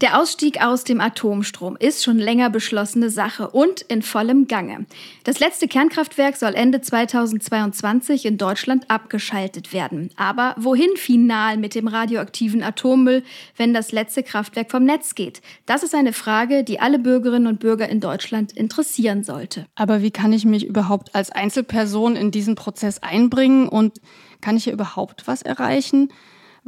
Der 0.00 0.16
Ausstieg 0.16 0.62
aus 0.62 0.84
dem 0.84 1.00
Atomstrom 1.00 1.76
ist 1.76 2.04
schon 2.04 2.18
länger 2.18 2.50
beschlossene 2.50 3.10
Sache 3.10 3.48
und 3.48 3.80
in 3.80 4.02
vollem 4.02 4.46
Gange. 4.46 4.86
Das 5.24 5.40
letzte 5.40 5.66
Kernkraftwerk 5.66 6.36
soll 6.36 6.54
Ende 6.54 6.80
2022 6.80 8.24
in 8.24 8.38
Deutschland 8.38 8.88
abgeschaltet 8.88 9.72
werden. 9.72 10.10
Aber 10.14 10.54
wohin 10.56 10.96
final 10.96 11.56
mit 11.56 11.74
dem 11.74 11.88
radioaktiven 11.88 12.62
Atommüll, 12.62 13.24
wenn 13.56 13.74
das 13.74 13.90
letzte 13.90 14.22
Kraftwerk 14.22 14.70
vom 14.70 14.84
Netz 14.84 15.16
geht? 15.16 15.42
Das 15.66 15.82
ist 15.82 15.96
eine 15.96 16.12
Frage, 16.12 16.62
die 16.62 16.78
alle 16.78 17.00
Bürgerinnen 17.00 17.48
und 17.48 17.58
Bürger 17.58 17.88
in 17.88 17.98
Deutschland 17.98 18.52
interessieren 18.52 19.24
sollte. 19.24 19.66
Aber 19.74 20.00
wie 20.00 20.12
kann 20.12 20.32
ich 20.32 20.44
mich 20.44 20.64
überhaupt 20.64 21.16
als 21.16 21.32
Einzelperson 21.32 22.14
in 22.14 22.30
diesen 22.30 22.54
Prozess 22.54 23.02
einbringen 23.02 23.68
und 23.68 24.00
kann 24.40 24.56
ich 24.56 24.62
hier 24.62 24.74
überhaupt 24.74 25.26
was 25.26 25.42
erreichen? 25.42 26.12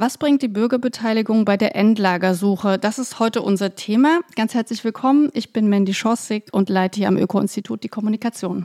Was 0.03 0.17
bringt 0.17 0.41
die 0.41 0.49
Bürgerbeteiligung 0.49 1.45
bei 1.45 1.59
der 1.59 1.77
Endlagersuche? 1.77 2.79
Das 2.79 2.99
ist 2.99 3.19
heute 3.19 3.43
unser 3.43 3.75
Thema. 3.75 4.21
Ganz 4.35 4.55
herzlich 4.55 4.83
willkommen. 4.83 5.29
Ich 5.35 5.53
bin 5.53 5.69
Mandy 5.69 5.93
Schossig 5.93 6.45
und 6.53 6.71
leite 6.71 7.01
hier 7.01 7.09
am 7.09 7.19
Öko-Institut 7.19 7.83
die 7.83 7.91
Kommunikation. 7.91 8.65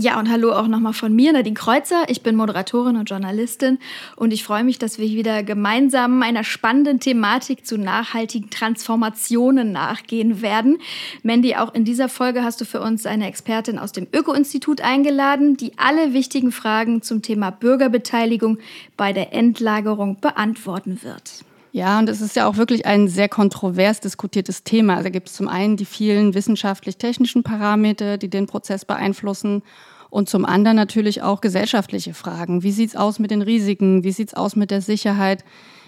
Ja, 0.00 0.16
und 0.20 0.30
hallo 0.30 0.52
auch 0.52 0.68
nochmal 0.68 0.92
von 0.92 1.12
mir, 1.12 1.32
Nadine 1.32 1.56
Kreuzer. 1.56 2.04
Ich 2.06 2.22
bin 2.22 2.36
Moderatorin 2.36 2.96
und 2.96 3.10
Journalistin 3.10 3.80
und 4.14 4.32
ich 4.32 4.44
freue 4.44 4.62
mich, 4.62 4.78
dass 4.78 5.00
wir 5.00 5.08
wieder 5.08 5.42
gemeinsam 5.42 6.22
einer 6.22 6.44
spannenden 6.44 7.00
Thematik 7.00 7.66
zu 7.66 7.78
nachhaltigen 7.78 8.48
Transformationen 8.48 9.72
nachgehen 9.72 10.40
werden. 10.40 10.78
Mandy, 11.24 11.56
auch 11.56 11.74
in 11.74 11.84
dieser 11.84 12.08
Folge 12.08 12.44
hast 12.44 12.60
du 12.60 12.64
für 12.64 12.80
uns 12.80 13.06
eine 13.06 13.26
Expertin 13.26 13.76
aus 13.76 13.90
dem 13.90 14.06
Öko-Institut 14.14 14.82
eingeladen, 14.82 15.56
die 15.56 15.72
alle 15.78 16.12
wichtigen 16.12 16.52
Fragen 16.52 17.02
zum 17.02 17.20
Thema 17.20 17.50
Bürgerbeteiligung 17.50 18.58
bei 18.96 19.12
der 19.12 19.32
Endlagerung 19.32 20.20
beantworten 20.20 21.00
wird. 21.02 21.44
Ja, 21.72 21.98
und 21.98 22.08
es 22.08 22.20
ist 22.20 22.34
ja 22.34 22.46
auch 22.46 22.56
wirklich 22.56 22.86
ein 22.86 23.08
sehr 23.08 23.28
kontrovers 23.28 24.00
diskutiertes 24.00 24.64
Thema. 24.64 24.96
Also 24.96 25.10
gibt 25.10 25.28
es 25.28 25.34
zum 25.34 25.48
einen 25.48 25.76
die 25.76 25.84
vielen 25.84 26.34
wissenschaftlich-technischen 26.34 27.42
Parameter, 27.42 28.16
die 28.16 28.28
den 28.28 28.46
Prozess 28.46 28.84
beeinflussen 28.84 29.62
und 30.10 30.28
zum 30.28 30.44
anderen 30.44 30.76
natürlich 30.76 31.22
auch 31.22 31.40
gesellschaftliche 31.40 32.14
Fragen. 32.14 32.62
Wie 32.62 32.72
sieht's 32.72 32.96
aus 32.96 33.18
mit 33.18 33.30
den 33.30 33.42
Risiken? 33.42 34.04
Wie 34.04 34.12
sieht's 34.12 34.34
aus 34.34 34.56
mit 34.56 34.70
der 34.70 34.80
Sicherheit? 34.80 35.44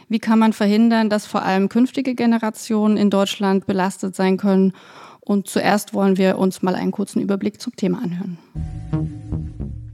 Wie 0.08 0.18
kann 0.18 0.38
man 0.38 0.52
verhindern, 0.52 1.08
dass 1.08 1.26
vor 1.26 1.42
allem 1.42 1.68
künftige 1.68 2.14
Generationen 2.14 2.96
in 2.96 3.10
Deutschland 3.10 3.66
belastet 3.66 4.14
sein 4.16 4.36
können? 4.36 4.72
Und 5.20 5.48
zuerst 5.48 5.94
wollen 5.94 6.16
wir 6.16 6.38
uns 6.38 6.62
mal 6.62 6.74
einen 6.74 6.90
kurzen 6.90 7.20
Überblick 7.20 7.60
zum 7.60 7.76
Thema 7.76 8.02
anhören. 8.02 8.38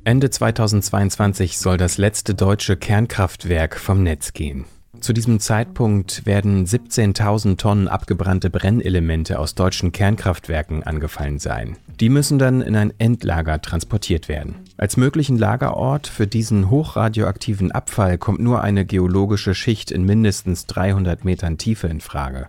Ende 0.04 0.30
2022 0.30 1.58
soll 1.58 1.76
das 1.76 1.98
letzte 1.98 2.34
deutsche 2.34 2.76
Kernkraftwerk 2.76 3.76
vom 3.76 4.02
Netz 4.02 4.32
gehen. 4.32 4.64
Zu 5.06 5.12
diesem 5.12 5.38
Zeitpunkt 5.38 6.26
werden 6.26 6.66
17.000 6.66 7.58
Tonnen 7.58 7.86
abgebrannte 7.86 8.50
Brennelemente 8.50 9.38
aus 9.38 9.54
deutschen 9.54 9.92
Kernkraftwerken 9.92 10.82
angefallen 10.82 11.38
sein. 11.38 11.76
Die 12.00 12.08
müssen 12.08 12.40
dann 12.40 12.60
in 12.60 12.74
ein 12.74 12.92
Endlager 12.98 13.62
transportiert 13.62 14.28
werden. 14.28 14.56
Als 14.76 14.96
möglichen 14.96 15.38
Lagerort 15.38 16.08
für 16.08 16.26
diesen 16.26 16.70
hochradioaktiven 16.70 17.70
Abfall 17.70 18.18
kommt 18.18 18.40
nur 18.40 18.64
eine 18.64 18.84
geologische 18.84 19.54
Schicht 19.54 19.92
in 19.92 20.02
mindestens 20.02 20.66
300 20.66 21.24
Metern 21.24 21.56
Tiefe 21.56 21.86
in 21.86 22.00
Frage. 22.00 22.48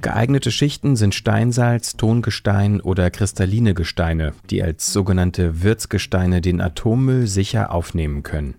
Geeignete 0.00 0.52
Schichten 0.52 0.94
sind 0.94 1.12
Steinsalz, 1.12 1.96
Tongestein 1.96 2.80
oder 2.80 3.10
kristalline 3.10 3.74
Gesteine, 3.74 4.32
die 4.48 4.62
als 4.62 4.92
sogenannte 4.92 5.64
Wirtsgesteine 5.64 6.40
den 6.40 6.60
Atommüll 6.60 7.26
sicher 7.26 7.72
aufnehmen 7.72 8.22
können. 8.22 8.54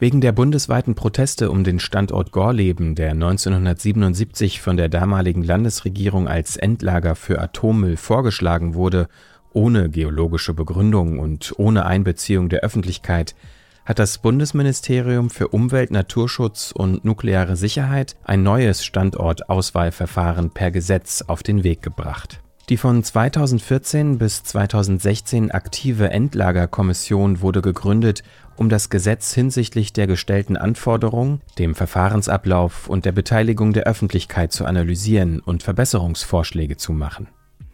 Wegen 0.00 0.22
der 0.22 0.32
bundesweiten 0.32 0.94
Proteste 0.94 1.50
um 1.50 1.62
den 1.62 1.78
Standort 1.78 2.32
Gorleben, 2.32 2.94
der 2.94 3.10
1977 3.10 4.62
von 4.62 4.78
der 4.78 4.88
damaligen 4.88 5.42
Landesregierung 5.42 6.26
als 6.26 6.56
Endlager 6.56 7.14
für 7.14 7.38
Atommüll 7.38 7.98
vorgeschlagen 7.98 8.72
wurde, 8.72 9.08
ohne 9.52 9.90
geologische 9.90 10.54
Begründung 10.54 11.18
und 11.18 11.52
ohne 11.58 11.84
Einbeziehung 11.84 12.48
der 12.48 12.60
Öffentlichkeit, 12.60 13.34
hat 13.84 13.98
das 13.98 14.16
Bundesministerium 14.16 15.28
für 15.28 15.48
Umwelt, 15.48 15.90
Naturschutz 15.90 16.72
und 16.74 17.04
nukleare 17.04 17.56
Sicherheit 17.56 18.16
ein 18.24 18.42
neues 18.42 18.82
Standortauswahlverfahren 18.86 20.48
per 20.48 20.70
Gesetz 20.70 21.20
auf 21.26 21.42
den 21.42 21.62
Weg 21.62 21.82
gebracht. 21.82 22.40
Die 22.70 22.76
von 22.76 23.02
2014 23.02 24.18
bis 24.18 24.44
2016 24.44 25.50
aktive 25.50 26.10
Endlagerkommission 26.10 27.40
wurde 27.40 27.62
gegründet, 27.62 28.22
um 28.60 28.68
das 28.68 28.90
Gesetz 28.90 29.32
hinsichtlich 29.32 29.94
der 29.94 30.06
gestellten 30.06 30.58
Anforderungen, 30.58 31.40
dem 31.58 31.74
Verfahrensablauf 31.74 32.88
und 32.88 33.06
der 33.06 33.12
Beteiligung 33.12 33.72
der 33.72 33.84
Öffentlichkeit 33.84 34.52
zu 34.52 34.66
analysieren 34.66 35.40
und 35.40 35.62
Verbesserungsvorschläge 35.62 36.76
zu 36.76 36.92
machen. 36.92 37.28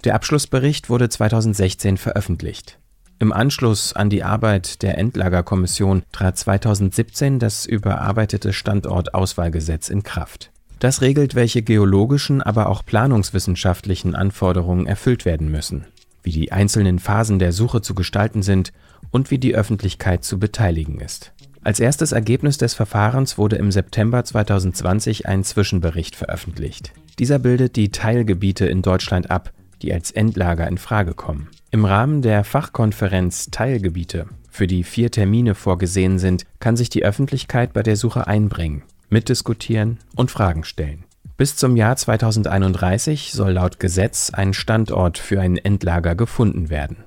Der 0.04 0.14
Abschlussbericht 0.14 0.88
wurde 0.88 1.08
2016 1.08 1.96
veröffentlicht. 1.96 2.78
Im 3.18 3.32
Anschluss 3.32 3.94
an 3.94 4.10
die 4.10 4.22
Arbeit 4.22 4.80
der 4.82 4.96
Endlagerkommission 4.96 6.04
trat 6.12 6.38
2017 6.38 7.40
das 7.40 7.66
überarbeitete 7.66 8.52
Standortauswahlgesetz 8.52 9.88
in 9.88 10.04
Kraft. 10.04 10.52
Das 10.78 11.00
regelt, 11.00 11.34
welche 11.34 11.62
geologischen, 11.62 12.42
aber 12.42 12.68
auch 12.68 12.86
planungswissenschaftlichen 12.86 14.14
Anforderungen 14.14 14.86
erfüllt 14.86 15.24
werden 15.24 15.50
müssen, 15.50 15.86
wie 16.22 16.30
die 16.30 16.52
einzelnen 16.52 17.00
Phasen 17.00 17.40
der 17.40 17.50
Suche 17.50 17.80
zu 17.80 17.96
gestalten 17.96 18.42
sind 18.42 18.72
und 19.16 19.30
wie 19.30 19.38
die 19.38 19.54
Öffentlichkeit 19.54 20.24
zu 20.24 20.38
beteiligen 20.38 21.00
ist. 21.00 21.32
Als 21.62 21.80
erstes 21.80 22.12
Ergebnis 22.12 22.58
des 22.58 22.74
Verfahrens 22.74 23.38
wurde 23.38 23.56
im 23.56 23.72
September 23.72 24.22
2020 24.22 25.26
ein 25.26 25.42
Zwischenbericht 25.42 26.14
veröffentlicht. 26.14 26.92
Dieser 27.18 27.38
bildet 27.38 27.76
die 27.76 27.90
Teilgebiete 27.90 28.66
in 28.66 28.82
Deutschland 28.82 29.30
ab, 29.30 29.54
die 29.80 29.90
als 29.94 30.10
Endlager 30.10 30.68
in 30.68 30.76
Frage 30.76 31.14
kommen. 31.14 31.48
Im 31.70 31.86
Rahmen 31.86 32.20
der 32.20 32.44
Fachkonferenz 32.44 33.50
Teilgebiete, 33.50 34.26
für 34.50 34.66
die 34.66 34.84
vier 34.84 35.10
Termine 35.10 35.54
vorgesehen 35.54 36.18
sind, 36.18 36.44
kann 36.60 36.76
sich 36.76 36.90
die 36.90 37.02
Öffentlichkeit 37.02 37.72
bei 37.72 37.82
der 37.82 37.96
Suche 37.96 38.26
einbringen, 38.26 38.82
mitdiskutieren 39.08 39.98
und 40.14 40.30
Fragen 40.30 40.62
stellen. 40.62 41.04
Bis 41.38 41.56
zum 41.56 41.74
Jahr 41.74 41.96
2031 41.96 43.32
soll 43.32 43.52
laut 43.52 43.80
Gesetz 43.80 44.28
ein 44.28 44.52
Standort 44.52 45.16
für 45.16 45.40
ein 45.40 45.56
Endlager 45.56 46.14
gefunden 46.14 46.68
werden. 46.68 46.98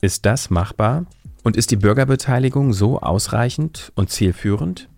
Ist 0.00 0.26
das 0.26 0.50
machbar? 0.50 1.06
Und 1.46 1.56
ist 1.56 1.70
die 1.70 1.76
Bürgerbeteiligung 1.76 2.72
so 2.72 2.98
ausreichend 2.98 3.92
und 3.94 4.10
zielführend? 4.10 4.88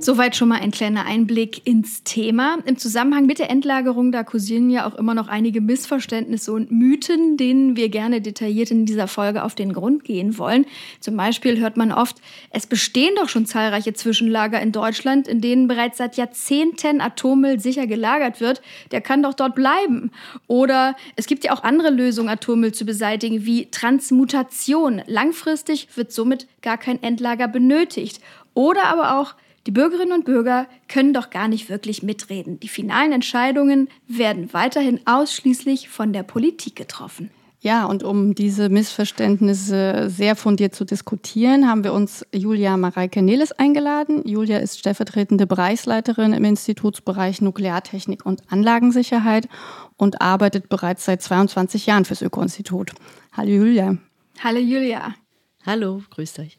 Soweit 0.00 0.36
schon 0.36 0.48
mal 0.48 0.60
ein 0.60 0.70
kleiner 0.70 1.06
Einblick 1.06 1.66
ins 1.66 2.04
Thema. 2.04 2.58
Im 2.66 2.78
Zusammenhang 2.78 3.26
mit 3.26 3.40
der 3.40 3.50
Endlagerung, 3.50 4.12
da 4.12 4.22
kursieren 4.22 4.70
ja 4.70 4.86
auch 4.86 4.94
immer 4.94 5.12
noch 5.12 5.26
einige 5.26 5.60
Missverständnisse 5.60 6.52
und 6.52 6.70
Mythen, 6.70 7.36
denen 7.36 7.76
wir 7.76 7.88
gerne 7.88 8.20
detailliert 8.20 8.70
in 8.70 8.86
dieser 8.86 9.08
Folge 9.08 9.42
auf 9.42 9.56
den 9.56 9.72
Grund 9.72 10.04
gehen 10.04 10.38
wollen. 10.38 10.66
Zum 11.00 11.16
Beispiel 11.16 11.58
hört 11.58 11.76
man 11.76 11.90
oft, 11.90 12.18
es 12.50 12.66
bestehen 12.66 13.14
doch 13.16 13.28
schon 13.28 13.44
zahlreiche 13.44 13.92
Zwischenlager 13.92 14.60
in 14.60 14.70
Deutschland, 14.70 15.26
in 15.26 15.40
denen 15.40 15.66
bereits 15.66 15.98
seit 15.98 16.16
Jahrzehnten 16.16 17.00
Atommüll 17.00 17.58
sicher 17.58 17.88
gelagert 17.88 18.40
wird. 18.40 18.62
Der 18.92 19.00
kann 19.00 19.22
doch 19.22 19.34
dort 19.34 19.56
bleiben. 19.56 20.12
Oder 20.46 20.94
es 21.16 21.26
gibt 21.26 21.42
ja 21.42 21.52
auch 21.52 21.64
andere 21.64 21.90
Lösungen, 21.90 22.28
Atommüll 22.28 22.72
zu 22.72 22.84
beseitigen, 22.84 23.44
wie 23.44 23.68
Transmutation. 23.70 25.02
Langfristig 25.06 25.88
wird 25.96 26.12
somit 26.12 26.46
gar 26.62 26.78
kein 26.78 27.02
Endlager 27.02 27.48
benötigt. 27.48 28.20
Oder 28.54 28.84
aber 28.84 29.18
auch 29.18 29.34
die 29.68 29.72
Bürgerinnen 29.72 30.12
und 30.12 30.24
Bürger 30.24 30.66
können 30.88 31.12
doch 31.12 31.28
gar 31.28 31.46
nicht 31.46 31.68
wirklich 31.68 32.02
mitreden. 32.02 32.58
Die 32.58 32.68
finalen 32.68 33.12
Entscheidungen 33.12 33.90
werden 34.06 34.54
weiterhin 34.54 34.98
ausschließlich 35.04 35.90
von 35.90 36.14
der 36.14 36.22
Politik 36.22 36.74
getroffen. 36.74 37.30
Ja, 37.60 37.84
und 37.84 38.02
um 38.02 38.34
diese 38.34 38.70
Missverständnisse 38.70 40.08
sehr 40.08 40.36
fundiert 40.36 40.74
zu 40.74 40.86
diskutieren, 40.86 41.68
haben 41.68 41.84
wir 41.84 41.92
uns 41.92 42.24
Julia 42.32 42.78
Mareike 42.78 43.20
Neles 43.20 43.52
eingeladen. 43.52 44.26
Julia 44.26 44.56
ist 44.56 44.78
stellvertretende 44.78 45.46
Bereichsleiterin 45.46 46.32
im 46.32 46.44
Institutsbereich 46.44 47.42
Nukleartechnik 47.42 48.24
und 48.24 48.40
Anlagensicherheit 48.50 49.50
und 49.98 50.22
arbeitet 50.22 50.70
bereits 50.70 51.04
seit 51.04 51.20
22 51.20 51.84
Jahren 51.84 52.06
fürs 52.06 52.22
Öko-Institut. 52.22 52.92
Hallo 53.36 53.50
Julia. 53.50 53.98
Hallo 54.42 54.60
Julia. 54.60 55.14
Hallo, 55.66 56.00
grüßt 56.08 56.38
euch. 56.38 56.57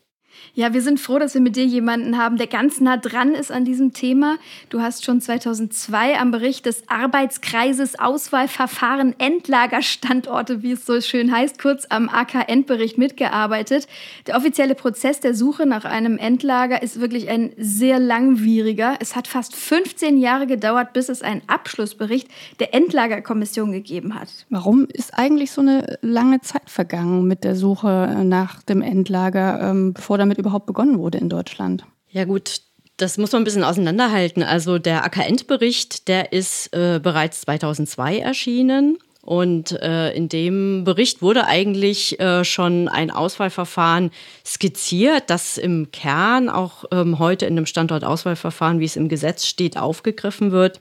Ja, 0.53 0.73
wir 0.73 0.81
sind 0.81 0.99
froh, 0.99 1.19
dass 1.19 1.33
wir 1.33 1.41
mit 1.41 1.55
dir 1.55 1.65
jemanden 1.65 2.17
haben, 2.17 2.37
der 2.37 2.47
ganz 2.47 2.81
nah 2.81 2.97
dran 2.97 3.33
ist 3.33 3.51
an 3.51 3.65
diesem 3.65 3.93
Thema. 3.93 4.37
Du 4.69 4.81
hast 4.81 5.05
schon 5.05 5.21
2002 5.21 6.19
am 6.19 6.31
Bericht 6.31 6.65
des 6.65 6.83
Arbeitskreises 6.87 7.97
Auswahlverfahren 7.99 9.15
Endlagerstandorte, 9.17 10.61
wie 10.61 10.73
es 10.73 10.85
so 10.85 10.99
schön 11.01 11.31
heißt, 11.31 11.61
kurz 11.61 11.85
am 11.89 12.09
AK-Endbericht 12.09 12.97
mitgearbeitet. 12.97 13.87
Der 14.27 14.35
offizielle 14.37 14.75
Prozess 14.75 15.19
der 15.19 15.33
Suche 15.33 15.65
nach 15.65 15.85
einem 15.85 16.17
Endlager 16.17 16.81
ist 16.81 16.99
wirklich 16.99 17.29
ein 17.29 17.51
sehr 17.57 17.99
langwieriger. 17.99 18.95
Es 18.99 19.15
hat 19.15 19.27
fast 19.27 19.55
15 19.55 20.17
Jahre 20.17 20.47
gedauert, 20.47 20.93
bis 20.93 21.09
es 21.09 21.21
einen 21.21 21.41
Abschlussbericht 21.47 22.27
der 22.59 22.73
Endlagerkommission 22.73 23.71
gegeben 23.71 24.15
hat. 24.15 24.29
Warum 24.49 24.87
ist 24.91 25.17
eigentlich 25.17 25.51
so 25.51 25.61
eine 25.61 25.97
lange 26.01 26.41
Zeit 26.41 26.69
vergangen 26.69 27.27
mit 27.27 27.43
der 27.43 27.55
Suche 27.55 28.23
nach 28.23 28.61
dem 28.63 28.81
Endlager, 28.81 29.61
ähm, 29.61 29.93
bevor 29.93 30.17
damit 30.29 30.37
überhaupt 30.37 30.67
begonnen 30.67 30.99
wurde 30.99 31.17
in 31.17 31.29
Deutschland? 31.29 31.83
Ja 32.11 32.25
gut, 32.25 32.61
das 32.97 33.17
muss 33.17 33.31
man 33.31 33.41
ein 33.41 33.45
bisschen 33.45 33.63
auseinanderhalten. 33.63 34.43
Also 34.43 34.77
der 34.77 35.03
AKN-Bericht, 35.03 36.07
der 36.07 36.31
ist 36.33 36.73
äh, 36.73 36.99
bereits 37.01 37.41
2002 37.41 38.19
erschienen. 38.19 38.97
Und 39.21 39.73
äh, 39.73 40.11
in 40.13 40.29
dem 40.29 40.83
Bericht 40.85 41.21
wurde 41.21 41.45
eigentlich 41.45 42.19
äh, 42.19 42.43
schon 42.43 42.87
ein 42.87 43.11
Auswahlverfahren 43.11 44.11
skizziert, 44.45 45.23
das 45.27 45.57
im 45.57 45.91
Kern 45.91 46.49
auch 46.49 46.85
ähm, 46.91 47.19
heute 47.19 47.45
in 47.45 47.55
dem 47.55 47.65
Standortauswahlverfahren, 47.65 48.79
wie 48.79 48.85
es 48.85 48.95
im 48.95 49.09
Gesetz 49.09 49.45
steht, 49.45 49.77
aufgegriffen 49.77 50.51
wird. 50.51 50.79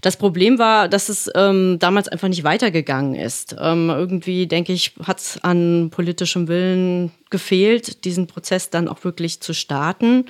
Das 0.00 0.16
Problem 0.16 0.58
war, 0.58 0.88
dass 0.88 1.08
es 1.08 1.30
ähm, 1.34 1.78
damals 1.78 2.08
einfach 2.08 2.28
nicht 2.28 2.44
weitergegangen 2.44 3.14
ist. 3.14 3.56
Ähm, 3.58 3.90
irgendwie, 3.90 4.46
denke 4.46 4.72
ich, 4.72 4.94
hat 5.02 5.18
es 5.18 5.42
an 5.42 5.90
politischem 5.90 6.46
Willen 6.46 7.10
gefehlt, 7.30 8.04
diesen 8.04 8.26
Prozess 8.26 8.70
dann 8.70 8.88
auch 8.88 9.02
wirklich 9.04 9.40
zu 9.40 9.54
starten. 9.54 10.26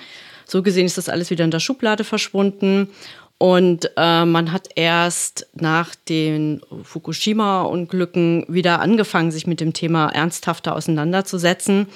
So 0.47 0.63
gesehen 0.63 0.87
ist 0.87 0.97
das 0.97 1.11
alles 1.11 1.31
wieder 1.31 1.45
in 1.45 1.51
der 1.51 1.61
Schublade 1.61 2.05
verschwunden. 2.05 2.89
Und 3.37 3.91
äh, 3.97 4.25
man 4.25 4.51
hat 4.51 4.69
erst 4.75 5.47
nach 5.55 5.95
den 5.95 6.61
Fukushima-Unglücken 6.83 8.47
wieder 8.49 8.81
angefangen, 8.81 9.31
sich 9.31 9.47
mit 9.47 9.61
dem 9.61 9.75
Thema 9.75 10.09
ernsthafter 10.09 10.75
auseinanderzusetzen. 10.75 11.87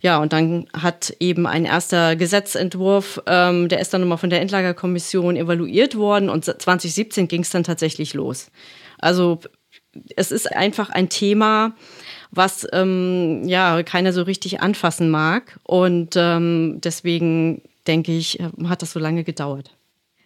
Ja, 0.00 0.18
und 0.18 0.32
dann 0.32 0.66
hat 0.72 1.14
eben 1.20 1.46
ein 1.46 1.66
erster 1.66 2.16
Gesetzentwurf, 2.16 3.20
ähm, 3.26 3.68
der 3.68 3.80
ist 3.80 3.92
dann 3.92 4.00
nochmal 4.00 4.18
von 4.18 4.30
der 4.30 4.40
Endlagerkommission 4.40 5.36
evaluiert 5.36 5.96
worden 5.96 6.30
und 6.30 6.44
2017 6.44 7.28
ging 7.28 7.42
es 7.42 7.50
dann 7.50 7.64
tatsächlich 7.64 8.14
los. 8.14 8.50
Also 8.98 9.40
es 10.16 10.30
ist 10.30 10.54
einfach 10.54 10.90
ein 10.90 11.08
Thema, 11.08 11.74
was 12.30 12.66
ähm, 12.72 13.42
ja 13.44 13.82
keiner 13.82 14.12
so 14.12 14.22
richtig 14.22 14.60
anfassen 14.60 15.10
mag. 15.10 15.58
Und 15.64 16.14
ähm, 16.16 16.78
deswegen 16.82 17.62
denke 17.86 18.12
ich, 18.12 18.38
hat 18.64 18.82
das 18.82 18.92
so 18.92 19.00
lange 19.00 19.24
gedauert. 19.24 19.76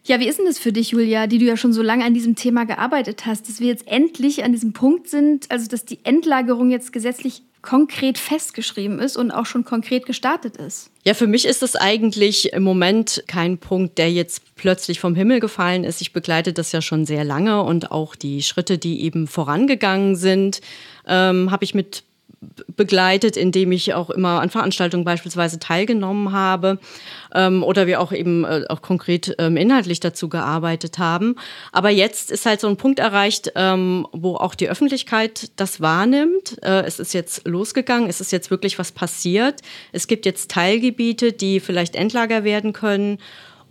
Ja, 0.06 0.20
wie 0.20 0.28
ist 0.28 0.38
denn 0.38 0.44
das 0.46 0.58
für 0.58 0.72
dich, 0.72 0.90
Julia, 0.90 1.26
die 1.26 1.38
du 1.38 1.46
ja 1.46 1.56
schon 1.56 1.72
so 1.72 1.80
lange 1.80 2.04
an 2.04 2.12
diesem 2.12 2.36
Thema 2.36 2.66
gearbeitet 2.66 3.24
hast, 3.24 3.48
dass 3.48 3.60
wir 3.60 3.68
jetzt 3.68 3.88
endlich 3.88 4.44
an 4.44 4.52
diesem 4.52 4.74
Punkt 4.74 5.08
sind, 5.08 5.50
also 5.50 5.66
dass 5.66 5.86
die 5.86 6.04
Endlagerung 6.04 6.70
jetzt 6.70 6.92
gesetzlich 6.92 7.42
konkret 7.64 8.18
festgeschrieben 8.18 8.98
ist 8.98 9.16
und 9.16 9.30
auch 9.30 9.46
schon 9.46 9.64
konkret 9.64 10.06
gestartet 10.06 10.56
ist? 10.58 10.90
Ja, 11.02 11.14
für 11.14 11.26
mich 11.26 11.46
ist 11.46 11.62
das 11.62 11.76
eigentlich 11.76 12.52
im 12.52 12.62
Moment 12.62 13.24
kein 13.26 13.58
Punkt, 13.58 13.98
der 13.98 14.12
jetzt 14.12 14.54
plötzlich 14.54 15.00
vom 15.00 15.14
Himmel 15.14 15.40
gefallen 15.40 15.82
ist. 15.82 16.00
Ich 16.00 16.12
begleite 16.12 16.52
das 16.52 16.72
ja 16.72 16.82
schon 16.82 17.06
sehr 17.06 17.24
lange 17.24 17.62
und 17.62 17.90
auch 17.90 18.14
die 18.14 18.42
Schritte, 18.42 18.78
die 18.78 19.02
eben 19.02 19.26
vorangegangen 19.26 20.14
sind, 20.14 20.60
ähm, 21.06 21.50
habe 21.50 21.64
ich 21.64 21.74
mit 21.74 22.04
begleitet, 22.76 23.36
indem 23.36 23.72
ich 23.72 23.94
auch 23.94 24.10
immer 24.10 24.40
an 24.40 24.50
Veranstaltungen 24.50 25.04
beispielsweise 25.04 25.58
teilgenommen 25.58 26.32
habe 26.32 26.78
ähm, 27.34 27.62
oder 27.62 27.86
wir 27.86 28.00
auch 28.00 28.12
eben 28.12 28.44
äh, 28.44 28.64
auch 28.68 28.82
konkret 28.82 29.34
ähm, 29.38 29.56
inhaltlich 29.56 30.00
dazu 30.00 30.28
gearbeitet 30.28 30.98
haben. 30.98 31.36
Aber 31.72 31.90
jetzt 31.90 32.30
ist 32.30 32.46
halt 32.46 32.60
so 32.60 32.68
ein 32.68 32.76
Punkt 32.76 32.98
erreicht, 32.98 33.52
ähm, 33.54 34.06
wo 34.12 34.36
auch 34.36 34.54
die 34.54 34.68
Öffentlichkeit 34.68 35.50
das 35.56 35.80
wahrnimmt. 35.80 36.56
Äh, 36.62 36.82
es 36.82 36.98
ist 36.98 37.14
jetzt 37.14 37.46
losgegangen, 37.46 38.08
es 38.08 38.20
ist 38.20 38.32
jetzt 38.32 38.50
wirklich 38.50 38.78
was 38.78 38.92
passiert. 38.92 39.60
Es 39.92 40.06
gibt 40.06 40.26
jetzt 40.26 40.50
Teilgebiete, 40.50 41.32
die 41.32 41.60
vielleicht 41.60 41.96
Endlager 41.96 42.44
werden 42.44 42.72
können. 42.72 43.18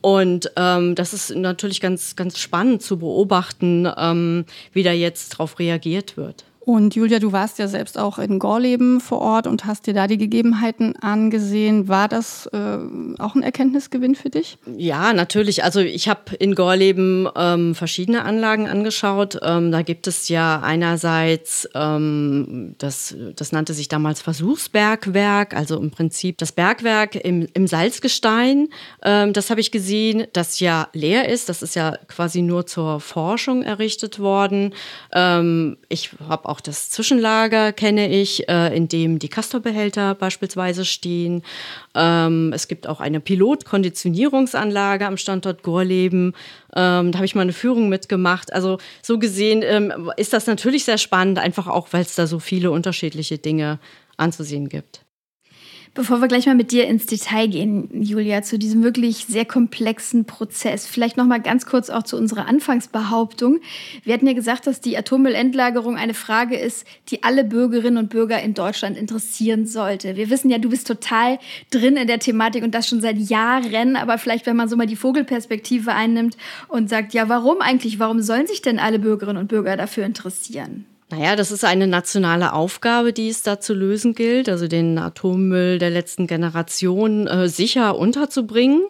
Und 0.04 0.52
ähm, 0.58 0.96
das 0.96 1.14
ist 1.14 1.34
natürlich 1.34 1.80
ganz, 1.80 2.18
ganz 2.18 2.38
spannend 2.38 2.82
zu 2.82 3.00
beobachten, 3.00 3.90
ähm, 3.98 4.46
wie 4.74 4.84
da 4.84 4.92
jetzt 4.92 5.34
darauf 5.34 5.60
reagiert 5.60 6.18
wird. 6.18 6.44
Und 6.66 6.96
Julia, 6.96 7.20
du 7.20 7.34
warst 7.34 7.60
ja 7.60 7.68
selbst 7.68 7.98
auch 7.98 8.20
in 8.20 8.40
Gorleben 8.40 9.02
vor 9.02 9.20
Ort 9.20 9.48
und 9.48 9.66
hast 9.66 9.86
dir 9.86 9.94
da 9.94 10.08
die 10.08 10.18
Gegebenheiten 10.18 10.96
angesehen. 10.96 11.90
War 11.90 12.08
das 12.08 12.46
äh, 12.54 12.78
auch 13.20 13.36
ein 13.36 13.44
Erkenntnisgewinn 13.44 14.16
für 14.16 14.30
dich? 14.30 14.58
Ja, 14.78 15.12
natürlich. 15.12 15.66
Also 15.66 15.82
ich 15.82 16.08
habe 16.08 16.36
in 16.40 16.56
Gorleben 16.56 17.28
ähm, 17.36 17.76
verschiedene 17.76 18.24
Anlagen 18.24 18.70
angeschaut. 18.70 19.38
Ähm, 19.42 19.74
da 19.74 19.82
gibt 19.82 20.08
es 20.08 20.30
ja 20.30 20.62
einerseits, 20.62 21.68
ähm, 21.76 22.76
das, 22.78 23.14
das 23.36 23.52
nannte 23.52 23.74
sich 23.74 23.90
damals 23.90 24.22
Versuchsbergwerk, 24.22 25.56
also 25.56 25.78
im 25.78 25.92
Prinzip 25.92 26.38
das 26.38 26.54
Bergwerk 26.54 27.16
im, 27.16 27.46
im 27.54 27.68
Salzgestein. 27.68 28.70
Ähm, 29.04 29.34
das 29.34 29.50
habe 29.50 29.60
ich 29.60 29.72
gesehen, 29.72 30.28
das 30.32 30.62
ja 30.62 30.88
leer 30.94 31.28
ist. 31.28 31.50
Das 31.50 31.62
ist 31.62 31.76
ja 31.76 31.98
quasi 32.08 32.42
nur 32.42 32.66
zur 32.68 33.02
Forschung 33.02 33.64
errichtet 33.64 34.20
worden. 34.20 34.74
Ähm, 35.12 35.78
ich 35.90 36.12
habe 36.30 36.48
auch 36.53 36.53
das 36.62 36.90
Zwischenlager 36.90 37.72
kenne 37.74 38.10
ich, 38.10 38.50
äh, 38.50 38.76
in 38.76 38.88
dem 38.88 39.20
die 39.20 39.30
Castorbehälter 39.30 40.16
beispielsweise 40.16 40.86
stehen. 40.86 41.44
Ähm, 41.96 42.52
es 42.54 42.68
gibt 42.68 42.88
auch 42.88 43.00
eine 43.00 43.20
Pilotkonditionierungsanlage 43.20 45.06
am 45.06 45.18
Standort 45.18 45.64
Gorleben. 45.64 46.34
Ähm, 46.76 47.12
da 47.12 47.18
habe 47.20 47.26
ich 47.26 47.36
mal 47.36 47.42
eine 47.42 47.54
Führung 47.54 47.90
mitgemacht. 47.90 48.52
Also 48.52 48.80
so 49.02 49.20
gesehen 49.20 49.62
ähm, 49.64 50.12
ist 50.18 50.34
das 50.34 50.48
natürlich 50.48 50.86
sehr 50.86 50.98
spannend, 50.98 51.40
einfach 51.40 51.68
auch, 51.68 51.90
weil 51.92 52.02
es 52.02 52.16
da 52.16 52.28
so 52.28 52.40
viele 52.40 52.72
unterschiedliche 52.72 53.38
Dinge 53.38 53.80
anzusehen 54.18 54.70
gibt. 54.70 55.03
Bevor 55.96 56.22
wir 56.22 56.28
gleich 56.28 56.48
mal 56.48 56.56
mit 56.56 56.72
dir 56.72 56.88
ins 56.88 57.06
Detail 57.06 57.48
gehen, 57.48 57.88
Julia, 58.02 58.42
zu 58.42 58.58
diesem 58.58 58.82
wirklich 58.82 59.28
sehr 59.28 59.46
komplexen 59.46 60.26
Prozess, 60.26 60.88
vielleicht 60.88 61.18
noch 61.18 61.28
mal 61.28 61.40
ganz 61.40 61.68
kurz 61.68 61.92
auch 61.92 62.02
zu 62.02 62.18
unserer 62.18 62.48
Anfangsbehauptung. 62.48 63.60
Wir 64.04 64.16
hatten 64.16 64.26
ja 64.26 64.34
gesagt, 64.34 64.66
dass 64.66 64.82
die 64.82 64.98
Atommüllendlagerung 64.98 65.96
eine 65.96 66.16
Frage 66.16 66.58
ist, 66.58 66.88
die 67.10 67.22
alle 67.22 67.44
Bürgerinnen 67.44 67.98
und 67.98 68.10
Bürger 68.10 68.42
in 68.42 68.56
Deutschland 68.56 68.98
interessieren 68.98 69.68
sollte. 69.68 70.16
Wir 70.16 70.32
wissen 70.32 70.50
ja, 70.50 70.58
du 70.58 70.72
bist 70.72 70.88
total 70.88 71.38
drin 71.70 71.96
in 71.96 72.08
der 72.08 72.18
Thematik 72.18 72.64
und 72.64 72.74
das 72.74 72.88
schon 72.88 73.02
seit 73.02 73.20
Jahren, 73.20 73.96
aber 73.96 74.18
vielleicht, 74.18 74.48
wenn 74.48 74.56
man 74.56 74.70
so 74.70 74.76
mal 74.76 74.88
die 74.88 74.96
Vogelperspektive 74.96 75.94
einnimmt 75.94 76.38
und 76.70 76.90
sagt, 76.90 77.14
ja, 77.14 77.30
warum 77.30 77.62
eigentlich? 77.62 78.00
Warum 78.00 78.20
sollen 78.20 78.48
sich 78.48 78.64
denn 78.64 78.80
alle 78.80 78.98
Bürgerinnen 78.98 79.38
und 79.38 79.48
Bürger 79.48 79.78
dafür 79.78 80.08
interessieren? 80.08 80.86
Naja, 81.16 81.36
das 81.36 81.52
ist 81.52 81.64
eine 81.64 81.86
nationale 81.86 82.54
Aufgabe, 82.54 83.14
die 83.14 83.30
es 83.30 83.44
da 83.44 83.60
zu 83.60 83.76
lösen 83.76 84.16
gilt, 84.16 84.50
also 84.50 84.68
den 84.68 84.98
Atommüll 84.98 85.78
der 85.78 85.92
letzten 85.92 86.26
Generation 86.26 87.28
äh, 87.28 87.48
sicher 87.48 88.00
unterzubringen. 88.00 88.82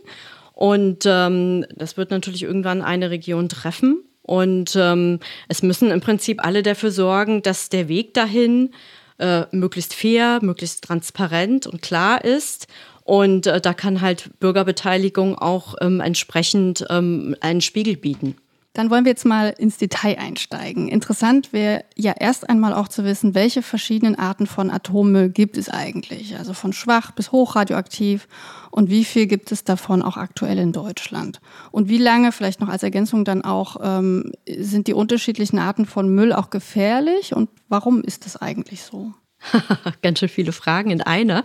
Und 0.54 1.04
ähm, 1.06 1.66
das 1.76 1.98
wird 1.98 2.12
natürlich 2.12 2.44
irgendwann 2.44 2.82
eine 2.82 3.10
Region 3.10 3.50
treffen. 3.50 4.06
Und 4.22 4.74
ähm, 4.78 5.20
es 5.50 5.64
müssen 5.64 5.92
im 5.92 6.00
Prinzip 6.00 6.46
alle 6.46 6.64
dafür 6.64 6.92
sorgen, 6.92 7.42
dass 7.42 7.68
der 7.68 7.90
Weg 7.90 8.14
dahin 8.14 8.70
äh, 9.18 9.44
möglichst 9.52 9.94
fair, 9.94 10.40
möglichst 10.42 10.86
transparent 10.86 11.68
und 11.68 11.82
klar 11.82 12.24
ist. 12.24 12.68
Und 13.04 13.48
äh, 13.48 13.60
da 13.60 13.74
kann 13.74 14.00
halt 14.00 14.30
Bürgerbeteiligung 14.40 15.38
auch 15.38 15.76
ähm, 15.82 16.00
entsprechend 16.00 16.86
ähm, 16.90 17.36
einen 17.42 17.60
Spiegel 17.60 17.98
bieten. 17.98 18.38
Dann 18.74 18.90
wollen 18.90 19.06
wir 19.06 19.12
jetzt 19.12 19.26
mal 19.26 19.50
ins 19.50 19.78
Detail 19.78 20.18
einsteigen. 20.18 20.88
Interessant 20.88 21.54
wäre 21.54 21.86
ja 21.96 22.14
erst 22.20 22.50
einmal 22.50 22.74
auch 22.74 22.88
zu 22.88 23.04
wissen, 23.04 23.36
welche 23.36 23.62
verschiedenen 23.62 24.16
Arten 24.16 24.48
von 24.48 24.72
Atommüll 24.72 25.30
gibt 25.30 25.58
es 25.58 25.70
eigentlich? 25.70 26.36
Also 26.38 26.54
von 26.54 26.74
schwach 26.74 27.12
bis 27.12 27.32
hochradioaktiv 27.32 28.28
und 28.72 28.90
wie 28.90 29.06
viel 29.06 29.28
gibt 29.28 29.52
es 29.52 29.64
davon 29.64 30.02
auch 30.02 30.18
aktuell 30.18 30.58
in 30.58 30.72
Deutschland? 30.72 31.40
Und 31.72 31.88
wie 31.88 32.00
lange, 32.00 32.32
vielleicht 32.32 32.62
noch 32.62 32.70
als 32.70 32.82
Ergänzung 32.82 33.26
dann 33.26 33.44
auch, 33.44 33.78
ähm, 33.84 34.32
sind 34.48 34.88
die 34.88 34.96
unterschiedlichen 34.96 35.60
Arten 35.60 35.86
von 35.86 36.10
Müll 36.10 36.34
auch 36.34 36.50
gefährlich 36.50 37.36
und 37.36 37.50
warum 37.70 38.02
ist 38.02 38.26
das 38.26 38.38
eigentlich 38.38 38.82
so? 38.82 39.14
Ganz 40.02 40.20
schön 40.20 40.30
viele 40.30 40.52
Fragen 40.52 40.90
in 40.90 41.02
einer. 41.02 41.44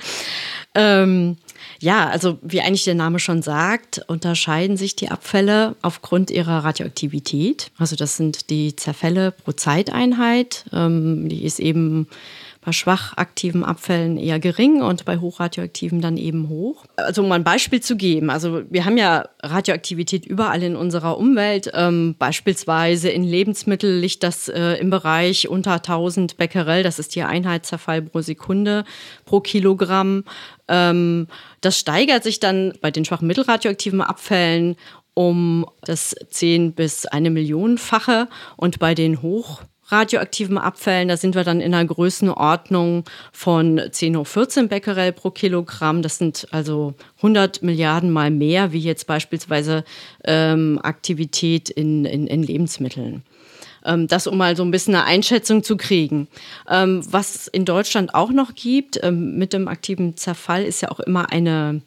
Ähm 0.74 1.36
ja, 1.80 2.08
also 2.08 2.38
wie 2.42 2.60
eigentlich 2.60 2.84
der 2.84 2.94
Name 2.94 3.18
schon 3.18 3.42
sagt, 3.42 4.02
unterscheiden 4.08 4.76
sich 4.76 4.96
die 4.96 5.10
Abfälle 5.10 5.76
aufgrund 5.80 6.30
ihrer 6.30 6.64
Radioaktivität. 6.64 7.70
Also 7.78 7.94
das 7.94 8.16
sind 8.16 8.50
die 8.50 8.74
Zerfälle 8.74 9.32
pro 9.32 9.52
Zeiteinheit. 9.52 10.64
Ähm, 10.72 11.28
die 11.28 11.44
ist 11.44 11.60
eben 11.60 12.08
schwach 12.72 13.16
aktiven 13.16 13.64
Abfällen 13.64 14.16
eher 14.16 14.38
gering 14.38 14.82
und 14.82 15.04
bei 15.04 15.18
hochradioaktiven 15.18 16.00
dann 16.00 16.16
eben 16.16 16.48
hoch. 16.48 16.84
Also 16.96 17.22
um 17.22 17.32
ein 17.32 17.44
Beispiel 17.44 17.80
zu 17.80 17.96
geben, 17.96 18.30
also 18.30 18.62
wir 18.70 18.84
haben 18.84 18.96
ja 18.96 19.28
Radioaktivität 19.42 20.26
überall 20.26 20.62
in 20.62 20.76
unserer 20.76 21.18
Umwelt. 21.18 21.70
Ähm, 21.74 22.16
beispielsweise 22.18 23.08
in 23.08 23.24
Lebensmitteln 23.24 24.00
liegt 24.00 24.22
das 24.22 24.48
äh, 24.48 24.74
im 24.74 24.90
Bereich 24.90 25.48
unter 25.48 25.74
1000 25.74 26.36
Becquerel, 26.36 26.82
das 26.82 26.98
ist 26.98 27.14
die 27.14 27.22
Einheitszerfall 27.22 28.02
pro 28.02 28.20
Sekunde 28.20 28.84
pro 29.24 29.40
Kilogramm. 29.40 30.24
Ähm, 30.68 31.26
das 31.60 31.78
steigert 31.78 32.22
sich 32.22 32.40
dann 32.40 32.72
bei 32.80 32.90
den 32.90 33.04
schwachen 33.04 33.26
mittelradioaktiven 33.26 34.00
Abfällen 34.00 34.76
um 35.18 35.66
das 35.82 36.14
10 36.30 36.74
bis 36.74 37.04
eine 37.04 37.30
Millionenfache 37.30 38.28
und 38.56 38.78
bei 38.78 38.94
den 38.94 39.20
hoch 39.20 39.62
radioaktiven 39.88 40.58
Abfällen, 40.58 41.08
da 41.08 41.16
sind 41.16 41.34
wir 41.34 41.44
dann 41.44 41.60
in 41.60 41.74
einer 41.74 41.86
Größenordnung 41.86 43.04
von 43.32 43.80
10 43.90 44.16
hoch 44.16 44.26
14 44.26 44.68
Becquerel 44.68 45.12
pro 45.12 45.30
Kilogramm. 45.30 46.02
Das 46.02 46.18
sind 46.18 46.46
also 46.50 46.94
100 47.18 47.62
Milliarden 47.62 48.10
mal 48.10 48.30
mehr, 48.30 48.72
wie 48.72 48.80
jetzt 48.80 49.06
beispielsweise 49.06 49.84
ähm, 50.24 50.78
Aktivität 50.82 51.70
in, 51.70 52.04
in, 52.04 52.26
in 52.26 52.42
Lebensmitteln 52.42 53.22
ähm, 53.84 54.08
das 54.08 54.26
um 54.26 54.36
mal 54.36 54.56
so 54.56 54.64
ein 54.64 54.70
bisschen 54.70 54.94
eine 54.94 55.04
Einschätzung 55.04 55.62
zu 55.62 55.76
kriegen. 55.76 56.28
Ähm, 56.68 57.02
was 57.10 57.46
in 57.46 57.64
Deutschland 57.64 58.14
auch 58.14 58.30
noch 58.30 58.54
gibt, 58.54 58.98
ähm, 59.02 59.38
mit 59.38 59.52
dem 59.52 59.68
aktiven 59.68 60.16
Zerfall 60.16 60.64
ist 60.64 60.82
ja 60.82 60.90
auch 60.90 61.00
immer 61.00 61.30
eine 61.30 61.80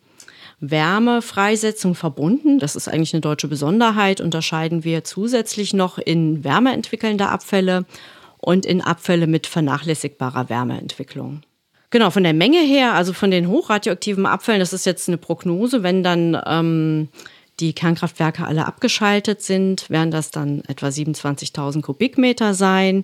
Wärmefreisetzung 0.62 1.96
verbunden. 1.96 2.60
Das 2.60 2.76
ist 2.76 2.88
eigentlich 2.88 3.14
eine 3.14 3.22
deutsche 3.22 3.48
Besonderheit. 3.48 4.22
Unterscheiden 4.22 4.84
wir 4.84 5.04
zusätzlich 5.04 5.74
noch 5.74 5.98
in 5.98 6.44
wärmeentwickelnde 6.44 7.28
Abfälle 7.28 7.86
und 8.38 8.66
in 8.66 8.82
Abfälle 8.82 9.28
mit 9.28 9.48
vernachlässigbarer 9.48 10.50
Wärmeentwicklung. 10.50 11.42
Genau, 11.90 12.10
von 12.10 12.24
der 12.24 12.34
Menge 12.34 12.62
her, 12.62 12.94
also 12.94 13.12
von 13.12 13.32
den 13.32 13.50
hochradioaktiven 13.50 14.26
Abfällen, 14.26 14.62
das 14.62 14.72
ist 14.72 14.86
jetzt 14.86 15.10
eine 15.10 15.18
Prognose, 15.18 15.84
wenn 15.84 16.04
dann 16.04 16.42
ähm, 16.46 17.10
die 17.60 17.74
Kernkraftwerke 17.74 18.46
alle 18.46 18.66
abgeschaltet 18.66 19.42
sind, 19.42 19.90
werden 19.90 20.10
das 20.10 20.32
dann 20.32 20.64
etwa 20.68 20.88
27.000 20.88 21.82
Kubikmeter 21.82 22.54
sein. 22.54 23.04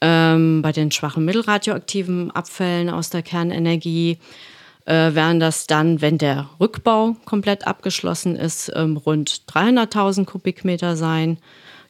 Ähm, 0.00 0.62
bei 0.62 0.72
den 0.72 0.92
schwachen 0.92 1.24
mittelradioaktiven 1.24 2.30
Abfällen 2.30 2.88
aus 2.88 3.10
der 3.10 3.22
Kernenergie 3.22 4.18
äh, 4.90 5.14
wären 5.14 5.38
das 5.38 5.66
dann, 5.68 6.00
wenn 6.00 6.18
der 6.18 6.50
Rückbau 6.58 7.16
komplett 7.24 7.66
abgeschlossen 7.66 8.34
ist, 8.34 8.72
ähm, 8.74 8.96
rund 8.96 9.44
300.000 9.48 10.24
Kubikmeter 10.24 10.96
sein. 10.96 11.38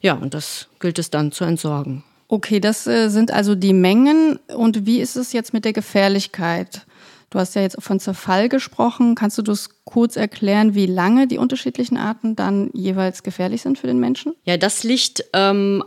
Ja, 0.01 0.13
und 0.13 0.33
das 0.33 0.67
gilt 0.79 0.99
es 0.99 1.09
dann 1.09 1.31
zu 1.31 1.43
entsorgen. 1.43 2.03
Okay, 2.27 2.59
das 2.59 2.85
äh, 2.87 3.09
sind 3.09 3.31
also 3.31 3.55
die 3.55 3.73
Mengen. 3.73 4.39
Und 4.55 4.85
wie 4.85 4.99
ist 4.99 5.15
es 5.15 5.33
jetzt 5.33 5.53
mit 5.53 5.65
der 5.65 5.73
Gefährlichkeit? 5.73 6.85
Du 7.31 7.39
hast 7.39 7.55
ja 7.55 7.61
jetzt 7.61 7.81
von 7.81 7.99
Zerfall 7.99 8.49
gesprochen. 8.49 9.15
Kannst 9.15 9.37
du 9.37 9.41
das 9.41 9.69
kurz 9.83 10.15
erklären, 10.15 10.75
wie 10.75 10.85
lange 10.85 11.27
die 11.27 11.37
unterschiedlichen 11.37 11.97
Arten 11.97 12.35
dann 12.35 12.69
jeweils 12.73 13.23
gefährlich 13.23 13.63
sind 13.63 13.79
für 13.79 13.87
den 13.87 13.99
Menschen? 13.99 14.33
Ja, 14.45 14.57
das 14.57 14.83
liegt 14.83 15.25
ähm, 15.33 15.83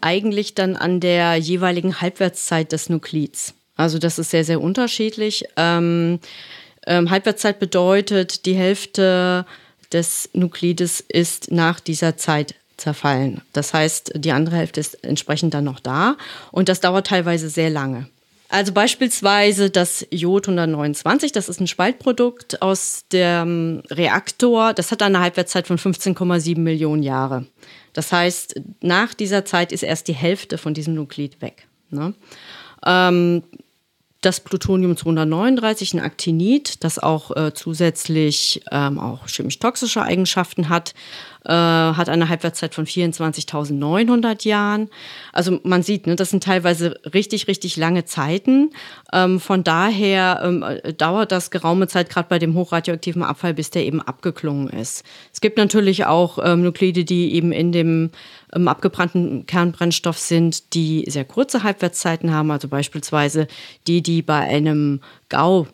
eigentlich 0.00 0.54
dann 0.54 0.74
an 0.74 1.00
der 1.00 1.36
jeweiligen 1.36 2.00
Halbwertszeit 2.00 2.72
des 2.72 2.88
Nuklids. 2.88 3.54
Also 3.76 3.98
das 3.98 4.18
ist 4.18 4.30
sehr, 4.30 4.44
sehr 4.44 4.60
unterschiedlich. 4.60 5.44
Ähm, 5.56 6.18
ähm, 6.86 7.10
Halbwertszeit 7.10 7.58
bedeutet, 7.58 8.46
die 8.46 8.54
Hälfte 8.54 9.44
des 9.92 10.30
Nuklides 10.32 11.00
ist 11.00 11.50
nach 11.50 11.80
dieser 11.80 12.16
Zeit 12.16 12.54
zerfallen. 12.76 13.42
Das 13.52 13.72
heißt, 13.72 14.12
die 14.16 14.32
andere 14.32 14.56
Hälfte 14.56 14.80
ist 14.80 15.02
entsprechend 15.04 15.54
dann 15.54 15.64
noch 15.64 15.80
da 15.80 16.16
und 16.52 16.68
das 16.68 16.80
dauert 16.80 17.06
teilweise 17.06 17.48
sehr 17.48 17.70
lange. 17.70 18.08
Also 18.48 18.72
beispielsweise 18.72 19.70
das 19.70 20.06
Jod 20.10 20.46
129, 20.46 21.32
das 21.32 21.48
ist 21.48 21.60
ein 21.60 21.66
Spaltprodukt 21.66 22.62
aus 22.62 23.04
dem 23.10 23.82
Reaktor, 23.90 24.72
das 24.72 24.92
hat 24.92 25.02
eine 25.02 25.20
Halbwertszeit 25.20 25.66
von 25.66 25.78
15,7 25.78 26.58
Millionen 26.58 27.02
Jahre. 27.02 27.46
Das 27.92 28.12
heißt, 28.12 28.60
nach 28.80 29.14
dieser 29.14 29.44
Zeit 29.44 29.72
ist 29.72 29.82
erst 29.82 30.06
die 30.06 30.14
Hälfte 30.14 30.58
von 30.58 30.74
diesem 30.74 30.94
Nuklid 30.94 31.40
weg. 31.40 31.66
Ne? 31.90 32.14
Ähm, 32.84 33.42
das 34.26 34.40
Plutonium 34.40 34.96
239, 34.96 35.94
ein 35.94 36.00
Aktinid, 36.00 36.82
das 36.82 36.98
auch 36.98 37.30
äh, 37.36 37.54
zusätzlich 37.54 38.60
ähm, 38.72 38.98
auch 38.98 39.28
chemisch-toxische 39.28 40.02
Eigenschaften 40.02 40.68
hat, 40.68 40.94
äh, 41.46 41.52
hat 41.52 42.08
eine 42.08 42.28
Halbwertszeit 42.28 42.74
von 42.74 42.86
24.900 42.86 44.46
Jahren. 44.46 44.88
Also 45.32 45.60
man 45.62 45.82
sieht, 45.82 46.06
ne, 46.06 46.16
das 46.16 46.30
sind 46.30 46.42
teilweise 46.42 46.98
richtig, 47.14 47.46
richtig 47.46 47.76
lange 47.76 48.04
Zeiten. 48.04 48.70
Ähm, 49.12 49.38
von 49.38 49.62
daher 49.62 50.40
ähm, 50.42 50.64
dauert 50.96 51.30
das 51.32 51.50
geraume 51.50 51.86
Zeit, 51.86 52.10
gerade 52.10 52.28
bei 52.28 52.38
dem 52.38 52.54
hochradioaktiven 52.54 53.22
Abfall, 53.22 53.54
bis 53.54 53.70
der 53.70 53.84
eben 53.84 54.02
abgeklungen 54.02 54.68
ist. 54.68 55.04
Es 55.32 55.40
gibt 55.40 55.56
natürlich 55.56 56.04
auch 56.06 56.38
ähm, 56.42 56.62
Nuklide, 56.62 57.04
die 57.04 57.34
eben 57.34 57.52
in 57.52 57.70
dem 57.70 58.10
ähm, 58.52 58.68
abgebrannten 58.68 59.46
Kernbrennstoff 59.46 60.18
sind, 60.18 60.74
die 60.74 61.04
sehr 61.08 61.24
kurze 61.24 61.62
Halbwertszeiten 61.62 62.32
haben, 62.32 62.50
also 62.50 62.68
beispielsweise 62.68 63.46
die, 63.86 64.02
die 64.02 64.22
bei 64.22 64.40
einem 64.40 65.00
GAU 65.28 65.66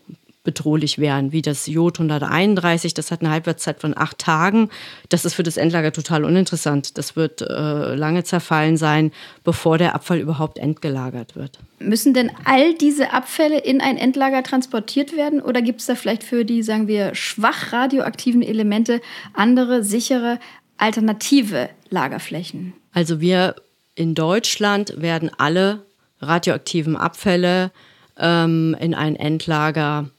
bedrohlich 0.44 0.98
wären, 0.98 1.32
wie 1.32 1.42
das 1.42 1.66
Jod 1.66 1.98
131. 1.98 2.94
Das 2.94 3.10
hat 3.10 3.20
eine 3.20 3.30
Halbwertszeit 3.30 3.80
von 3.80 3.96
acht 3.96 4.18
Tagen. 4.18 4.70
Das 5.08 5.24
ist 5.24 5.34
für 5.34 5.42
das 5.42 5.56
Endlager 5.56 5.92
total 5.92 6.24
uninteressant. 6.24 6.98
Das 6.98 7.14
wird 7.16 7.42
äh, 7.42 7.94
lange 7.94 8.24
zerfallen 8.24 8.76
sein, 8.76 9.12
bevor 9.44 9.78
der 9.78 9.94
Abfall 9.94 10.18
überhaupt 10.18 10.58
entgelagert 10.58 11.36
wird. 11.36 11.58
Müssen 11.78 12.14
denn 12.14 12.30
all 12.44 12.74
diese 12.74 13.12
Abfälle 13.12 13.58
in 13.58 13.80
ein 13.80 13.96
Endlager 13.96 14.42
transportiert 14.42 15.16
werden 15.16 15.40
oder 15.40 15.62
gibt 15.62 15.80
es 15.80 15.86
da 15.86 15.94
vielleicht 15.94 16.24
für 16.24 16.44
die, 16.44 16.62
sagen 16.62 16.88
wir, 16.88 17.14
schwach 17.14 17.72
radioaktiven 17.72 18.42
Elemente 18.42 19.00
andere, 19.34 19.84
sichere, 19.84 20.38
alternative 20.76 21.70
Lagerflächen? 21.90 22.72
Also 22.92 23.20
wir 23.20 23.54
in 23.94 24.14
Deutschland 24.14 25.00
werden 25.00 25.30
alle 25.38 25.84
radioaktiven 26.20 26.96
Abfälle 26.96 27.70
ähm, 28.18 28.76
in 28.80 28.94
ein 28.94 29.16
Endlager 29.16 30.10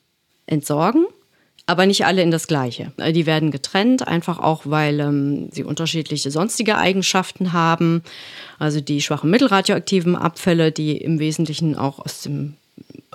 entsorgen, 0.45 1.05
aber 1.65 1.85
nicht 1.85 2.05
alle 2.05 2.21
in 2.21 2.31
das 2.31 2.47
gleiche. 2.47 2.91
Äh, 2.97 3.13
die 3.13 3.25
werden 3.25 3.51
getrennt, 3.51 4.07
einfach 4.07 4.39
auch, 4.39 4.63
weil 4.65 4.99
ähm, 4.99 5.49
sie 5.51 5.63
unterschiedliche 5.63 6.31
sonstige 6.31 6.77
Eigenschaften 6.77 7.53
haben. 7.53 8.03
Also 8.59 8.81
die 8.81 9.01
schwachen 9.01 9.29
mittelradioaktiven 9.29 10.15
Abfälle, 10.15 10.71
die 10.71 10.97
im 10.97 11.19
Wesentlichen 11.19 11.75
auch 11.77 11.99
aus, 11.99 12.21
dem, 12.21 12.55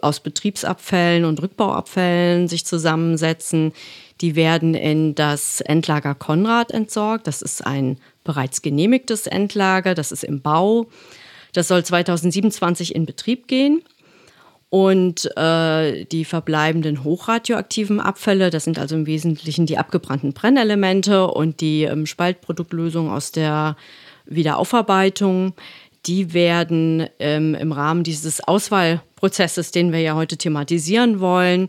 aus 0.00 0.20
Betriebsabfällen 0.20 1.25
und 1.25 1.42
Rückbauabfällen 1.42 2.49
sich 2.49 2.64
zusammensetzen, 2.64 3.73
die 4.20 4.35
werden 4.35 4.75
in 4.75 5.14
das 5.14 5.61
Endlager 5.61 6.14
Konrad 6.14 6.73
entsorgt. 6.73 7.26
Das 7.26 7.42
ist 7.42 7.64
ein 7.64 7.99
bereits 8.25 8.62
genehmigtes 8.62 9.26
Endlager, 9.26 9.94
das 9.94 10.11
ist 10.11 10.25
im 10.25 10.40
Bau. 10.40 10.87
Das 11.52 11.68
soll 11.68 11.85
2027 11.85 12.94
in 12.94 13.06
Betrieb 13.06 13.49
gehen. 13.49 13.82
Und 14.70 15.30
äh, 15.37 16.04
die 16.04 16.26
verbleibenden 16.26 17.02
hochradioaktiven 17.02 18.00
Abfälle, 18.00 18.50
das 18.50 18.64
sind 18.64 18.78
also 18.78 18.96
im 18.96 19.06
Wesentlichen 19.06 19.64
die 19.64 19.78
abgebrannten 19.78 20.34
Brennelemente 20.34 21.26
und 21.26 21.62
die 21.62 21.84
ähm, 21.84 22.04
Spaltproduktlösung 22.04 23.10
aus 23.10 23.32
der 23.32 23.76
Wiederaufarbeitung, 24.26 25.54
die 26.07 26.33
werden 26.33 27.07
ähm, 27.19 27.55
im 27.55 27.73
Rahmen 27.73 28.02
dieses 28.02 28.40
Auswahlprozesses, 28.40 29.73
den 29.73 29.93
wir 29.93 30.00
ja 30.00 30.14
heute 30.14 30.37
thematisieren 30.37 31.21
wollen, 31.21 31.69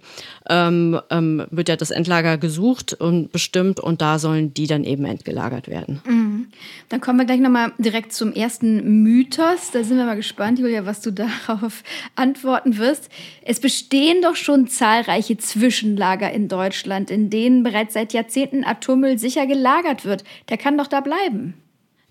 ähm, 0.49 0.99
ähm, 1.09 1.45
wird 1.49 1.69
ja 1.69 1.75
das 1.75 1.91
Endlager 1.91 2.37
gesucht 2.37 2.93
und 2.93 3.31
bestimmt 3.31 3.79
und 3.79 4.01
da 4.01 4.19
sollen 4.19 4.53
die 4.53 4.67
dann 4.67 4.83
eben 4.83 5.05
entgelagert 5.05 5.67
werden. 5.67 6.01
Mhm. 6.05 6.47
Dann 6.89 7.01
kommen 7.01 7.19
wir 7.19 7.25
gleich 7.25 7.39
nochmal 7.39 7.73
direkt 7.77 8.13
zum 8.13 8.33
ersten 8.33 9.03
Mythos. 9.03 9.71
Da 9.71 9.83
sind 9.83 9.97
wir 9.97 10.05
mal 10.05 10.15
gespannt, 10.15 10.59
Julia, 10.59 10.85
was 10.85 11.01
du 11.01 11.11
darauf 11.47 11.83
antworten 12.15 12.77
wirst. 12.77 13.09
Es 13.43 13.59
bestehen 13.59 14.21
doch 14.21 14.35
schon 14.35 14.67
zahlreiche 14.67 15.37
Zwischenlager 15.37 16.31
in 16.31 16.47
Deutschland, 16.47 17.11
in 17.11 17.29
denen 17.29 17.63
bereits 17.63 17.93
seit 17.93 18.13
Jahrzehnten 18.13 18.63
Atommüll 18.63 19.17
sicher 19.17 19.47
gelagert 19.47 20.05
wird. 20.05 20.23
Der 20.49 20.57
kann 20.57 20.77
doch 20.77 20.87
da 20.87 21.01
bleiben. 21.01 21.55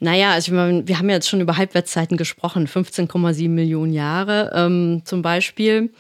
Naja, 0.00 0.33
also 0.33 0.52
wir 0.52 0.99
haben 0.99 1.09
ja 1.09 1.17
jetzt 1.17 1.28
schon 1.28 1.40
über 1.40 1.57
Halbwertszeiten 1.57 2.17
gesprochen, 2.17 2.69
15,7 2.69 3.49
Millionen 3.49 3.93
Jahre 3.93 4.52
ähm, 4.55 5.02
zum 5.05 5.23
Beispiel. 5.23 5.90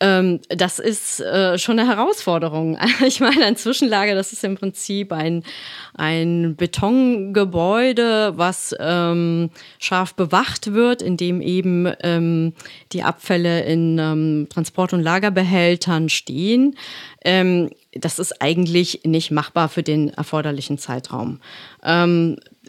Ähm, 0.00 0.40
das 0.48 0.78
ist 0.78 1.20
äh, 1.20 1.58
schon 1.58 1.78
eine 1.78 1.88
Herausforderung. 1.88 2.78
Ich 3.06 3.20
meine, 3.20 3.44
ein 3.44 3.56
Zwischenlager, 3.56 4.14
das 4.14 4.32
ist 4.32 4.44
im 4.44 4.56
Prinzip 4.56 5.12
ein, 5.12 5.42
ein 5.94 6.56
Betongebäude, 6.56 8.34
was 8.36 8.74
ähm, 8.78 9.50
scharf 9.78 10.14
bewacht 10.14 10.72
wird, 10.72 11.02
in 11.02 11.16
dem 11.16 11.40
eben 11.40 11.92
ähm, 12.02 12.52
die 12.92 13.02
Abfälle 13.02 13.62
in 13.64 13.98
ähm, 13.98 14.46
Transport- 14.50 14.92
und 14.92 15.02
Lagerbehältern 15.02 16.08
stehen. 16.08 16.76
Ähm, 17.24 17.70
das 17.92 18.18
ist 18.18 18.40
eigentlich 18.42 19.00
nicht 19.04 19.30
machbar 19.30 19.68
für 19.68 19.82
den 19.82 20.10
erforderlichen 20.10 20.78
Zeitraum. 20.78 21.40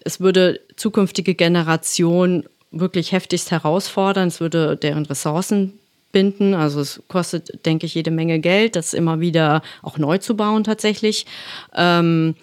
Es 0.03 0.19
würde 0.19 0.59
zukünftige 0.75 1.35
Generationen 1.35 2.45
wirklich 2.71 3.11
heftigst 3.11 3.51
herausfordern. 3.51 4.27
Es 4.27 4.39
würde 4.39 4.75
deren 4.77 5.05
Ressourcen 5.05 5.79
binden. 6.11 6.53
Also 6.53 6.81
es 6.81 7.01
kostet, 7.07 7.65
denke 7.65 7.85
ich, 7.85 7.95
jede 7.95 8.11
Menge 8.11 8.39
Geld, 8.39 8.75
das 8.75 8.93
immer 8.93 9.19
wieder 9.19 9.61
auch 9.81 9.97
neu 9.97 10.17
zu 10.17 10.35
bauen 10.35 10.63
tatsächlich. 10.63 11.25
Ähm, 11.75 12.35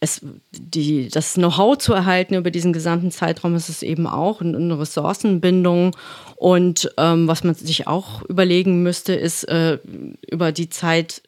es, 0.00 0.20
die, 0.52 1.08
das 1.08 1.34
Know-how 1.34 1.78
zu 1.78 1.94
erhalten 1.94 2.34
über 2.34 2.50
diesen 2.50 2.72
gesamten 2.72 3.10
Zeitraum 3.10 3.54
ist 3.54 3.70
es 3.70 3.82
eben 3.82 4.06
auch 4.06 4.40
eine 4.40 4.78
Ressourcenbindung. 4.78 5.96
Und 6.36 6.90
ähm, 6.98 7.26
was 7.26 7.44
man 7.44 7.54
sich 7.54 7.86
auch 7.86 8.22
überlegen 8.22 8.82
müsste, 8.82 9.14
ist 9.14 9.44
äh, 9.44 9.78
über 10.30 10.52
die 10.52 10.68
Zeit 10.68 11.22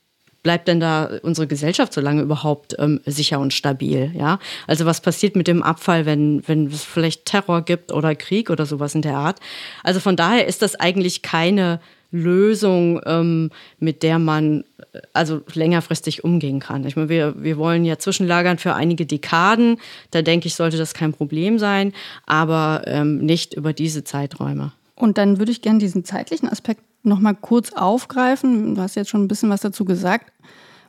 bleibt 0.47 0.69
denn 0.69 0.79
da 0.79 1.11
unsere 1.23 1.49
Gesellschaft 1.49 1.93
so 1.93 2.01
lange 2.01 2.23
überhaupt 2.23 2.77
ähm, 2.79 3.01
sicher 3.05 3.41
und 3.41 3.53
stabil? 3.53 4.13
Ja, 4.15 4.39
also 4.69 4.87
was 4.87 5.01
passiert 5.01 5.35
mit 5.35 5.49
dem 5.49 5.61
Abfall, 5.61 6.07
wenn 6.07 6.41
wenn 6.47 6.67
es 6.67 6.85
vielleicht 6.85 7.25
Terror 7.25 7.63
gibt 7.63 7.91
oder 7.91 8.15
Krieg 8.15 8.49
oder 8.49 8.65
sowas 8.65 8.95
in 8.95 9.03
der 9.03 9.17
Art? 9.17 9.41
Also 9.83 9.99
von 9.99 10.15
daher 10.15 10.47
ist 10.47 10.63
das 10.63 10.77
eigentlich 10.77 11.23
keine 11.23 11.81
Lösung, 12.13 13.01
ähm, 13.07 13.51
mit 13.81 14.05
der 14.05 14.21
man 14.21 14.63
äh, 14.93 15.01
also 15.13 15.41
längerfristig 15.53 16.23
umgehen 16.23 16.61
kann. 16.61 16.87
Ich 16.87 16.95
meine, 16.95 17.09
wir, 17.09 17.43
wir 17.43 17.57
wollen 17.57 17.85
ja 17.85 17.99
zwischenlagern 17.99 18.59
für 18.59 18.75
einige 18.75 19.05
Dekaden. 19.05 19.79
Da 20.13 20.23
denke 20.23 20.47
ich, 20.47 20.55
sollte 20.55 20.77
das 20.77 20.95
kein 20.95 21.13
Problem 21.13 21.59
sein, 21.59 21.93
aber 22.25 22.83
ähm, 22.87 23.19
nicht 23.19 23.55
über 23.55 23.73
diese 23.73 24.05
Zeiträume. 24.05 24.71
Und 24.95 25.19
dann 25.19 25.41
würde 25.41 25.51
ich 25.51 25.61
gerne 25.61 25.81
diesen 25.81 26.05
zeitlichen 26.05 26.49
Aspekt 26.49 26.83
noch 27.07 27.21
mal 27.21 27.35
kurz 27.35 27.73
aufgreifen. 27.73 28.75
Du 28.75 28.81
hast 28.81 28.97
jetzt 28.97 29.11
schon 29.11 29.25
ein 29.25 29.29
bisschen 29.29 29.51
was 29.51 29.61
dazu 29.61 29.85
gesagt. 29.85 30.33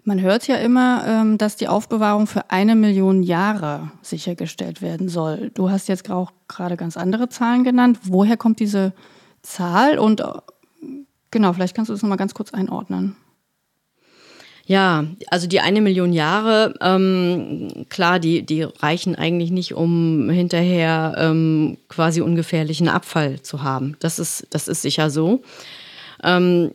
Man 0.03 0.21
hört 0.21 0.47
ja 0.47 0.55
immer, 0.55 1.03
ähm, 1.05 1.37
dass 1.37 1.57
die 1.57 1.67
Aufbewahrung 1.67 2.27
für 2.27 2.49
eine 2.49 2.75
Million 2.75 3.23
Jahre 3.23 3.91
sichergestellt 4.01 4.81
werden 4.81 5.09
soll. 5.09 5.51
Du 5.53 5.69
hast 5.69 5.89
jetzt 5.89 6.09
auch 6.09 6.31
gerade 6.47 6.77
ganz 6.77 6.95
andere 6.95 7.27
Zahlen 7.27 7.63
genannt. 7.65 7.99
Woher 8.03 8.37
kommt 8.37 8.59
diese 8.59 8.93
Zahl? 9.41 9.99
Und 9.99 10.21
äh, 10.21 10.25
genau, 11.29 11.51
vielleicht 11.51 11.75
kannst 11.75 11.89
du 11.89 11.93
das 11.93 12.01
noch 12.03 12.09
mal 12.09 12.15
ganz 12.15 12.33
kurz 12.33 12.53
einordnen. 12.53 13.17
Ja, 14.67 15.05
also 15.29 15.47
die 15.47 15.61
eine 15.61 15.79
Million 15.79 16.11
Jahre, 16.11 16.73
ähm, 16.81 17.85
klar, 17.87 18.19
die, 18.19 18.45
die 18.45 18.63
reichen 18.63 19.15
eigentlich 19.15 19.49
nicht, 19.49 19.73
um 19.73 20.29
hinterher 20.29 21.15
ähm, 21.17 21.77
quasi 21.87 22.19
ungefährlichen 22.19 22.89
Abfall 22.89 23.41
zu 23.41 23.63
haben. 23.63 23.95
Das 23.99 24.19
ist, 24.19 24.47
das 24.49 24.67
ist 24.67 24.81
sicher 24.81 25.09
so. 25.09 25.41
Ähm, 26.23 26.71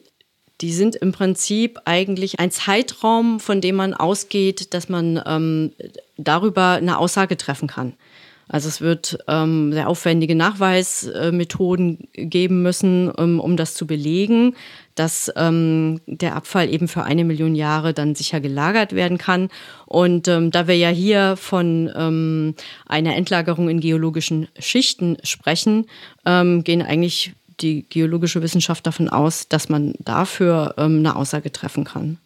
die 0.61 0.73
sind 0.73 0.95
im 0.95 1.13
Prinzip 1.13 1.81
eigentlich 1.85 2.39
ein 2.39 2.53
Zeitraum, 2.53 3.41
von 3.41 3.61
dem 3.61 3.77
man 3.77 3.95
ausgeht, 3.95 4.75
dass 4.75 4.89
man 4.89 5.21
ähm, 5.27 5.73
darüber 6.17 6.73
eine 6.73 6.99
Aussage 6.99 7.37
treffen 7.37 7.67
kann. 7.67 7.95
Also 8.49 8.69
es 8.69 8.81
wird 8.81 9.19
ähm, 9.29 9.73
sehr 9.73 9.89
aufwendige 9.89 10.35
Nachweismethoden 10.35 12.09
geben 12.13 12.63
müssen, 12.63 13.11
um, 13.11 13.41
um 13.41 13.57
das 13.57 13.75
zu 13.75 13.87
belegen, 13.87 14.55
dass 14.95 15.33
ähm, 15.37 16.01
der 16.07 16.37
Abfall 16.37 16.69
eben 16.69 16.87
für 16.87 17.03
eine 17.03 17.25
Million 17.25 17.55
Jahre 17.55 17.95
dann 17.95 18.15
sicher 18.15 18.41
gelagert 18.41 18.95
werden 18.95 19.17
kann. 19.17 19.49
Und 19.87 20.29
ähm, 20.29 20.51
da 20.51 20.69
wir 20.69 20.77
ja 20.77 20.91
hier 20.91 21.37
von 21.37 21.91
ähm, 21.97 22.55
einer 22.87 23.17
Endlagerung 23.17 23.71
in 23.71 23.81
geologischen 23.81 24.49
Schichten 24.59 25.17
sprechen, 25.23 25.87
ähm, 26.27 26.63
gehen 26.63 26.83
eigentlich 26.83 27.33
die 27.61 27.87
geologische 27.89 28.43
Wissenschaft 28.43 28.87
davon 28.87 29.09
aus, 29.09 29.49
dass 29.49 29.69
man 29.69 29.95
dafür 29.99 30.75
ähm, 30.79 30.99
eine 30.99 31.17
Aussage 31.17 31.53
treffen 31.53 31.85
kann. 31.85 32.19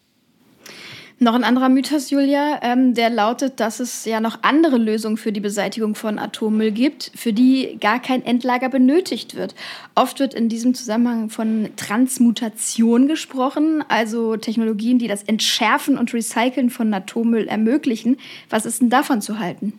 Noch 1.19 1.33
ein 1.33 1.43
anderer 1.43 1.69
Mythos, 1.69 2.11
Julia, 2.11 2.59
ähm, 2.61 2.93
der 2.93 3.09
lautet, 3.09 3.59
dass 3.59 3.79
es 3.79 4.05
ja 4.05 4.19
noch 4.19 4.43
andere 4.43 4.77
Lösungen 4.77 5.17
für 5.17 5.31
die 5.31 5.39
Beseitigung 5.39 5.95
von 5.95 6.19
Atommüll 6.19 6.69
gibt, 6.69 7.11
für 7.15 7.33
die 7.33 7.77
gar 7.81 7.99
kein 7.99 8.23
Endlager 8.23 8.69
benötigt 8.69 9.33
wird. 9.33 9.55
Oft 9.95 10.19
wird 10.19 10.35
in 10.35 10.47
diesem 10.47 10.75
Zusammenhang 10.75 11.31
von 11.31 11.69
Transmutation 11.75 13.07
gesprochen, 13.07 13.83
also 13.87 14.37
Technologien, 14.37 14.99
die 14.99 15.07
das 15.07 15.23
Entschärfen 15.23 15.97
und 15.97 16.13
Recyceln 16.13 16.69
von 16.69 16.93
Atommüll 16.93 17.47
ermöglichen. 17.47 18.17
Was 18.51 18.67
ist 18.67 18.81
denn 18.81 18.91
davon 18.91 19.19
zu 19.19 19.39
halten? 19.39 19.73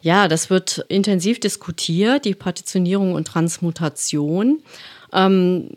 Ja, 0.00 0.28
das 0.28 0.50
wird 0.50 0.84
intensiv 0.88 1.40
diskutiert, 1.40 2.24
die 2.24 2.34
Partitionierung 2.34 3.14
und 3.14 3.26
Transmutation. 3.26 4.62
Ähm, 5.12 5.70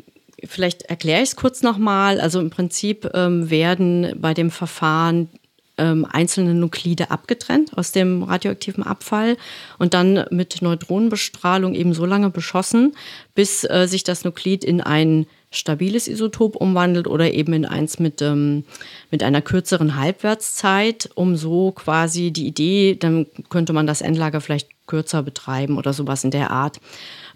Vielleicht 0.43 0.83
erkläre 0.83 1.21
ich 1.21 1.29
es 1.29 1.35
kurz 1.35 1.61
nochmal. 1.61 2.19
Also 2.19 2.39
im 2.39 2.49
Prinzip 2.49 3.09
ähm, 3.13 3.49
werden 3.49 4.15
bei 4.19 4.33
dem 4.33 4.49
Verfahren 4.49 5.29
ähm, 5.77 6.05
einzelne 6.09 6.53
Nuklide 6.53 7.11
abgetrennt 7.11 7.77
aus 7.77 7.91
dem 7.91 8.23
radioaktiven 8.23 8.83
Abfall 8.83 9.37
und 9.77 9.93
dann 9.93 10.25
mit 10.31 10.61
Neutronenbestrahlung 10.61 11.75
eben 11.75 11.93
so 11.93 12.05
lange 12.05 12.29
beschossen, 12.29 12.95
bis 13.35 13.63
äh, 13.63 13.87
sich 13.87 14.03
das 14.03 14.23
Nuklid 14.23 14.63
in 14.63 14.81
ein 14.81 15.27
stabiles 15.51 16.07
Isotop 16.07 16.55
umwandelt 16.55 17.07
oder 17.07 17.31
eben 17.31 17.53
in 17.53 17.65
eins 17.65 17.99
mit, 17.99 18.21
ähm, 18.21 18.63
mit 19.11 19.21
einer 19.21 19.41
kürzeren 19.41 19.97
Halbwertszeit, 19.97 21.09
um 21.13 21.35
so 21.35 21.71
quasi 21.71 22.31
die 22.31 22.47
Idee, 22.47 22.95
dann 22.95 23.27
könnte 23.49 23.73
man 23.73 23.85
das 23.85 24.01
Endlager 24.01 24.41
vielleicht 24.41 24.69
kürzer 24.87 25.21
betreiben 25.21 25.77
oder 25.77 25.93
sowas 25.93 26.23
in 26.23 26.31
der 26.31 26.51
Art. 26.51 26.79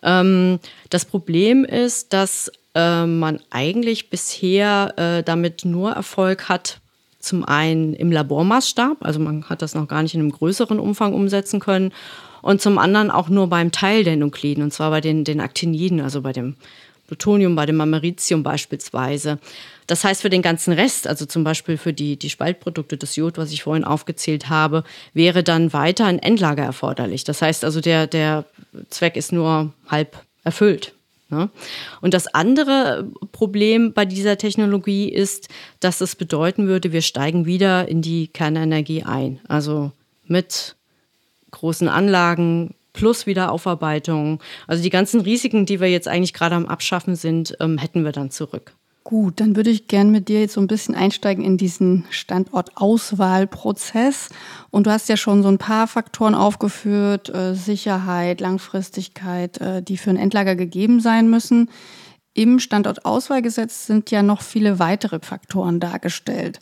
Ähm, 0.02 0.60
das 0.90 1.06
Problem 1.06 1.66
ist, 1.66 2.14
dass 2.14 2.52
äh, 2.74 3.06
man 3.06 3.40
eigentlich 3.50 4.10
bisher 4.10 4.94
äh, 4.98 5.24
damit 5.24 5.66
nur 5.66 5.92
Erfolg 5.92 6.48
hat, 6.48 6.80
zum 7.20 7.44
einen 7.44 7.94
im 7.96 8.12
Labormaßstab, 8.12 8.98
also 9.02 9.20
man 9.20 9.50
hat 9.50 9.62
das 9.62 9.74
noch 9.74 9.88
gar 9.88 10.04
nicht 10.04 10.14
in 10.14 10.22
einem 10.22 10.32
größeren 10.32 10.80
Umfang 10.80 11.14
umsetzen 11.14 11.60
können, 11.60 11.92
und 12.44 12.62
zum 12.62 12.78
anderen 12.78 13.10
auch 13.10 13.28
nur 13.28 13.48
beim 13.48 13.72
Teil 13.72 14.04
der 14.04 14.18
Nukliden, 14.18 14.64
und 14.64 14.72
zwar 14.72 14.92
bei 14.92 15.02
den, 15.02 15.24
den 15.24 15.40
Actiniden, 15.40 16.00
also 16.00 16.22
bei 16.22 16.32
dem 16.32 16.58
Plutonium, 17.08 17.56
bei 17.56 17.66
dem 17.66 17.80
Americium 17.82 18.44
beispielsweise. 18.44 19.40
Das 19.88 20.04
heißt, 20.04 20.22
für 20.22 20.30
den 20.30 20.42
ganzen 20.42 20.74
Rest, 20.74 21.08
also 21.08 21.26
zum 21.26 21.44
Beispiel 21.44 21.78
für 21.78 21.94
die, 21.94 22.18
die 22.18 22.30
Spaltprodukte 22.30 22.98
des 22.98 23.16
Jod, 23.16 23.38
was 23.38 23.52
ich 23.52 23.64
vorhin 23.64 23.84
aufgezählt 23.84 24.50
habe, 24.50 24.84
wäre 25.14 25.44
dann 25.44 25.74
weiter 25.74 26.06
ein 26.06 26.20
Endlager 26.20 26.64
erforderlich. 26.64 27.24
Das 27.24 27.42
heißt 27.42 27.64
also, 27.64 27.82
der, 27.82 28.08
der 28.08 28.46
Zweck 28.90 29.16
ist 29.16 29.32
nur 29.32 29.74
halb 29.88 30.18
erfüllt. 30.44 30.94
Ne? 31.30 31.50
Und 32.02 32.14
das 32.14 32.28
andere 32.28 33.08
Problem 33.32 33.94
bei 33.94 34.06
dieser 34.06 34.38
Technologie 34.38 35.10
ist, 35.10 35.50
dass 35.80 36.02
es 36.02 36.16
bedeuten 36.16 36.68
würde, 36.68 36.92
wir 36.92 37.02
steigen 37.02 37.46
wieder 37.46 37.88
in 37.88 38.02
die 38.02 38.28
Kernenergie 38.28 39.04
ein. 39.04 39.40
Also 39.48 39.92
mit 40.28 40.76
großen 41.52 41.88
Anlagen 41.88 42.74
plus 42.96 43.28
Wiederaufarbeitung. 43.28 44.42
Also 44.66 44.82
die 44.82 44.90
ganzen 44.90 45.22
Risiken, 45.22 45.68
die 45.68 45.80
wir 45.80 45.90
jetzt 45.90 46.08
eigentlich 46.08 46.34
gerade 46.34 46.56
am 46.56 46.66
Abschaffen 46.66 47.16
sind, 47.16 47.56
ähm, 47.60 47.78
hätten 47.78 48.04
wir 48.04 48.12
dann 48.12 48.32
zurück. 48.32 48.74
Gut, 49.04 49.40
dann 49.40 49.56
würde 49.56 49.70
ich 49.70 49.88
gerne 49.88 50.10
mit 50.10 50.30
dir 50.30 50.40
jetzt 50.40 50.56
so 50.56 50.62
ein 50.62 50.66
bisschen 50.66 50.96
einsteigen 50.96 51.46
in 51.46 51.58
diesen 51.58 52.06
Standortauswahlprozess. 52.10 54.30
Und 54.72 54.88
du 54.88 54.92
hast 54.92 55.10
ja 55.10 55.18
schon 55.18 55.44
so 55.44 55.50
ein 55.50 55.60
paar 55.60 55.86
Faktoren 55.86 56.34
aufgeführt, 56.34 57.30
äh, 57.30 57.54
Sicherheit, 57.54 58.42
Langfristigkeit, 58.42 59.62
äh, 59.62 59.84
die 59.84 59.98
für 59.98 60.10
ein 60.10 60.18
Endlager 60.18 60.56
gegeben 60.56 61.02
sein 61.02 61.30
müssen. 61.30 61.70
Im 62.34 62.60
Standortauswahlgesetz 62.60 63.86
sind 63.86 64.10
ja 64.10 64.24
noch 64.24 64.42
viele 64.42 64.80
weitere 64.80 65.20
Faktoren 65.20 65.80
dargestellt. 65.80 66.60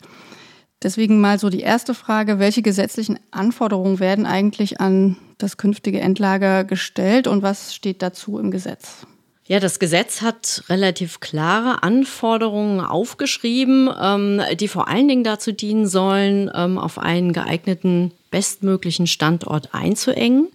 Deswegen 0.84 1.20
mal 1.20 1.38
so 1.38 1.48
die 1.48 1.60
erste 1.60 1.94
Frage, 1.94 2.38
welche 2.38 2.62
gesetzlichen 2.62 3.18
Anforderungen 3.30 4.00
werden 4.00 4.26
eigentlich 4.26 4.80
an 4.80 5.16
das 5.38 5.56
künftige 5.56 6.00
Endlager 6.00 6.62
gestellt 6.64 7.26
und 7.26 7.42
was 7.42 7.74
steht 7.74 8.02
dazu 8.02 8.38
im 8.38 8.50
Gesetz? 8.50 9.06
Ja, 9.46 9.60
das 9.60 9.78
Gesetz 9.78 10.22
hat 10.22 10.64
relativ 10.68 11.20
klare 11.20 11.82
Anforderungen 11.82 12.80
aufgeschrieben, 12.80 13.90
ähm, 14.00 14.40
die 14.58 14.68
vor 14.68 14.88
allen 14.88 15.08
Dingen 15.08 15.24
dazu 15.24 15.52
dienen 15.52 15.86
sollen, 15.86 16.50
ähm, 16.54 16.78
auf 16.78 16.98
einen 16.98 17.34
geeigneten, 17.34 18.12
bestmöglichen 18.30 19.06
Standort 19.06 19.74
einzuengen. 19.74 20.48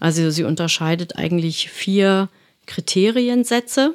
Also 0.00 0.30
sie 0.30 0.44
unterscheidet 0.44 1.16
eigentlich 1.16 1.70
vier 1.70 2.28
Kriteriensätze. 2.66 3.94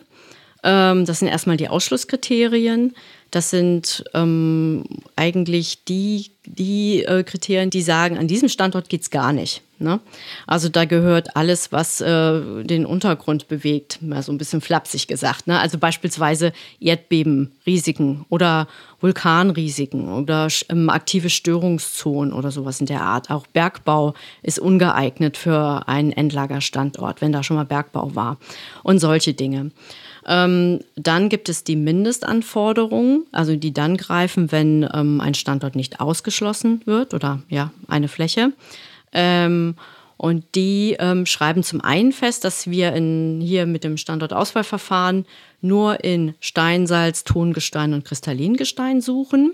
Ähm, 0.63 1.06
das 1.06 1.20
sind 1.20 1.28
erstmal 1.28 1.58
die 1.58 1.70
Ausschlusskriterien. 1.70 2.96
Das 3.32 3.50
sind 3.50 4.04
ähm, 4.13 4.84
eigentlich 5.15 5.86
die, 5.86 6.32
die 6.46 7.04
äh, 7.06 7.24
Kriterien, 7.24 7.70
die 7.70 7.82
sagen, 7.82 8.17
an 8.17 8.28
diesem 8.28 8.50
Standort 8.50 8.89
geht's 8.89 9.10
gar 9.10 9.32
nicht. 9.32 9.62
Ne? 9.82 10.00
Also 10.48 10.70
da 10.70 10.86
gehört 10.86 11.36
alles, 11.36 11.72
was 11.72 12.02
äh, 12.02 12.63
den 12.63 12.86
Untergrund 12.86 13.48
bewegt, 13.48 14.02
mal 14.02 14.22
so 14.22 14.32
ein 14.32 14.38
bisschen 14.38 14.62
flapsig 14.62 15.08
gesagt. 15.08 15.48
Ne? 15.48 15.60
Also 15.60 15.78
beispielsweise 15.80 16.54
Erdbebenrisiken 16.80 18.26
oder 18.30 18.67
Vulkanrisiken 19.00 20.10
oder 20.13 20.50
ähm, 20.70 20.89
aktive 20.89 21.30
Störungszonen 21.30 22.34
oder 22.34 22.52
sowas 22.52 22.80
in 22.80 22.86
der 22.86 23.02
Art. 23.02 23.32
Auch 23.32 23.48
Bergbau 23.48 24.13
ist 24.44 24.60
ungeeignet 24.60 25.38
für 25.38 25.88
einen 25.88 26.12
Endlagerstandort, 26.12 27.22
wenn 27.22 27.32
da 27.32 27.41
schon 27.41 27.56
mal 27.56 27.65
Bergbau 27.65 28.13
war 28.13 28.38
und 28.84 29.00
solche 29.00 29.34
Dinge. 29.34 29.72
Ähm, 30.28 30.80
dann 30.96 31.30
gibt 31.30 31.50
es 31.50 31.64
die 31.64 31.76
Mindestanforderungen, 31.76 33.26
also 33.32 33.56
die 33.56 33.74
dann 33.74 33.98
greifen, 33.98 34.52
wenn 34.52 34.88
ähm, 34.94 35.20
ein 35.22 35.34
Standort 35.34 35.76
nicht 35.76 36.00
ausgeschlossen 36.00 36.82
wird 36.86 37.14
oder 37.14 37.42
ja, 37.50 37.72
eine 37.88 38.08
Fläche. 38.08 38.54
Ähm, 39.12 39.76
Und 40.18 40.44
die 40.54 40.96
ähm, 41.00 41.26
schreiben 41.26 41.64
zum 41.64 41.82
einen 41.82 42.12
fest, 42.12 42.44
dass 42.44 42.70
wir 42.70 42.94
in, 42.94 43.42
hier 43.42 43.66
mit 43.66 43.84
dem 43.84 43.98
Standortauswahlverfahren 43.98 45.26
nur 45.62 46.04
in 46.04 46.36
Steinsalz, 46.40 47.24
Tongestein 47.24 47.96
und 47.96 48.06
Kristallingestein 48.06 49.02
suchen 49.02 49.54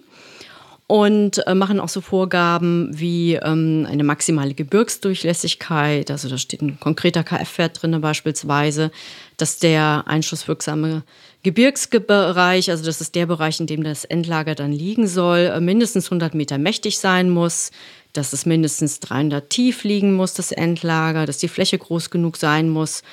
und 0.88 1.47
äh, 1.47 1.56
machen 1.56 1.80
auch 1.80 1.88
so 1.88 2.01
Vorgaben 2.01 2.89
wie 2.91 3.36
ähm, 3.36 3.88
eine 3.89 4.03
maximale 4.03 4.53
Gebirgsdurchlässigkeit. 4.53 6.12
Also 6.12 6.27
da 6.27 6.38
steht 6.38 6.62
ein 6.62 6.80
konkreter 6.82 7.23
KF-Wert 7.23 7.82
drin 7.82 8.01
beispielsweise, 8.01 8.91
dass 9.38 9.60
der 9.60 10.04
einschlusswirksame 10.08 11.04
Gebirgsbereich, 11.43 12.69
also 12.69 12.84
das 12.84 13.00
ist 13.00 13.15
der 13.15 13.28
Bereich, 13.28 13.60
in 13.60 13.67
dem 13.67 13.84
das 13.84 14.04
Endlager 14.04 14.56
dann 14.56 14.71
liegen 14.71 15.08
soll, 15.08 15.52
äh, 15.54 15.62
mindestens 15.62 16.08
100 16.08 16.34
Meter 16.34 16.58
mächtig 16.58 16.97
sein 16.97 17.30
muss, 17.30 17.71
dass 18.13 18.34
es 18.34 18.45
mindestens 18.45 19.00
300 19.00 19.50
tief 19.50 19.84
liegen 19.84 20.15
muss, 20.15 20.34
das 20.34 20.52
Endlager, 20.52 21.26
dass 21.26 21.38
die 21.38 21.47
Fläche 21.47 21.78
groß 21.78 22.10
genug 22.10 22.38
sein 22.38 22.69
muss. 22.69 23.04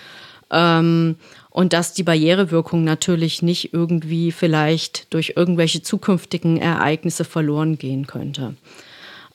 Ähm, 0.51 1.17
und 1.51 1.73
dass 1.73 1.95
die 1.95 2.03
Barrierewirkung 2.03 2.83
natürlich 2.83 3.41
nicht 3.43 3.73
irgendwie 3.73 4.33
vielleicht 4.33 5.13
durch 5.15 5.35
irgendwelche 5.37 5.83
zukünftigen 5.83 6.57
Ereignisse 6.57 7.25
verloren 7.25 7.79
gehen 7.79 8.07
könnte. 8.07 8.57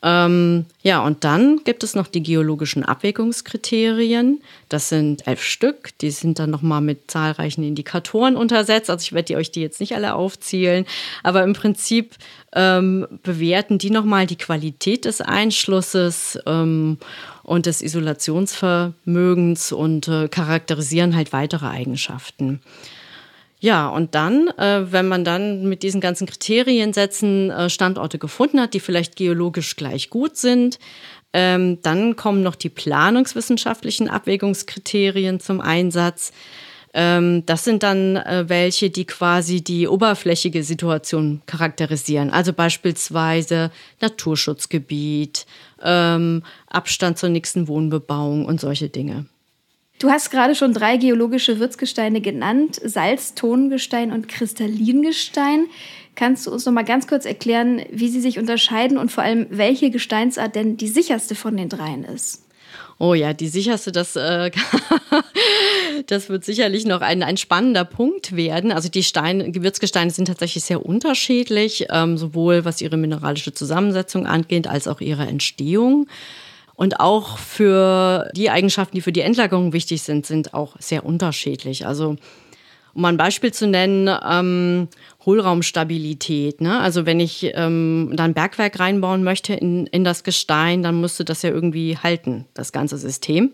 Ähm, 0.02 0.66
ja, 0.82 1.04
und 1.04 1.26
dann 1.26 1.62
gibt 1.66 1.84
es 1.84 1.94
noch 1.94 2.08
die 2.08 2.24
geologischen 2.24 2.86
Abwägungskriterien. 2.86 4.42
Das 4.70 4.88
sind 4.88 5.28
elf 5.28 5.44
Stück. 5.44 5.98
Die 6.00 6.12
sind 6.12 6.40
dann 6.40 6.50
nochmal 6.50 6.80
mit 6.80 7.12
zahlreichen 7.12 7.64
Indikatoren 7.64 8.38
untersetzt. 8.38 8.90
Also 8.90 9.04
ich 9.04 9.14
werde 9.14 9.36
euch 9.36 9.52
die 9.52 9.62
jetzt 9.62 9.82
nicht 9.82 9.96
alle 9.96 10.16
aufzählen. 10.16 10.86
Aber 11.22 11.44
im 11.44 11.54
Prinzip 11.54 12.16
ähm, 12.54 13.08
bewerten 13.24 13.78
die 13.78 13.90
nochmal 13.90 14.26
die 14.26 14.38
Qualität 14.38 15.04
des 15.04 15.20
Einschlusses 15.20 16.40
ähm, 16.46 16.98
und 17.44 17.66
des 17.66 17.82
Isolationsvermögens 17.82 19.74
und 19.74 20.08
äh, 20.08 20.30
charakterisieren 20.30 21.16
halt 21.16 21.34
weitere 21.34 21.66
Eigenschaften. 21.66 22.62
Ja, 23.62 23.90
und 23.90 24.16
dann, 24.16 24.48
äh, 24.58 24.92
wenn 24.92 25.08
man 25.08 25.26
dann 25.26 25.68
mit 25.68 25.84
diesen 25.84 26.00
ganzen 26.00 26.26
Kriteriensätzen 26.28 27.52
äh, 27.52 27.70
Standorte 27.70 28.18
gefunden 28.18 28.62
hat, 28.62 28.74
die 28.74 28.80
vielleicht 28.80 29.18
geologisch 29.18 29.76
gleich 29.76 30.10
gut 30.10 30.38
sind, 30.38 30.80
ähm, 31.34 31.82
dann 31.82 32.16
kommen 32.16 32.42
noch 32.42 32.56
die 32.56 32.70
planungswissenschaftlichen 32.70 34.10
Abwägungskriterien 34.10 35.42
zum 35.42 35.60
Einsatz. 35.60 36.32
Ähm, 36.94 37.46
das 37.46 37.66
sind 37.66 37.84
dann 37.84 38.16
äh, 38.16 38.46
welche, 38.48 38.90
die 38.90 39.06
quasi 39.06 39.62
die 39.62 39.88
oberflächige 39.88 40.64
Situation 40.64 41.42
charakterisieren. 41.46 42.32
Also 42.32 42.54
beispielsweise 42.54 43.72
Naturschutzgebiet, 44.02 45.46
ähm, 45.84 46.44
Abstand 46.68 47.20
zur 47.20 47.30
nächsten 47.30 47.68
Wohnbebauung 47.68 48.46
und 48.46 48.60
solche 48.60 48.90
Dinge. 48.90 49.26
Du 50.00 50.10
hast 50.10 50.32
gerade 50.32 50.56
schon 50.56 50.74
drei 50.74 50.96
geologische 50.96 51.60
Wirtsgesteine 51.60 52.22
genannt: 52.22 52.80
Salz, 52.84 53.36
Tongestein 53.36 54.14
und 54.14 54.30
Kristallingestein. 54.30 55.68
Kannst 56.16 56.48
du 56.48 56.52
uns 56.52 56.66
noch 56.66 56.74
mal 56.74 56.86
ganz 56.86 57.06
kurz 57.06 57.26
erklären, 57.26 57.84
wie 57.92 58.08
sie 58.08 58.22
sich 58.22 58.40
unterscheiden 58.40 58.98
und 58.98 59.12
vor 59.12 59.24
allem, 59.24 59.48
welche 59.50 59.92
Gesteinsart 59.92 60.56
denn 60.56 60.78
die 60.78 60.88
sicherste 60.88 61.36
von 61.36 61.56
den 61.56 61.70
dreien 61.70 62.04
ist? 62.06 62.46
Oh 62.98 63.14
ja, 63.14 63.34
die 63.34 63.48
sicherste, 63.48 63.92
das, 63.92 64.16
äh, 64.18 64.52
das 66.08 66.30
wird 66.30 66.44
sicherlich 66.44 66.86
noch 66.86 67.02
ein, 67.02 67.24
ein 67.24 67.38
spannender 67.38 67.86
Punkt 67.86 68.36
werden. 68.36 68.72
Also 68.74 68.90
die 68.90 69.04
Steine, 69.04 69.52
Gewürzgesteine 69.52 70.12
sind 70.12 70.26
tatsächlich 70.26 70.66
sehr 70.66 70.86
unterschiedlich, 70.86 71.88
ähm, 71.90 72.18
sowohl 72.18 72.66
was 72.66 72.82
ihre 72.82 72.98
mineralische 72.98 73.54
Zusammensetzung 73.54 74.28
angeht, 74.28 74.68
als 74.68 74.88
auch 74.90 75.00
ihre 75.00 75.26
Entstehung. 75.28 76.08
Und 76.80 77.02
auch 77.02 77.38
für 77.38 78.30
die 78.34 78.50
Eigenschaften, 78.50 78.96
die 78.96 79.02
für 79.02 79.12
die 79.12 79.20
Endlagerung 79.20 79.74
wichtig 79.74 80.02
sind, 80.02 80.26
sind 80.26 80.54
auch 80.54 80.78
sehr 80.80 81.06
unterschiedlich. 81.06 81.86
Also 81.86 82.16
um 82.94 83.04
ein 83.04 83.18
Beispiel 83.18 83.52
zu 83.52 83.68
nennen, 83.68 84.10
ähm, 84.26 84.88
Hohlraumstabilität. 85.26 86.62
Ne? 86.62 86.80
Also 86.80 87.06
wenn 87.06 87.20
ich 87.20 87.52
ähm, 87.54 88.14
da 88.14 88.24
ein 88.24 88.34
Bergwerk 88.34 88.80
reinbauen 88.80 89.26
möchte 89.26 89.56
in, 89.56 89.88
in 89.88 90.06
das 90.06 90.24
Gestein, 90.24 90.82
dann 90.82 91.02
müsste 91.02 91.26
das 91.26 91.42
ja 91.42 91.50
irgendwie 91.50 91.98
halten, 91.98 92.46
das 92.54 92.72
ganze 92.72 92.98
System. 92.98 93.52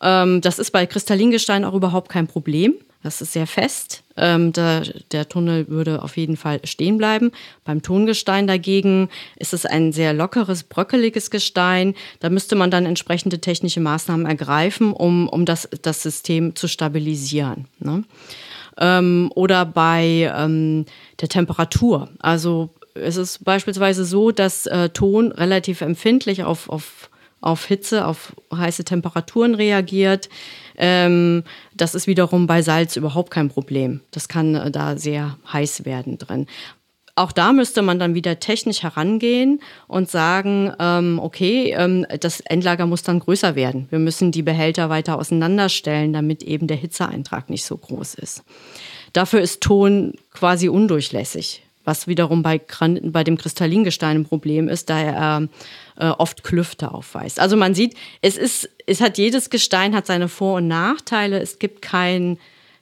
Ähm, 0.00 0.40
das 0.40 0.58
ist 0.58 0.70
bei 0.70 0.86
Kristallingestein 0.86 1.62
auch 1.62 1.74
überhaupt 1.74 2.08
kein 2.10 2.26
Problem. 2.26 2.72
Das 3.06 3.20
ist 3.20 3.34
sehr 3.34 3.46
fest. 3.46 4.02
Ähm, 4.16 4.52
der, 4.52 4.82
der, 5.12 5.28
Tunnel 5.28 5.68
würde 5.68 6.02
auf 6.02 6.16
jeden 6.16 6.36
Fall 6.36 6.58
stehen 6.64 6.98
bleiben. 6.98 7.30
Beim 7.64 7.80
Tongestein 7.80 8.48
dagegen 8.48 9.10
ist 9.36 9.54
es 9.54 9.64
ein 9.64 9.92
sehr 9.92 10.12
lockeres, 10.12 10.64
bröckeliges 10.64 11.30
Gestein. 11.30 11.94
Da 12.18 12.30
müsste 12.30 12.56
man 12.56 12.72
dann 12.72 12.84
entsprechende 12.84 13.38
technische 13.38 13.78
Maßnahmen 13.78 14.26
ergreifen, 14.26 14.92
um, 14.92 15.28
um 15.28 15.44
das, 15.44 15.68
das 15.82 16.02
System 16.02 16.56
zu 16.56 16.66
stabilisieren. 16.66 17.68
Ne? 17.78 18.02
Ähm, 18.76 19.30
oder 19.36 19.64
bei 19.64 20.28
ähm, 20.36 20.84
der 21.20 21.28
Temperatur. 21.28 22.08
Also 22.18 22.70
es 22.94 23.16
ist 23.16 23.44
beispielsweise 23.44 24.04
so, 24.04 24.32
dass 24.32 24.66
äh, 24.66 24.88
Ton 24.88 25.30
relativ 25.30 25.80
empfindlich 25.80 26.42
auf, 26.42 26.68
auf, 26.68 27.08
auf 27.40 27.66
Hitze, 27.66 28.06
auf 28.06 28.34
heiße 28.54 28.84
Temperaturen 28.84 29.54
reagiert. 29.54 30.28
Ähm, 30.76 31.44
das 31.74 31.94
ist 31.94 32.06
wiederum 32.06 32.46
bei 32.46 32.62
Salz 32.62 32.96
überhaupt 32.96 33.30
kein 33.30 33.48
Problem. 33.48 34.00
Das 34.10 34.28
kann 34.28 34.54
äh, 34.54 34.70
da 34.70 34.96
sehr 34.96 35.36
heiß 35.52 35.84
werden 35.84 36.18
drin. 36.18 36.46
Auch 37.18 37.32
da 37.32 37.54
müsste 37.54 37.80
man 37.80 37.98
dann 37.98 38.14
wieder 38.14 38.40
technisch 38.40 38.82
herangehen 38.82 39.60
und 39.88 40.10
sagen, 40.10 40.70
ähm, 40.78 41.18
okay, 41.18 41.74
ähm, 41.74 42.04
das 42.20 42.40
Endlager 42.40 42.84
muss 42.84 43.04
dann 43.04 43.20
größer 43.20 43.56
werden. 43.56 43.86
Wir 43.88 43.98
müssen 43.98 44.32
die 44.32 44.42
Behälter 44.42 44.90
weiter 44.90 45.18
auseinanderstellen, 45.18 46.12
damit 46.12 46.42
eben 46.42 46.66
der 46.66 46.76
Hitzeeintrag 46.76 47.48
nicht 47.48 47.64
so 47.64 47.74
groß 47.78 48.16
ist. 48.16 48.44
Dafür 49.14 49.40
ist 49.40 49.62
Ton 49.62 50.12
quasi 50.30 50.68
undurchlässig, 50.68 51.62
was 51.86 52.06
wiederum 52.06 52.42
bei, 52.42 52.60
bei 53.02 53.24
dem 53.24 53.38
Kristallingestein 53.38 54.18
ein 54.18 54.24
Problem 54.24 54.68
ist, 54.68 54.90
da 54.90 55.00
er 55.00 55.48
äh, 55.96 56.08
oft 56.08 56.42
Klüfte 56.42 56.92
aufweist. 56.92 57.38
Also 57.40 57.56
man 57.56 57.74
sieht, 57.74 57.94
es 58.20 58.36
ist, 58.36 58.68
es 58.86 59.00
hat 59.00 59.18
jedes 59.18 59.50
Gestein 59.50 59.94
hat 59.94 60.04
seine 60.06 60.28
Vor- 60.28 60.56
und 60.56 60.68
Nachteile. 60.68 61.40
Es 61.40 61.58
gibt 61.58 61.82
kein, 61.82 62.38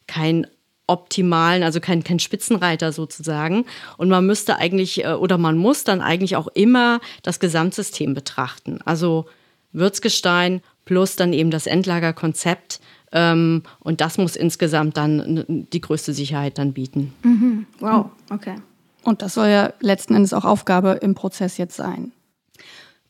kein 0.06 0.46
optimalen, 0.86 1.62
also 1.62 1.80
kein, 1.80 2.02
kein 2.02 2.18
Spitzenreiter 2.18 2.92
sozusagen. 2.92 3.66
Und 3.98 4.08
man 4.08 4.26
müsste 4.26 4.56
eigentlich, 4.56 5.04
äh, 5.04 5.12
oder 5.12 5.38
man 5.38 5.58
muss 5.58 5.84
dann 5.84 6.00
eigentlich 6.00 6.36
auch 6.36 6.48
immer 6.48 7.00
das 7.22 7.40
Gesamtsystem 7.40 8.14
betrachten. 8.14 8.80
Also 8.84 9.26
Würzgestein 9.72 10.62
plus 10.86 11.16
dann 11.16 11.32
eben 11.32 11.50
das 11.50 11.66
Endlagerkonzept. 11.66 12.80
Ähm, 13.12 13.62
und 13.80 14.00
das 14.00 14.16
muss 14.16 14.34
insgesamt 14.34 14.96
dann 14.96 15.44
die 15.48 15.80
größte 15.80 16.14
Sicherheit 16.14 16.58
dann 16.58 16.72
bieten. 16.72 17.12
Mhm. 17.22 17.66
Wow, 17.80 18.06
okay. 18.30 18.56
Und 19.04 19.22
das 19.22 19.34
soll 19.34 19.48
ja 19.48 19.72
letzten 19.80 20.14
Endes 20.14 20.32
auch 20.32 20.44
Aufgabe 20.44 20.92
im 21.02 21.14
Prozess 21.14 21.58
jetzt 21.58 21.76
sein. 21.76 22.12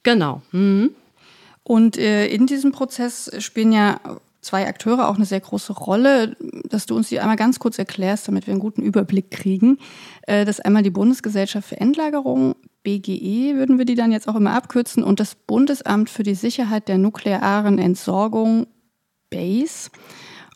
Genau. 0.02 0.42
Mhm. 0.52 0.90
Und 1.62 1.96
äh, 1.96 2.26
in 2.26 2.46
diesem 2.46 2.72
Prozess 2.72 3.30
spielen 3.38 3.72
ja 3.72 4.00
zwei 4.42 4.66
Akteure 4.66 5.08
auch 5.08 5.16
eine 5.16 5.24
sehr 5.24 5.40
große 5.40 5.72
Rolle, 5.72 6.36
dass 6.68 6.86
du 6.86 6.94
uns 6.94 7.08
die 7.08 7.20
einmal 7.20 7.36
ganz 7.36 7.58
kurz 7.58 7.78
erklärst, 7.78 8.28
damit 8.28 8.46
wir 8.46 8.52
einen 8.52 8.60
guten 8.60 8.82
Überblick 8.82 9.30
kriegen. 9.30 9.78
Äh, 10.26 10.44
das 10.44 10.58
ist 10.58 10.64
einmal 10.64 10.82
die 10.82 10.90
Bundesgesellschaft 10.90 11.68
für 11.68 11.80
Endlagerung, 11.80 12.54
BGE 12.82 13.56
würden 13.56 13.78
wir 13.78 13.86
die 13.86 13.94
dann 13.94 14.12
jetzt 14.12 14.28
auch 14.28 14.36
immer 14.36 14.52
abkürzen, 14.52 15.02
und 15.02 15.18
das 15.18 15.34
Bundesamt 15.34 16.10
für 16.10 16.22
die 16.22 16.34
Sicherheit 16.34 16.86
der 16.86 16.98
nuklearen 16.98 17.78
Entsorgung, 17.78 18.66
BASE. 19.30 19.90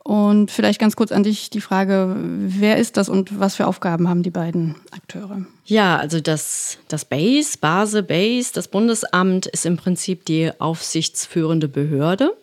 Und 0.05 0.51
vielleicht 0.51 0.81
ganz 0.81 0.97
kurz 0.97 1.13
an 1.13 1.23
dich 1.23 1.51
die 1.51 1.61
Frage, 1.61 2.17
wer 2.19 2.79
ist 2.79 2.97
das 2.97 3.09
und 3.09 3.39
was 3.39 3.57
für 3.57 3.67
Aufgaben 3.67 4.09
haben 4.09 4.23
die 4.23 4.31
beiden 4.31 4.77
Akteure? 4.91 5.45
Ja, 5.67 5.99
also 5.99 6.21
das, 6.21 6.79
das 6.89 7.05
BASE, 7.05 7.59
Base, 7.61 8.03
BASE, 8.03 8.53
das 8.55 8.69
Bundesamt 8.69 9.47
ist 9.47 9.67
im 9.67 9.77
Prinzip 9.77 10.25
die 10.25 10.51
aufsichtsführende 10.59 11.69
Behörde 11.69 12.35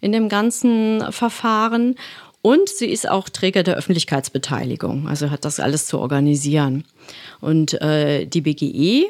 in 0.00 0.12
dem 0.12 0.28
ganzen 0.28 1.02
Verfahren. 1.10 1.96
Und 2.42 2.68
sie 2.68 2.90
ist 2.90 3.08
auch 3.08 3.30
Träger 3.30 3.62
der 3.62 3.76
Öffentlichkeitsbeteiligung, 3.76 5.08
also 5.08 5.30
hat 5.30 5.46
das 5.46 5.60
alles 5.60 5.86
zu 5.86 5.98
organisieren. 5.98 6.84
Und 7.40 7.80
äh, 7.80 8.26
die 8.26 8.42
BGE, 8.42 9.06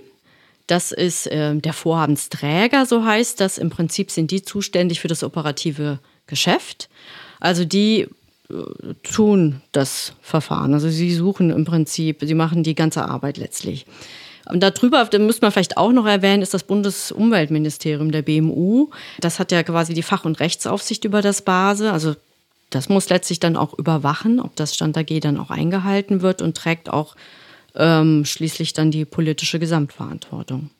das 0.69 0.93
ist 0.93 1.27
äh, 1.27 1.57
der 1.57 1.73
Vorhabensträger, 1.73 2.87
so 2.87 3.05
heißt 3.05 3.41
das. 3.41 3.59
Im 3.59 3.71
Prinzip 3.71 4.13
sind 4.13 4.31
die 4.31 4.43
zuständig 4.43 5.01
für 5.01 5.09
das 5.09 5.25
operative 5.25 5.99
Geschäft. 6.29 6.89
Also 7.45 7.67
die 7.67 8.09
äh, 8.49 8.95
tun 9.03 9.61
das 9.73 10.15
Verfahren. 10.23 10.73
Also 10.73 10.89
sie 10.89 11.15
suchen 11.15 11.51
im 11.51 11.67
Prinzip, 11.67 12.23
sie 12.23 12.33
machen 12.33 12.63
die 12.63 12.75
ganze 12.75 13.05
Arbeit 13.05 13.37
letztlich. 13.37 13.85
Und 14.47 14.63
darüber, 14.63 15.05
da 15.05 15.19
müsste 15.19 15.45
man 15.45 15.53
vielleicht 15.53 15.77
auch 15.77 15.93
noch 15.93 16.07
erwähnen, 16.07 16.43
ist 16.43 16.55
das 16.55 16.65
Bundesumweltministerium 16.65 18.13
der 18.13 18.23
BMU. 18.23 18.89
Das 19.21 19.39
hat 19.39 19.53
ja 19.53 19.63
quasi 19.63 19.93
die 19.93 20.03
Fach- 20.03 20.25
und 20.25 20.41
Rechtsaufsicht 20.41 21.05
über 21.05 21.21
das 21.21 21.43
Base. 21.43 21.93
Also 21.93 22.17
das 22.71 22.89
muss 22.89 23.11
letztlich 23.11 23.41
dann 23.41 23.59
auch 23.59 23.79
überwachen, 23.79 24.41
ob 24.41 24.57
das 24.57 24.75
Stand 24.75 24.97
AG 24.97 25.21
dann 25.21 25.39
auch 25.39 25.51
eingehalten 25.51 26.23
wird 26.23 26.41
und 26.41 26.57
trägt 26.57 26.89
auch 26.89 27.15
ähm, 27.75 28.25
schließlich 28.25 28.73
dann 28.73 28.91
die 28.91 29.05
politische 29.05 29.59
Gesamtverantwortung. 29.59 30.71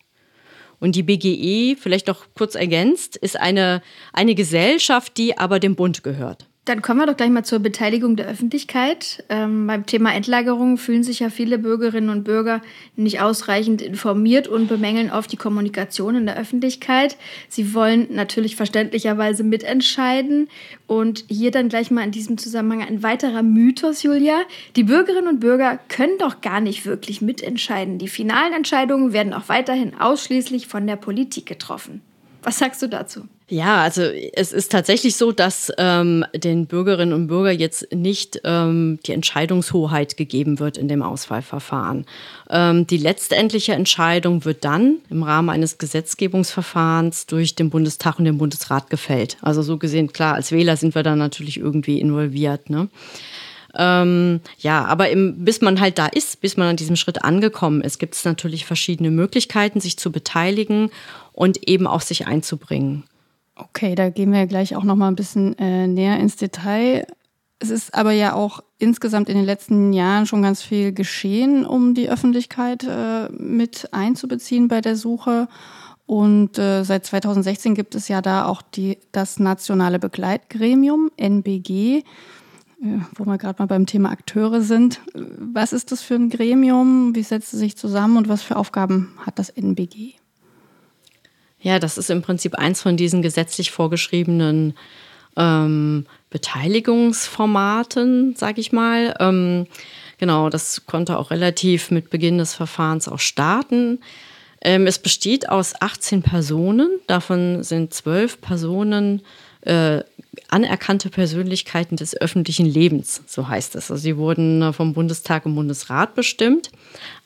Und 0.81 0.97
die 0.97 1.03
BGE, 1.03 1.77
vielleicht 1.77 2.09
noch 2.09 2.25
kurz 2.35 2.55
ergänzt, 2.55 3.17
ist 3.17 3.39
eine, 3.39 3.83
eine 4.13 4.35
Gesellschaft, 4.35 5.17
die 5.19 5.37
aber 5.37 5.61
dem 5.61 5.77
Bund 5.77 6.03
gehört. 6.03 6.47
Dann 6.67 6.81
kommen 6.81 7.01
wir 7.01 7.07
doch 7.07 7.17
gleich 7.17 7.29
mal 7.29 7.45
zur 7.45 7.59
Beteiligung 7.59 8.17
der 8.17 8.27
Öffentlichkeit. 8.27 9.23
Ähm, 9.29 9.67
beim 9.67 9.85
Thema 9.85 10.15
Endlagerung 10.15 10.79
fühlen 10.79 11.03
sich 11.03 11.21
ja 11.21 11.29
viele 11.29 11.59
Bürgerinnen 11.59 12.09
und 12.09 12.25
Bürger 12.25 12.63
nicht 12.97 13.21
ausreichend 13.21 13.83
informiert 13.83 14.49
und 14.49 14.69
bemängeln 14.69 15.11
oft 15.11 15.31
die 15.31 15.37
Kommunikation 15.37 16.15
in 16.15 16.25
der 16.25 16.39
Öffentlichkeit. 16.39 17.19
Sie 17.51 17.75
wollen 17.75 18.07
natürlich 18.11 18.57
verständlicherweise 18.57 19.45
mitentscheiden. 19.45 20.49
Und 20.87 21.27
hier 21.29 21.51
dann 21.51 21.69
gleich 21.69 21.91
mal 21.91 22.03
in 22.03 22.13
diesem 22.13 22.39
Zusammenhang 22.39 22.87
ein 22.87 23.03
weiterer 23.03 23.43
Mythos, 23.43 24.03
Julia. 24.03 24.41
Die 24.75 24.85
Bürgerinnen 24.85 25.29
und 25.29 25.41
Bürger 25.41 25.79
können 25.89 26.17
doch 26.19 26.41
gar 26.41 26.61
nicht 26.61 26.87
wirklich 26.87 27.21
mitentscheiden. 27.21 27.99
Die 27.99 28.09
finalen 28.09 28.55
Entscheidungen 28.55 29.13
werden 29.13 29.35
auch 29.35 29.51
weiterhin 29.51 30.01
ausschließlich 30.01 30.67
von 30.67 30.87
der 30.87 30.97
Politik 30.97 31.45
getroffen. 31.45 32.01
Was 32.43 32.59
sagst 32.59 32.81
du 32.81 32.87
dazu? 32.87 33.29
Ja, 33.49 33.83
also 33.83 34.03
es 34.03 34.53
ist 34.53 34.73
tatsächlich 34.73 35.17
so, 35.17 35.31
dass 35.31 35.71
ähm, 35.77 36.25
den 36.35 36.67
Bürgerinnen 36.67 37.13
und 37.13 37.27
Bürgern 37.27 37.59
jetzt 37.59 37.93
nicht 37.93 38.41
ähm, 38.43 38.99
die 39.07 39.13
Entscheidungshoheit 39.13 40.17
gegeben 40.17 40.61
wird 40.61 40.79
in 40.79 40.89
dem 40.89 41.03
Auswahlverfahren. 41.03 42.07
Ähm, 42.49 42.87
die 42.87 42.97
letztendliche 42.97 43.75
Entscheidung 43.75 44.47
wird 44.47 44.65
dann 44.65 44.97
im 45.11 45.23
Rahmen 45.23 45.51
eines 45.51 45.77
Gesetzgebungsverfahrens 45.77 47.27
durch 47.27 47.55
den 47.55 47.69
Bundestag 47.69 48.19
und 48.19 48.25
den 48.25 48.39
Bundesrat 48.39 48.89
gefällt. 48.89 49.37
Also 49.43 49.61
so 49.61 49.77
gesehen, 49.77 50.11
klar, 50.11 50.37
als 50.37 50.51
Wähler 50.51 50.79
sind 50.79 50.95
wir 50.95 51.03
da 51.03 51.15
natürlich 51.15 51.59
irgendwie 51.59 52.01
involviert. 52.01 52.71
Ne? 52.71 52.89
Ähm, 53.77 54.41
ja, 54.59 54.87
aber 54.87 55.11
im, 55.11 55.45
bis 55.45 55.61
man 55.61 55.81
halt 55.81 55.99
da 55.99 56.07
ist, 56.07 56.41
bis 56.41 56.57
man 56.57 56.69
an 56.69 56.77
diesem 56.77 56.97
Schritt 56.97 57.25
angekommen 57.25 57.83
ist, 57.83 57.99
gibt 57.99 58.15
es 58.15 58.25
natürlich 58.25 58.65
verschiedene 58.65 59.11
Möglichkeiten, 59.11 59.81
sich 59.81 59.99
zu 59.99 60.11
beteiligen 60.11 60.91
und 61.35 61.69
eben 61.69 61.87
auch 61.87 62.01
sich 62.01 62.27
einzubringen. 62.27 63.05
Okay, 63.57 63.95
da 63.95 64.11
gehen 64.11 64.33
wir 64.33 64.47
gleich 64.47 64.75
auch 64.75 64.83
noch 64.83 64.97
mal 64.97 65.09
ein 65.09 65.17
bisschen 65.17 65.57
äh, 65.59 65.87
näher 65.87 66.19
ins 66.19 66.37
Detail. 66.37 67.07
Es 67.61 67.71
ist 67.71 67.95
aber 67.95 68.13
ja 68.13 68.35
auch 68.35 68.61
insgesamt 68.79 69.29
in 69.29 69.37
den 69.37 69.45
letzten 69.45 69.93
Jahren 69.93 70.27
schon 70.27 70.43
ganz 70.43 70.61
viel 70.61 70.93
geschehen, 70.93 71.65
um 71.65 71.95
die 71.95 72.11
Öffentlichkeit 72.11 72.85
äh, 72.85 73.29
mit 73.31 73.89
einzubeziehen 73.93 74.69
bei 74.69 74.81
der 74.81 74.97
Suche. 74.97 75.49
Und 76.07 76.59
äh, 76.59 76.83
seit 76.83 77.07
2016 77.07 77.75
gibt 77.75 77.95
es 77.95 78.09
ja 78.09 78.21
da 78.21 78.45
auch 78.47 78.61
die, 78.61 78.99
das 79.13 79.39
nationale 79.39 79.99
Begleitgremium 79.99 81.11
NBG, 81.17 81.99
äh, 81.99 82.03
wo 83.15 83.25
wir 83.25 83.39
gerade 83.39 83.63
mal 83.63 83.67
beim 83.67 83.87
Thema 83.87 84.11
Akteure 84.11 84.61
sind. 84.61 85.01
Was 85.15 85.73
ist 85.73 85.93
das 85.93 86.03
für 86.03 86.17
ein 86.17 86.29
Gremium? 86.29 87.15
Wie 87.15 87.23
setzt 87.23 87.55
es 87.55 87.61
sich 87.61 87.77
zusammen 87.77 88.17
und 88.17 88.29
was 88.29 88.43
für 88.43 88.57
Aufgaben 88.57 89.15
hat 89.25 89.39
das 89.39 89.49
NBG? 89.49 90.15
Ja, 91.65 91.79
das 91.79 91.97
ist 91.97 92.11
im 92.11 92.21
Prinzip 92.21 92.57
eins 92.57 92.83
von 92.83 92.99
diesen 92.99 93.23
gesetzlich 93.23 93.71
vorgeschriebenen 93.71 94.75
ähm, 95.35 96.05
Beteiligungsformaten, 96.29 98.37
sage 98.37 98.61
ich 98.61 98.71
mal. 98.71 99.17
Ähm, 99.19 99.67
genau, 100.19 100.51
das 100.51 100.85
konnte 100.85 101.19
auch 101.19 101.31
relativ 101.31 101.91
mit 101.91 102.11
Beginn 102.11 102.37
des 102.37 102.53
Verfahrens 102.53 103.09
auch 103.09 103.19
starten. 103.19 104.01
Ähm, 104.61 104.87
es 104.87 104.99
besteht 104.99 105.49
aus 105.49 105.73
18 105.81 106.23
Personen, 106.23 107.01
davon 107.07 107.63
sind 107.63 107.95
zwölf 107.95 108.43
Personen 108.43 109.23
äh, 109.63 110.03
anerkannte 110.49 111.09
Persönlichkeiten 111.09 111.97
des 111.97 112.15
öffentlichen 112.15 112.67
Lebens, 112.67 113.23
so 113.27 113.49
heißt 113.49 113.75
es. 113.77 113.91
Also 113.91 114.03
sie 114.03 114.19
wurden 114.19 114.61
äh, 114.61 114.75
vom 114.75 114.93
Bundestag 114.93 115.47
und 115.47 115.55
Bundesrat 115.55 116.15
bestimmt. 116.15 116.71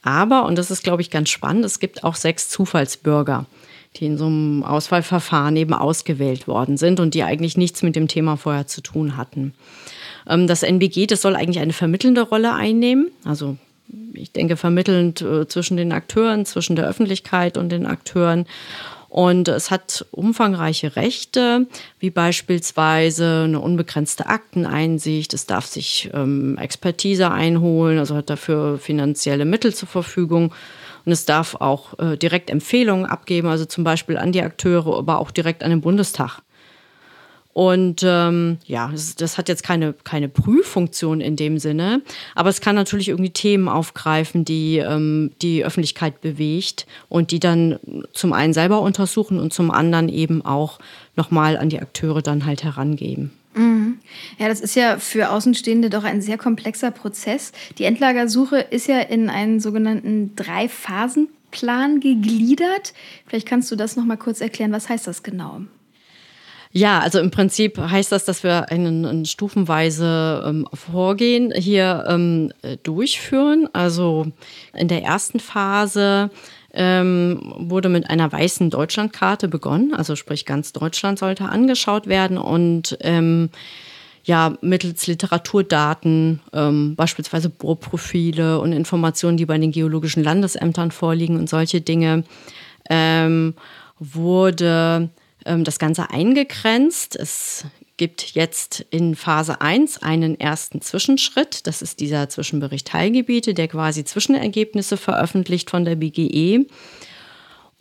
Aber, 0.03 0.46
und 0.46 0.57
das 0.57 0.70
ist, 0.70 0.85
glaube 0.85 1.03
ich, 1.03 1.11
ganz 1.11 1.29
spannend, 1.29 1.64
es 1.64 1.81
gibt 1.81 2.05
auch 2.05 2.14
sechs 2.14 2.48
Zufallsbürger 2.51 3.46
die 3.96 4.07
in 4.07 4.18
so 4.18 4.27
einem 4.27 4.62
Auswahlverfahren 4.62 5.57
eben 5.57 5.74
ausgewählt 5.74 6.46
worden 6.46 6.77
sind 6.77 7.01
und 7.01 7.14
die 7.14 7.22
eigentlich 7.22 7.57
nichts 7.57 7.83
mit 7.83 7.96
dem 7.96 8.09
Thema 8.09 8.37
vorher 8.37 8.66
zu 8.66 8.81
tun 8.81 9.16
hatten. 9.16 9.55
Ähm, 10.29 10.46
das 10.46 10.62
NBG, 10.62 11.07
das 11.07 11.22
soll 11.22 11.37
eigentlich 11.37 11.61
eine 11.61 11.72
vermittelnde 11.72 12.22
Rolle 12.22 12.55
einnehmen, 12.55 13.11
also 13.24 13.57
ich 14.12 14.33
denke 14.33 14.57
vermittelnd 14.57 15.22
äh, 15.22 15.48
zwischen 15.48 15.77
den 15.77 15.92
Akteuren, 15.92 16.44
zwischen 16.44 16.77
der 16.77 16.87
Öffentlichkeit 16.87 17.57
und 17.57 17.70
den 17.70 17.87
Akteuren. 17.87 18.46
Und 19.09 19.48
es 19.48 19.70
hat 19.70 20.05
umfangreiche 20.11 20.94
Rechte, 20.96 21.66
wie 21.98 22.11
beispielsweise 22.11 23.44
eine 23.44 23.61
unbegrenzte 23.61 24.27
Akteneinsicht. 24.27 25.33
Es 25.33 25.46
darf 25.46 25.64
sich 25.64 26.11
ähm, 26.12 26.59
Expertise 26.59 27.31
einholen, 27.31 27.98
also 27.98 28.14
hat 28.16 28.29
dafür 28.29 28.79
finanzielle 28.79 29.46
Mittel 29.46 29.74
zur 29.74 29.88
Verfügung. 29.88 30.53
Und 31.09 31.12
es 31.12 31.25
darf 31.25 31.55
auch 31.55 31.99
äh, 31.99 32.18
direkt 32.18 32.51
Empfehlungen 32.51 33.07
abgeben, 33.07 33.49
also 33.49 33.64
zum 33.64 33.83
Beispiel 33.83 34.18
an 34.18 34.31
die 34.31 34.42
Akteure, 34.42 34.99
aber 34.99 35.21
auch 35.21 35.31
direkt 35.31 35.64
an 35.64 35.71
den 35.71 35.81
Bundestag. 35.81 36.42
Und 37.55 38.03
ähm, 38.05 38.59
ja, 38.66 38.90
das, 38.92 39.14
das, 39.14 39.38
hat 39.38 39.49
jetzt 39.49 39.62
keine, 39.62 39.94
keine 40.05 40.29
Prüffunktion 40.29 41.23
in 41.23 41.35
dem 41.35 41.59
Sinne, 41.59 42.03
aber 42.35 42.51
es 42.51 42.61
kann 42.61 42.75
natürlich 42.75 43.09
irgendwie 43.09 43.31
Themen 43.31 43.71
aufgreifen, 43.71 44.44
die 44.44 44.77
ähm, 44.77 45.31
die 45.40 45.64
Öffentlichkeit 45.64 46.21
bewegt 46.21 46.87
und 47.09 47.31
die 47.31 47.40
dann 47.40 47.79
zum 48.12 48.35
einen 48.35 48.53
selber 48.53 48.83
untersuchen 48.83 49.40
und 49.40 49.55
zum 49.55 49.71
anderen 49.71 50.11
eben 50.11 50.44
auch 50.44 50.79
nochmal 51.16 51.57
an 51.57 51.71
die 51.71 51.81
Akteure 51.81 52.21
dann 52.21 52.44
halt 52.44 52.64
herangeben. 52.64 53.33
Mhm. 53.59 53.99
Ja, 54.38 54.49
das 54.49 54.61
ist 54.61 54.77
ja 54.77 54.99
für 54.99 55.31
Außenstehende 55.31 55.90
doch 55.90 56.05
ein 56.05 56.23
sehr 56.23 56.38
komplexer 56.38 56.92
Prozess. 56.92 57.53
Die 57.77 57.85
Endlagersuche 57.85 58.59
ist 58.59 58.87
ja 58.87 59.01
in 59.01 59.29
einen 59.29 59.59
sogenannten 59.59 60.37
Drei-Phasen-Plan 60.37 61.99
gegliedert. 61.99 62.94
Vielleicht 63.27 63.49
kannst 63.49 63.71
du 63.73 63.77
das 63.77 63.97
noch 63.97 64.05
mal 64.05 64.16
kurz 64.16 64.40
erklären. 64.40 64.71
Was 64.71 64.88
heißt 64.88 65.09
das 65.09 65.25
genau? 65.25 65.62
Ja, 66.71 67.01
also 67.01 67.18
im 67.18 67.33
Prinzip 67.33 67.79
heißt 67.79 68.12
das, 68.12 68.25
dass 68.25 68.44
wir 68.44 68.71
einen, 68.71 69.05
einen 69.05 69.25
stufenweise 69.25 70.44
ähm, 70.47 70.68
Vorgehen 70.73 71.53
hier 71.53 72.05
ähm, 72.07 72.53
durchführen. 72.85 73.68
Also 73.73 74.27
in 74.75 74.87
der 74.87 75.03
ersten 75.03 75.40
Phase 75.40 76.31
ähm, 76.73 77.55
wurde 77.57 77.89
mit 77.89 78.11
einer 78.11 78.31
weißen 78.31 78.71
Deutschlandkarte 78.71 79.49
begonnen. 79.49 79.95
Also 79.95 80.17
sprich, 80.17 80.45
ganz 80.45 80.73
Deutschland 80.73 81.19
sollte 81.19 81.45
angeschaut 81.45 82.07
werden 82.07 82.39
und 82.39 82.99
ähm, 83.01 83.51
ja, 84.25 84.59
mittels 84.61 85.07
Literaturdaten, 85.07 86.41
ähm, 86.53 86.97
beispielsweise 86.97 87.49
Bohrprofile 87.49 88.61
und 88.61 88.73
Informationen, 88.73 89.39
die 89.39 89.47
bei 89.47 89.57
den 89.57 89.73
geologischen 89.73 90.23
Landesämtern 90.23 90.91
vorliegen 90.91 91.39
und 91.39 91.49
solche 91.49 91.81
Dinge, 91.81 92.25
ähm, 92.91 93.55
wurde 93.99 95.09
ähm, 95.47 95.65
das 95.65 95.79
Ganze 95.79 96.11
eingegrenzt. 96.11 97.17
Es 97.17 97.65
gibt 97.99 98.35
jetzt 98.35 98.87
in 98.91 99.15
Phase 99.15 99.61
1 99.61 100.03
einen 100.03 100.41
ersten 100.41 100.81
Zwischenschritt. 100.81 101.67
Das 101.67 101.83
ist 101.83 102.01
dieser 102.01 102.29
Zwischenbericht 102.31 102.89
Teilgebiete, 102.89 103.53
der 103.53 103.69
quasi 103.69 104.05
Zwischenergebnisse 104.05 104.97
veröffentlicht 104.97 105.69
von 105.69 105.85
der 105.85 105.97
BGE. 105.97 106.67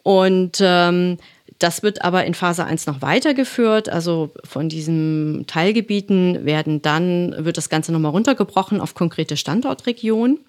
Und 0.03 0.57
ähm, 0.59 1.17
das 1.59 1.83
wird 1.83 2.03
aber 2.03 2.25
in 2.25 2.33
Phase 2.33 2.65
1 2.65 2.85
noch 2.87 3.01
weitergeführt. 3.01 3.89
Also 3.89 4.31
von 4.43 4.69
diesen 4.69 5.45
Teilgebieten 5.47 6.45
werden 6.45 6.81
dann, 6.81 7.33
wird 7.45 7.57
das 7.57 7.69
Ganze 7.69 7.91
nochmal 7.91 8.11
runtergebrochen 8.11 8.81
auf 8.81 8.93
konkrete 8.93 9.37
Standortregionen. 9.37 10.39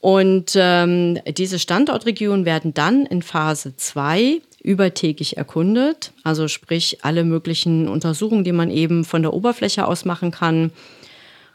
Und 0.00 0.52
ähm, 0.54 1.18
diese 1.36 1.58
Standortregionen 1.58 2.44
werden 2.44 2.74
dann 2.74 3.06
in 3.06 3.22
Phase 3.22 3.74
2 3.76 4.42
übertägig 4.64 5.36
erkundet. 5.36 6.12
Also 6.24 6.48
sprich 6.48 7.04
alle 7.04 7.22
möglichen 7.22 7.86
Untersuchungen, 7.86 8.42
die 8.42 8.52
man 8.52 8.70
eben 8.70 9.04
von 9.04 9.22
der 9.22 9.34
Oberfläche 9.34 9.86
aus 9.86 10.04
machen 10.04 10.32
kann. 10.32 10.72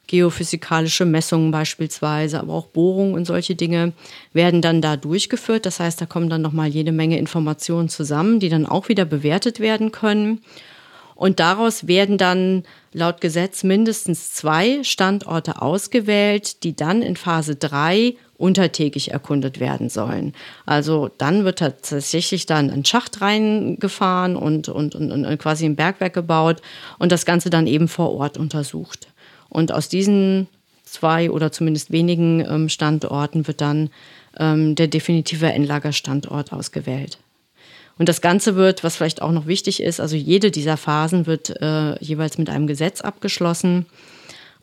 Geophysikalische 0.08 1.06
Messungen 1.06 1.52
beispielsweise, 1.52 2.40
aber 2.40 2.54
auch 2.54 2.68
Bohrungen 2.68 3.14
und 3.14 3.26
solche 3.26 3.56
Dinge 3.56 3.94
werden 4.32 4.62
dann 4.62 4.82
da 4.82 4.96
durchgeführt. 4.96 5.66
Das 5.66 5.80
heißt, 5.80 6.00
da 6.00 6.06
kommen 6.06 6.30
dann 6.30 6.42
nochmal 6.42 6.68
jede 6.68 6.92
Menge 6.92 7.20
Informationen 7.20 7.90
zusammen, 7.90 8.40
die 8.40 8.50
dann 8.50 8.66
auch 8.66 8.90
wieder 8.90 9.06
bewertet 9.06 9.60
werden 9.60 9.92
können. 9.92 10.42
Und 11.16 11.40
daraus 11.40 11.88
werden 11.88 12.18
dann 12.18 12.64
laut 12.94 13.22
Gesetz 13.22 13.64
mindestens 13.64 14.34
zwei 14.34 14.84
Standorte 14.84 15.62
ausgewählt, 15.62 16.64
die 16.64 16.76
dann 16.76 17.02
in 17.02 17.16
Phase 17.18 17.56
3 17.56 18.16
untertägig 18.40 19.12
erkundet 19.12 19.60
werden 19.60 19.90
sollen. 19.90 20.34
Also 20.66 21.10
dann 21.18 21.44
wird 21.44 21.60
tatsächlich 21.60 22.46
dann 22.46 22.72
ein 22.72 22.86
Schacht 22.86 23.22
reingefahren 23.22 24.36
und, 24.36 24.70
und, 24.70 24.96
und, 24.96 25.12
und 25.12 25.38
quasi 25.38 25.66
ein 25.66 25.76
Bergwerk 25.76 26.14
gebaut 26.14 26.62
und 26.98 27.12
das 27.12 27.26
Ganze 27.26 27.50
dann 27.50 27.68
eben 27.68 27.88
vor 27.88 28.14
Ort 28.14 28.38
untersucht. 28.38 29.10
Und 29.50 29.72
aus 29.72 29.90
diesen 29.90 30.48
zwei 30.86 31.30
oder 31.30 31.52
zumindest 31.52 31.92
wenigen 31.92 32.40
ähm, 32.50 32.70
Standorten 32.70 33.46
wird 33.48 33.62
dann 33.62 33.90
ähm, 34.38 34.76
der 34.76 34.88
definitive 34.88 35.52
Endlagerstandort 35.52 36.54
ausgewählt. 36.54 37.20
Und 37.98 38.08
das 38.08 38.22
Ganze 38.22 38.56
wird, 38.56 38.86
was 38.86 38.96
vielleicht 38.96 39.22
auch 39.22 39.34
noch 39.34 39.46
wichtig 39.46 39.84
ist, 39.84 40.00
also 40.00 40.16
jede 40.16 40.52
dieser 40.52 40.78
Phasen 40.78 41.28
wird 41.28 41.62
äh, 41.62 42.02
jeweils 42.02 42.38
mit 42.38 42.50
einem 42.50 42.66
Gesetz 42.66 43.02
abgeschlossen 43.02 43.86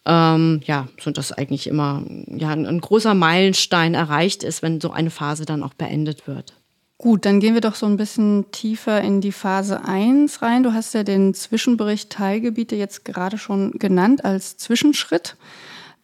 ähm, 0.07 0.61
ja, 0.65 0.89
so 1.01 1.11
dass 1.11 1.33
eigentlich 1.33 1.67
immer 1.67 2.03
ja, 2.29 2.51
ein, 2.51 2.65
ein 2.65 2.81
großer 2.81 3.15
Meilenstein 3.15 3.95
erreicht 3.95 4.45
ist, 4.45 4.63
wenn 4.63 4.81
so 4.81 4.91
eine 4.91 5.11
Phase 5.11 5.45
dann 5.45 5.63
auch 5.63 5.75
beendet 5.75 6.27
wird. 6.27 6.55
Gut, 6.99 7.27
dann 7.27 7.41
gehen 7.41 7.53
wir 7.53 7.61
doch 7.61 7.75
so 7.75 7.85
ein 7.85 7.99
bisschen 7.99 8.51
tiefer 8.53 9.03
in 9.03 9.21
die 9.21 9.33
Phase 9.33 9.85
1 9.85 10.41
rein. 10.41 10.63
Du 10.63 10.73
hast 10.73 10.95
ja 10.95 11.03
den 11.03 11.35
Zwischenbericht 11.35 12.09
Teilgebiete 12.09 12.75
jetzt 12.75 13.05
gerade 13.05 13.37
schon 13.37 13.73
genannt 13.73 14.25
als 14.25 14.57
Zwischenschritt. 14.57 15.37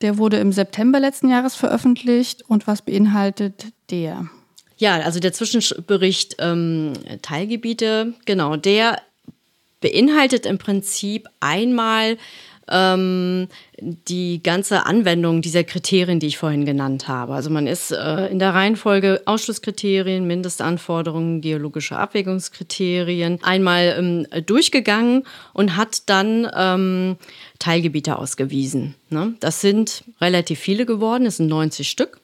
Der 0.03 0.19
wurde 0.19 0.37
im 0.39 0.53
September 0.53 1.01
letzten 1.01 1.31
Jahres 1.31 1.55
veröffentlicht. 1.55 2.43
Und 2.47 2.67
was 2.67 2.83
beinhaltet 2.83 3.67
der? 3.91 4.27
Ja, 4.77 4.97
also 4.97 5.19
der 5.19 5.33
Zwischenbericht 5.33 6.37
ähm, 6.41 6.93
Teilgebiete, 7.23 8.13
genau, 8.27 8.57
der 8.57 9.01
beinhaltet 9.81 10.45
im 10.45 10.59
Prinzip 10.59 11.29
einmal 11.41 12.19
ähm, 12.71 13.49
die 13.81 14.43
ganze 14.43 14.87
Anwendung 14.87 15.43
dieser 15.43 15.65
Kriterien, 15.65 16.21
die 16.21 16.29
ich 16.29 16.39
vorhin 16.39 16.65
genannt 16.65 17.09
habe. 17.09 17.35
Also 17.35 17.51
man 17.51 17.67
ist 17.67 17.91
äh, 17.91 18.27
in 18.27 18.39
der 18.39 18.55
Reihenfolge 18.55 19.23
Ausschlusskriterien, 19.25 20.27
Mindestanforderungen, 20.27 21.41
geologische 21.41 21.97
Abwägungskriterien 21.97 23.39
einmal 23.43 23.97
ähm, 23.99 24.27
durchgegangen 24.47 25.25
und 25.53 25.77
hat 25.77 26.09
dann 26.09 26.49
ähm, 26.55 27.17
Teilgebiete 27.59 28.19
ausgewiesen. 28.19 28.95
Ne? 29.11 29.35
Das 29.41 29.61
sind 29.61 30.05
relativ 30.21 30.59
viele 30.59 30.87
geworden, 30.87 31.27
es 31.27 31.39
sind 31.39 31.49
90 31.49 31.89
Stück. 31.89 32.21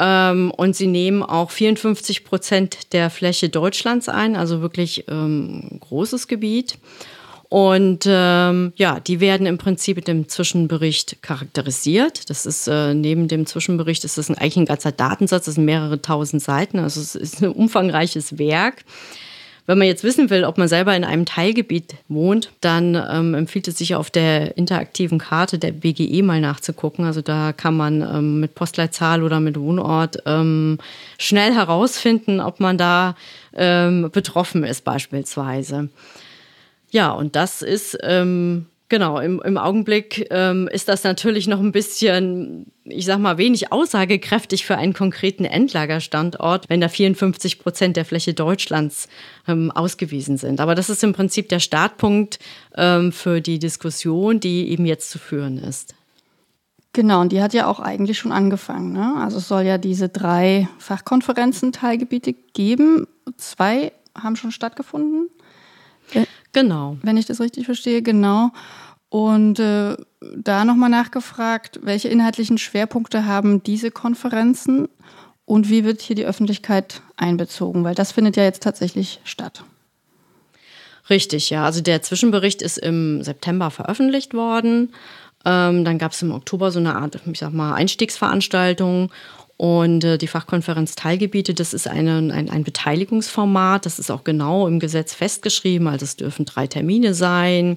Ähm, 0.00 0.50
und 0.50 0.74
sie 0.74 0.86
nehmen 0.86 1.22
auch 1.22 1.50
54 1.50 2.24
Prozent 2.24 2.92
der 2.94 3.10
Fläche 3.10 3.50
Deutschlands 3.50 4.08
ein, 4.08 4.34
also 4.34 4.62
wirklich 4.62 5.04
ähm, 5.08 5.78
großes 5.80 6.26
Gebiet. 6.26 6.78
Und 7.50 8.04
ähm, 8.06 8.72
ja, 8.76 9.00
die 9.00 9.18
werden 9.18 9.44
im 9.44 9.58
Prinzip 9.58 9.96
mit 9.96 10.06
dem 10.06 10.28
Zwischenbericht 10.28 11.20
charakterisiert. 11.20 12.30
Das 12.30 12.46
ist 12.46 12.68
äh, 12.68 12.94
neben 12.94 13.26
dem 13.26 13.44
Zwischenbericht 13.44 14.04
ist 14.04 14.18
das 14.18 14.30
eigentlich 14.30 14.56
ein 14.56 14.66
ganzer 14.66 14.92
Datensatz, 14.92 15.46
das 15.46 15.56
sind 15.56 15.64
mehrere 15.64 16.00
tausend 16.00 16.44
Seiten, 16.44 16.78
also 16.78 17.00
es 17.00 17.16
ist 17.16 17.42
ein 17.42 17.50
umfangreiches 17.50 18.38
Werk. 18.38 18.84
Wenn 19.66 19.78
man 19.78 19.88
jetzt 19.88 20.04
wissen 20.04 20.30
will, 20.30 20.44
ob 20.44 20.58
man 20.58 20.68
selber 20.68 20.94
in 20.94 21.02
einem 21.02 21.26
Teilgebiet 21.26 21.96
wohnt, 22.08 22.50
dann 22.60 22.94
ähm, 22.94 23.34
empfiehlt 23.34 23.66
es 23.66 23.78
sich 23.78 23.96
auf 23.96 24.10
der 24.10 24.56
interaktiven 24.56 25.18
Karte 25.18 25.58
der 25.58 25.72
BGE 25.72 26.22
mal 26.22 26.40
nachzugucken. 26.40 27.04
Also 27.04 27.20
da 27.20 27.52
kann 27.52 27.76
man 27.76 28.00
ähm, 28.00 28.38
mit 28.38 28.54
Postleitzahl 28.54 29.24
oder 29.24 29.40
mit 29.40 29.58
Wohnort 29.58 30.22
ähm, 30.24 30.78
schnell 31.18 31.52
herausfinden, 31.52 32.40
ob 32.40 32.60
man 32.60 32.78
da 32.78 33.16
ähm, 33.54 34.08
betroffen 34.12 34.62
ist 34.62 34.84
beispielsweise. 34.84 35.88
Ja, 36.90 37.12
und 37.12 37.36
das 37.36 37.62
ist, 37.62 37.96
ähm, 38.02 38.66
genau, 38.88 39.18
im, 39.20 39.40
im 39.42 39.56
Augenblick 39.56 40.26
ähm, 40.30 40.68
ist 40.68 40.88
das 40.88 41.04
natürlich 41.04 41.46
noch 41.46 41.60
ein 41.60 41.72
bisschen, 41.72 42.72
ich 42.84 43.06
sag 43.06 43.18
mal, 43.18 43.38
wenig 43.38 43.72
aussagekräftig 43.72 44.66
für 44.66 44.76
einen 44.76 44.92
konkreten 44.92 45.44
Endlagerstandort, 45.44 46.68
wenn 46.68 46.80
da 46.80 46.88
54 46.88 47.60
Prozent 47.60 47.96
der 47.96 48.04
Fläche 48.04 48.34
Deutschlands 48.34 49.08
ähm, 49.46 49.70
ausgewiesen 49.70 50.36
sind. 50.36 50.60
Aber 50.60 50.74
das 50.74 50.90
ist 50.90 51.04
im 51.04 51.12
Prinzip 51.12 51.48
der 51.48 51.60
Startpunkt 51.60 52.40
ähm, 52.76 53.12
für 53.12 53.40
die 53.40 53.60
Diskussion, 53.60 54.40
die 54.40 54.68
eben 54.70 54.84
jetzt 54.84 55.10
zu 55.10 55.18
führen 55.18 55.58
ist. 55.58 55.94
Genau, 56.92 57.20
und 57.20 57.30
die 57.30 57.40
hat 57.40 57.54
ja 57.54 57.68
auch 57.68 57.78
eigentlich 57.78 58.18
schon 58.18 58.32
angefangen. 58.32 58.92
Ne? 58.92 59.14
Also 59.18 59.38
es 59.38 59.46
soll 59.46 59.62
ja 59.62 59.78
diese 59.78 60.08
drei 60.08 60.68
Fachkonferenzen 60.78 61.70
Teilgebiete 61.70 62.32
geben. 62.32 63.06
Zwei 63.36 63.92
haben 64.20 64.34
schon 64.34 64.50
stattgefunden. 64.50 65.30
Genau. 66.52 66.96
Wenn 67.02 67.16
ich 67.16 67.26
das 67.26 67.40
richtig 67.40 67.66
verstehe, 67.66 68.02
genau. 68.02 68.50
Und 69.08 69.58
äh, 69.58 69.96
da 70.36 70.64
nochmal 70.64 70.90
nachgefragt, 70.90 71.80
welche 71.82 72.08
inhaltlichen 72.08 72.58
Schwerpunkte 72.58 73.26
haben 73.26 73.62
diese 73.62 73.90
Konferenzen 73.90 74.88
und 75.44 75.68
wie 75.68 75.84
wird 75.84 76.00
hier 76.00 76.14
die 76.14 76.26
Öffentlichkeit 76.26 77.02
einbezogen? 77.16 77.82
Weil 77.82 77.96
das 77.96 78.12
findet 78.12 78.36
ja 78.36 78.44
jetzt 78.44 78.62
tatsächlich 78.62 79.20
statt. 79.24 79.64
Richtig, 81.08 81.50
ja. 81.50 81.64
Also 81.64 81.80
der 81.80 82.02
Zwischenbericht 82.02 82.62
ist 82.62 82.78
im 82.78 83.24
September 83.24 83.72
veröffentlicht 83.72 84.32
worden. 84.32 84.92
Ähm, 85.44 85.84
dann 85.84 85.98
gab 85.98 86.12
es 86.12 86.22
im 86.22 86.30
Oktober 86.32 86.70
so 86.70 86.78
eine 86.78 86.94
Art, 86.94 87.18
ich 87.26 87.38
sag 87.38 87.52
mal, 87.52 87.74
Einstiegsveranstaltung 87.74 89.10
und 89.60 90.04
äh, 90.04 90.16
die 90.16 90.26
Fachkonferenz 90.26 90.94
Teilgebiete, 90.94 91.52
das 91.52 91.74
ist 91.74 91.86
eine, 91.86 92.16
ein, 92.32 92.48
ein 92.48 92.64
Beteiligungsformat, 92.64 93.84
das 93.84 93.98
ist 93.98 94.10
auch 94.10 94.24
genau 94.24 94.66
im 94.66 94.80
Gesetz 94.80 95.12
festgeschrieben, 95.12 95.86
also 95.86 96.04
es 96.04 96.16
dürfen 96.16 96.46
drei 96.46 96.66
Termine 96.66 97.12
sein. 97.12 97.76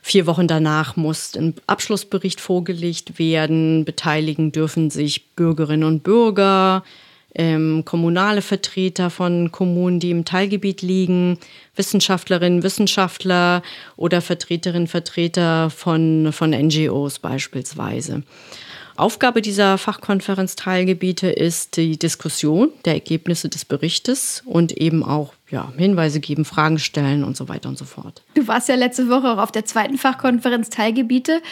Vier 0.00 0.26
Wochen 0.26 0.48
danach 0.48 0.96
muss 0.96 1.36
ein 1.36 1.54
Abschlussbericht 1.66 2.40
vorgelegt 2.40 3.18
werden. 3.18 3.84
Beteiligen 3.84 4.52
dürfen 4.52 4.88
sich 4.88 5.26
Bürgerinnen 5.36 5.84
und 5.84 6.02
Bürger, 6.02 6.82
ähm, 7.34 7.84
kommunale 7.84 8.40
Vertreter 8.40 9.10
von 9.10 9.52
Kommunen, 9.52 10.00
die 10.00 10.12
im 10.12 10.24
Teilgebiet 10.24 10.80
liegen, 10.80 11.36
Wissenschaftlerinnen, 11.76 12.62
Wissenschaftler 12.62 13.62
oder 13.98 14.22
Vertreterinnen, 14.22 14.88
Vertreter 14.88 15.68
von, 15.68 16.32
von 16.32 16.52
NGOs 16.52 17.18
beispielsweise. 17.18 18.22
Aufgabe 18.96 19.42
dieser 19.42 19.78
Fachkonferenz 19.78 20.56
Teilgebiete 20.56 21.28
ist 21.30 21.76
die 21.76 21.98
Diskussion 21.98 22.70
der 22.84 22.94
Ergebnisse 22.94 23.48
des 23.48 23.64
Berichtes 23.64 24.42
und 24.44 24.72
eben 24.72 25.02
auch 25.02 25.32
ja, 25.50 25.72
Hinweise 25.76 26.20
geben, 26.20 26.44
Fragen 26.44 26.78
stellen 26.78 27.24
und 27.24 27.36
so 27.36 27.48
weiter 27.48 27.68
und 27.68 27.78
so 27.78 27.84
fort. 27.84 28.22
Du 28.34 28.46
warst 28.48 28.68
ja 28.68 28.74
letzte 28.74 29.08
Woche 29.08 29.30
auch 29.30 29.38
auf 29.38 29.52
der 29.52 29.64
zweiten 29.64 29.98
Fachkonferenz 29.98 30.70
Teilgebiete. 30.70 31.42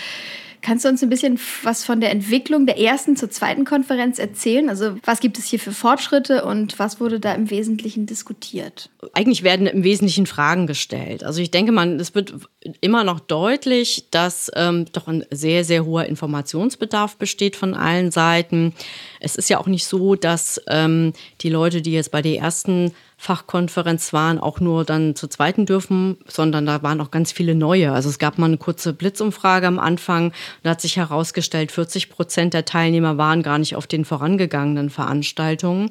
Kannst 0.62 0.84
du 0.84 0.88
uns 0.88 1.02
ein 1.02 1.08
bisschen 1.08 1.38
was 1.62 1.84
von 1.84 2.00
der 2.00 2.10
Entwicklung 2.10 2.66
der 2.66 2.78
ersten 2.78 3.16
zur 3.16 3.30
zweiten 3.30 3.64
Konferenz 3.64 4.18
erzählen? 4.18 4.68
Also 4.68 4.96
was 5.04 5.20
gibt 5.20 5.38
es 5.38 5.46
hier 5.46 5.58
für 5.58 5.72
Fortschritte 5.72 6.44
und 6.44 6.78
was 6.78 7.00
wurde 7.00 7.20
da 7.20 7.32
im 7.34 7.50
Wesentlichen 7.50 8.06
diskutiert? 8.06 8.90
Eigentlich 9.12 9.42
werden 9.42 9.66
im 9.66 9.84
Wesentlichen 9.84 10.26
Fragen 10.26 10.66
gestellt. 10.66 11.24
Also 11.24 11.40
ich 11.40 11.50
denke 11.50 11.72
mal, 11.72 11.88
es 12.00 12.14
wird 12.14 12.34
immer 12.80 13.04
noch 13.04 13.20
deutlich, 13.20 14.06
dass 14.10 14.50
ähm, 14.54 14.86
doch 14.92 15.08
ein 15.08 15.24
sehr, 15.30 15.64
sehr 15.64 15.84
hoher 15.84 16.04
Informationsbedarf 16.04 17.16
besteht 17.16 17.56
von 17.56 17.74
allen 17.74 18.10
Seiten. 18.10 18.74
Es 19.20 19.36
ist 19.36 19.50
ja 19.50 19.58
auch 19.58 19.66
nicht 19.66 19.86
so, 19.86 20.14
dass 20.14 20.60
ähm, 20.68 21.12
die 21.40 21.50
Leute, 21.50 21.82
die 21.82 21.92
jetzt 21.92 22.10
bei 22.10 22.22
der 22.22 22.38
ersten 22.38 22.92
Fachkonferenz 23.22 24.14
waren, 24.14 24.38
auch 24.38 24.60
nur 24.60 24.86
dann 24.86 25.14
zu 25.14 25.28
zweiten 25.28 25.66
dürfen, 25.66 26.16
sondern 26.26 26.64
da 26.64 26.82
waren 26.82 27.02
auch 27.02 27.10
ganz 27.10 27.32
viele 27.32 27.54
neue. 27.54 27.92
Also 27.92 28.08
es 28.08 28.18
gab 28.18 28.38
mal 28.38 28.46
eine 28.46 28.56
kurze 28.56 28.94
Blitzumfrage 28.94 29.66
am 29.66 29.78
Anfang. 29.78 30.32
Da 30.62 30.70
hat 30.70 30.80
sich 30.80 30.96
herausgestellt, 30.96 31.70
40 31.70 32.08
Prozent 32.08 32.54
der 32.54 32.64
Teilnehmer 32.64 33.18
waren 33.18 33.42
gar 33.42 33.58
nicht 33.58 33.76
auf 33.76 33.86
den 33.86 34.06
vorangegangenen 34.06 34.88
Veranstaltungen. 34.88 35.90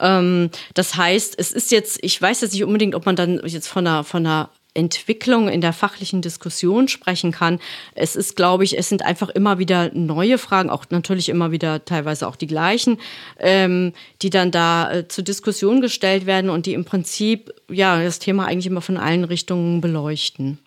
Ähm, 0.00 0.50
das 0.74 0.96
heißt, 0.96 1.38
es 1.38 1.52
ist 1.52 1.70
jetzt, 1.70 2.00
ich 2.02 2.20
weiß 2.20 2.40
jetzt 2.40 2.52
nicht 2.52 2.64
unbedingt, 2.64 2.96
ob 2.96 3.06
man 3.06 3.14
dann 3.14 3.40
jetzt 3.46 3.68
von 3.68 3.86
einer, 3.86 4.02
von 4.02 4.26
einer 4.26 4.50
Entwicklung 4.76 5.48
in 5.48 5.60
der 5.60 5.72
fachlichen 5.72 6.22
Diskussion 6.22 6.88
sprechen 6.88 7.32
kann. 7.32 7.58
Es 7.94 8.16
ist, 8.16 8.36
glaube 8.36 8.64
ich, 8.64 8.78
es 8.78 8.88
sind 8.88 9.02
einfach 9.02 9.28
immer 9.30 9.58
wieder 9.58 9.90
neue 9.94 10.38
Fragen, 10.38 10.70
auch 10.70 10.84
natürlich 10.90 11.28
immer 11.28 11.50
wieder 11.50 11.84
teilweise 11.84 12.28
auch 12.28 12.36
die 12.36 12.46
gleichen, 12.46 12.98
ähm, 13.38 13.92
die 14.22 14.30
dann 14.30 14.50
da 14.50 14.92
äh, 14.92 15.08
zur 15.08 15.24
Diskussion 15.24 15.80
gestellt 15.80 16.26
werden 16.26 16.50
und 16.50 16.66
die 16.66 16.74
im 16.74 16.84
Prinzip 16.84 17.52
ja 17.68 18.02
das 18.02 18.18
Thema 18.18 18.46
eigentlich 18.46 18.66
immer 18.66 18.82
von 18.82 18.96
allen 18.96 19.24
Richtungen 19.24 19.80
beleuchten. 19.80 20.58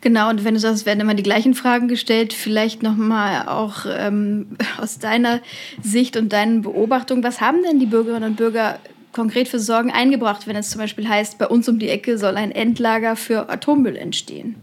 Genau, 0.00 0.30
und 0.30 0.44
wenn 0.44 0.54
du 0.54 0.60
sagst, 0.60 0.80
es 0.80 0.86
werden 0.86 1.00
immer 1.00 1.14
die 1.14 1.22
gleichen 1.22 1.54
Fragen 1.54 1.88
gestellt, 1.88 2.32
vielleicht 2.32 2.82
nochmal 2.82 3.46
auch 3.48 3.86
ähm, 3.86 4.56
aus 4.80 4.98
deiner 4.98 5.40
Sicht 5.82 6.16
und 6.16 6.32
deinen 6.32 6.62
Beobachtungen, 6.62 7.22
was 7.22 7.40
haben 7.40 7.62
denn 7.62 7.78
die 7.78 7.86
Bürgerinnen 7.86 8.30
und 8.30 8.36
Bürger 8.36 8.78
konkret 9.12 9.48
für 9.48 9.58
Sorgen 9.58 9.90
eingebracht, 9.90 10.46
wenn 10.46 10.56
es 10.56 10.70
zum 10.70 10.80
Beispiel 10.80 11.08
heißt, 11.08 11.38
bei 11.38 11.46
uns 11.46 11.68
um 11.68 11.78
die 11.78 11.88
Ecke 11.88 12.18
soll 12.18 12.36
ein 12.36 12.52
Endlager 12.52 13.16
für 13.16 13.48
Atommüll 13.48 13.96
entstehen? 13.96 14.56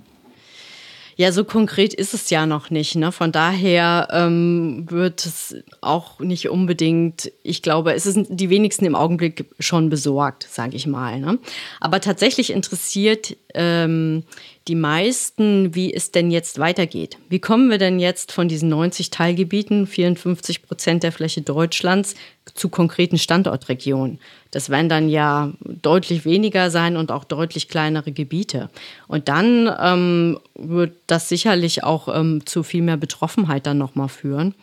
Ja, 1.17 1.31
so 1.31 1.43
konkret 1.43 1.95
ist 1.95 2.13
es 2.13 2.29
ja 2.29 2.45
noch 2.45 2.69
nicht. 2.69 2.95
Ne? 2.95 3.11
Von 3.11 3.31
daher 3.31 4.07
ähm, 4.11 4.85
wird 4.87 5.25
es 5.25 5.55
auch 5.81 6.19
nicht 6.19 6.47
unbedingt, 6.47 7.31
ich 7.41 7.63
glaube, 7.63 7.93
es 7.93 8.03
sind 8.03 8.27
die 8.29 8.51
wenigsten 8.51 8.85
im 8.85 8.93
Augenblick 8.93 9.45
schon 9.59 9.89
besorgt, 9.89 10.47
sage 10.47 10.75
ich 10.75 10.85
mal. 10.85 11.19
Ne? 11.19 11.39
Aber 11.79 12.01
tatsächlich 12.01 12.51
interessiert 12.51 13.35
ähm, 13.55 14.25
die 14.67 14.75
meisten, 14.75 15.73
wie 15.73 15.93
es 15.93 16.11
denn 16.11 16.29
jetzt 16.29 16.59
weitergeht. 16.59 17.17
Wie 17.29 17.39
kommen 17.39 17.69
wir 17.69 17.77
denn 17.77 17.99
jetzt 17.99 18.31
von 18.31 18.49
diesen 18.49 18.69
90 18.69 19.09
Teilgebieten, 19.09 19.87
54 19.87 20.63
Prozent 20.63 21.03
der 21.03 21.11
Fläche 21.11 21.41
Deutschlands, 21.41 22.15
zu 22.53 22.69
konkreten 22.69 23.17
Standortregionen? 23.17 24.19
Das 24.51 24.69
werden 24.69 24.89
dann 24.89 25.09
ja 25.09 25.53
deutlich 25.59 26.25
weniger 26.25 26.69
sein 26.69 26.97
und 26.97 27.11
auch 27.11 27.23
deutlich 27.23 27.69
kleinere 27.69 28.11
Gebiete. 28.11 28.69
Und 29.07 29.29
dann 29.29 29.73
ähm, 29.79 30.39
wird 30.55 30.93
das 31.07 31.29
sicherlich 31.29 31.83
auch 31.83 32.13
ähm, 32.13 32.45
zu 32.45 32.63
viel 32.63 32.81
mehr 32.81 32.97
Betroffenheit 32.97 33.65
dann 33.65 33.77
nochmal 33.77 34.09
führen. 34.09 34.53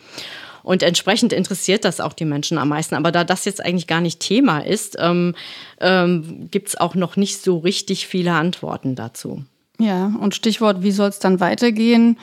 Und 0.63 0.83
entsprechend 0.83 1.33
interessiert 1.35 1.85
das 1.85 2.01
auch 2.01 2.15
die 2.15 2.25
Menschen 2.25 2.57
am 2.57 2.69
meisten. 2.69 2.95
Aber 2.95 3.13
da 3.13 3.23
das 3.23 3.45
jetzt 3.45 3.63
eigentlich 3.63 3.87
gar 3.87 4.01
nicht 4.01 4.21
Thema 4.21 4.61
ist, 4.61 4.97
ähm, 4.99 5.35
ähm, 5.81 6.49
gibt 6.51 6.69
es 6.69 6.77
auch 6.77 6.95
noch 6.95 7.17
nicht 7.17 7.43
so 7.43 7.59
richtig 7.59 8.07
viele 8.07 8.33
Antworten 8.33 8.95
dazu. 8.95 9.45
Ja, 9.79 10.13
und 10.21 10.35
Stichwort, 10.35 10.83
wie 10.83 10.93
soll 10.93 11.09
es 11.09 11.19
dann 11.19 11.41
weitergehen? 11.41 12.19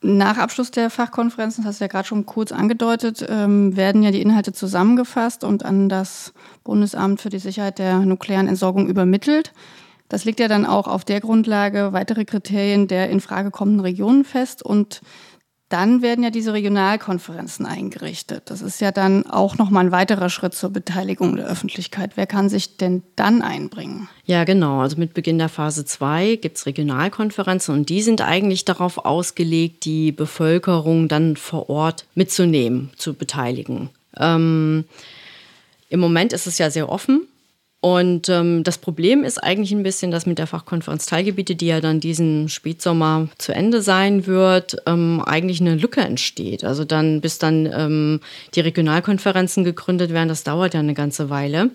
Nach 0.00 0.36
Abschluss 0.36 0.70
der 0.70 0.90
Fachkonferenzen, 0.90 1.64
das 1.64 1.72
hast 1.72 1.80
du 1.80 1.84
ja 1.84 1.88
gerade 1.88 2.06
schon 2.06 2.26
kurz 2.26 2.52
angedeutet, 2.52 3.24
ähm, 3.28 3.74
werden 3.74 4.02
ja 4.02 4.10
die 4.10 4.20
Inhalte 4.20 4.52
zusammengefasst 4.52 5.44
und 5.44 5.64
an 5.64 5.88
das 5.88 6.34
Bundesamt 6.62 7.22
für 7.22 7.30
die 7.30 7.38
Sicherheit 7.38 7.78
der 7.78 8.00
nuklearen 8.00 8.46
Entsorgung 8.46 8.86
übermittelt. 8.86 9.52
Das 10.10 10.26
legt 10.26 10.40
ja 10.40 10.48
dann 10.48 10.66
auch 10.66 10.86
auf 10.86 11.04
der 11.04 11.20
Grundlage 11.20 11.92
weitere 11.92 12.26
Kriterien 12.26 12.86
der 12.86 13.08
in 13.08 13.20
Frage 13.20 13.50
kommenden 13.50 13.80
Regionen 13.80 14.24
fest 14.24 14.62
und 14.62 15.00
dann 15.74 16.02
werden 16.02 16.22
ja 16.22 16.30
diese 16.30 16.52
Regionalkonferenzen 16.52 17.66
eingerichtet. 17.66 18.44
Das 18.46 18.62
ist 18.62 18.80
ja 18.80 18.92
dann 18.92 19.26
auch 19.26 19.58
nochmal 19.58 19.86
ein 19.86 19.90
weiterer 19.90 20.30
Schritt 20.30 20.54
zur 20.54 20.70
Beteiligung 20.70 21.34
der 21.34 21.46
Öffentlichkeit. 21.46 22.12
Wer 22.14 22.28
kann 22.28 22.48
sich 22.48 22.76
denn 22.76 23.02
dann 23.16 23.42
einbringen? 23.42 24.08
Ja, 24.24 24.44
genau. 24.44 24.82
Also 24.82 24.96
mit 24.98 25.14
Beginn 25.14 25.36
der 25.38 25.48
Phase 25.48 25.84
2 25.84 26.36
gibt 26.36 26.58
es 26.58 26.66
Regionalkonferenzen 26.66 27.74
und 27.74 27.88
die 27.88 28.02
sind 28.02 28.20
eigentlich 28.20 28.64
darauf 28.64 29.04
ausgelegt, 29.04 29.84
die 29.84 30.12
Bevölkerung 30.12 31.08
dann 31.08 31.34
vor 31.34 31.68
Ort 31.68 32.06
mitzunehmen, 32.14 32.92
zu 32.96 33.14
beteiligen. 33.14 33.90
Ähm, 34.16 34.84
Im 35.88 35.98
Moment 35.98 36.32
ist 36.32 36.46
es 36.46 36.56
ja 36.58 36.70
sehr 36.70 36.88
offen. 36.88 37.26
Und 37.84 38.30
ähm, 38.30 38.64
das 38.64 38.78
Problem 38.78 39.24
ist 39.24 39.36
eigentlich 39.36 39.70
ein 39.72 39.82
bisschen, 39.82 40.10
dass 40.10 40.24
mit 40.24 40.38
der 40.38 40.46
Fachkonferenz 40.46 41.04
Teilgebiete, 41.04 41.54
die 41.54 41.66
ja 41.66 41.82
dann 41.82 42.00
diesen 42.00 42.48
Spätsommer 42.48 43.28
zu 43.36 43.54
Ende 43.54 43.82
sein 43.82 44.26
wird, 44.26 44.78
ähm, 44.86 45.22
eigentlich 45.22 45.60
eine 45.60 45.74
Lücke 45.74 46.00
entsteht. 46.00 46.64
Also 46.64 46.86
dann, 46.86 47.20
bis 47.20 47.36
dann 47.36 47.66
ähm, 47.70 48.20
die 48.54 48.60
Regionalkonferenzen 48.60 49.64
gegründet 49.64 50.14
werden, 50.14 50.30
das 50.30 50.44
dauert 50.44 50.72
ja 50.72 50.80
eine 50.80 50.94
ganze 50.94 51.28
Weile. 51.28 51.72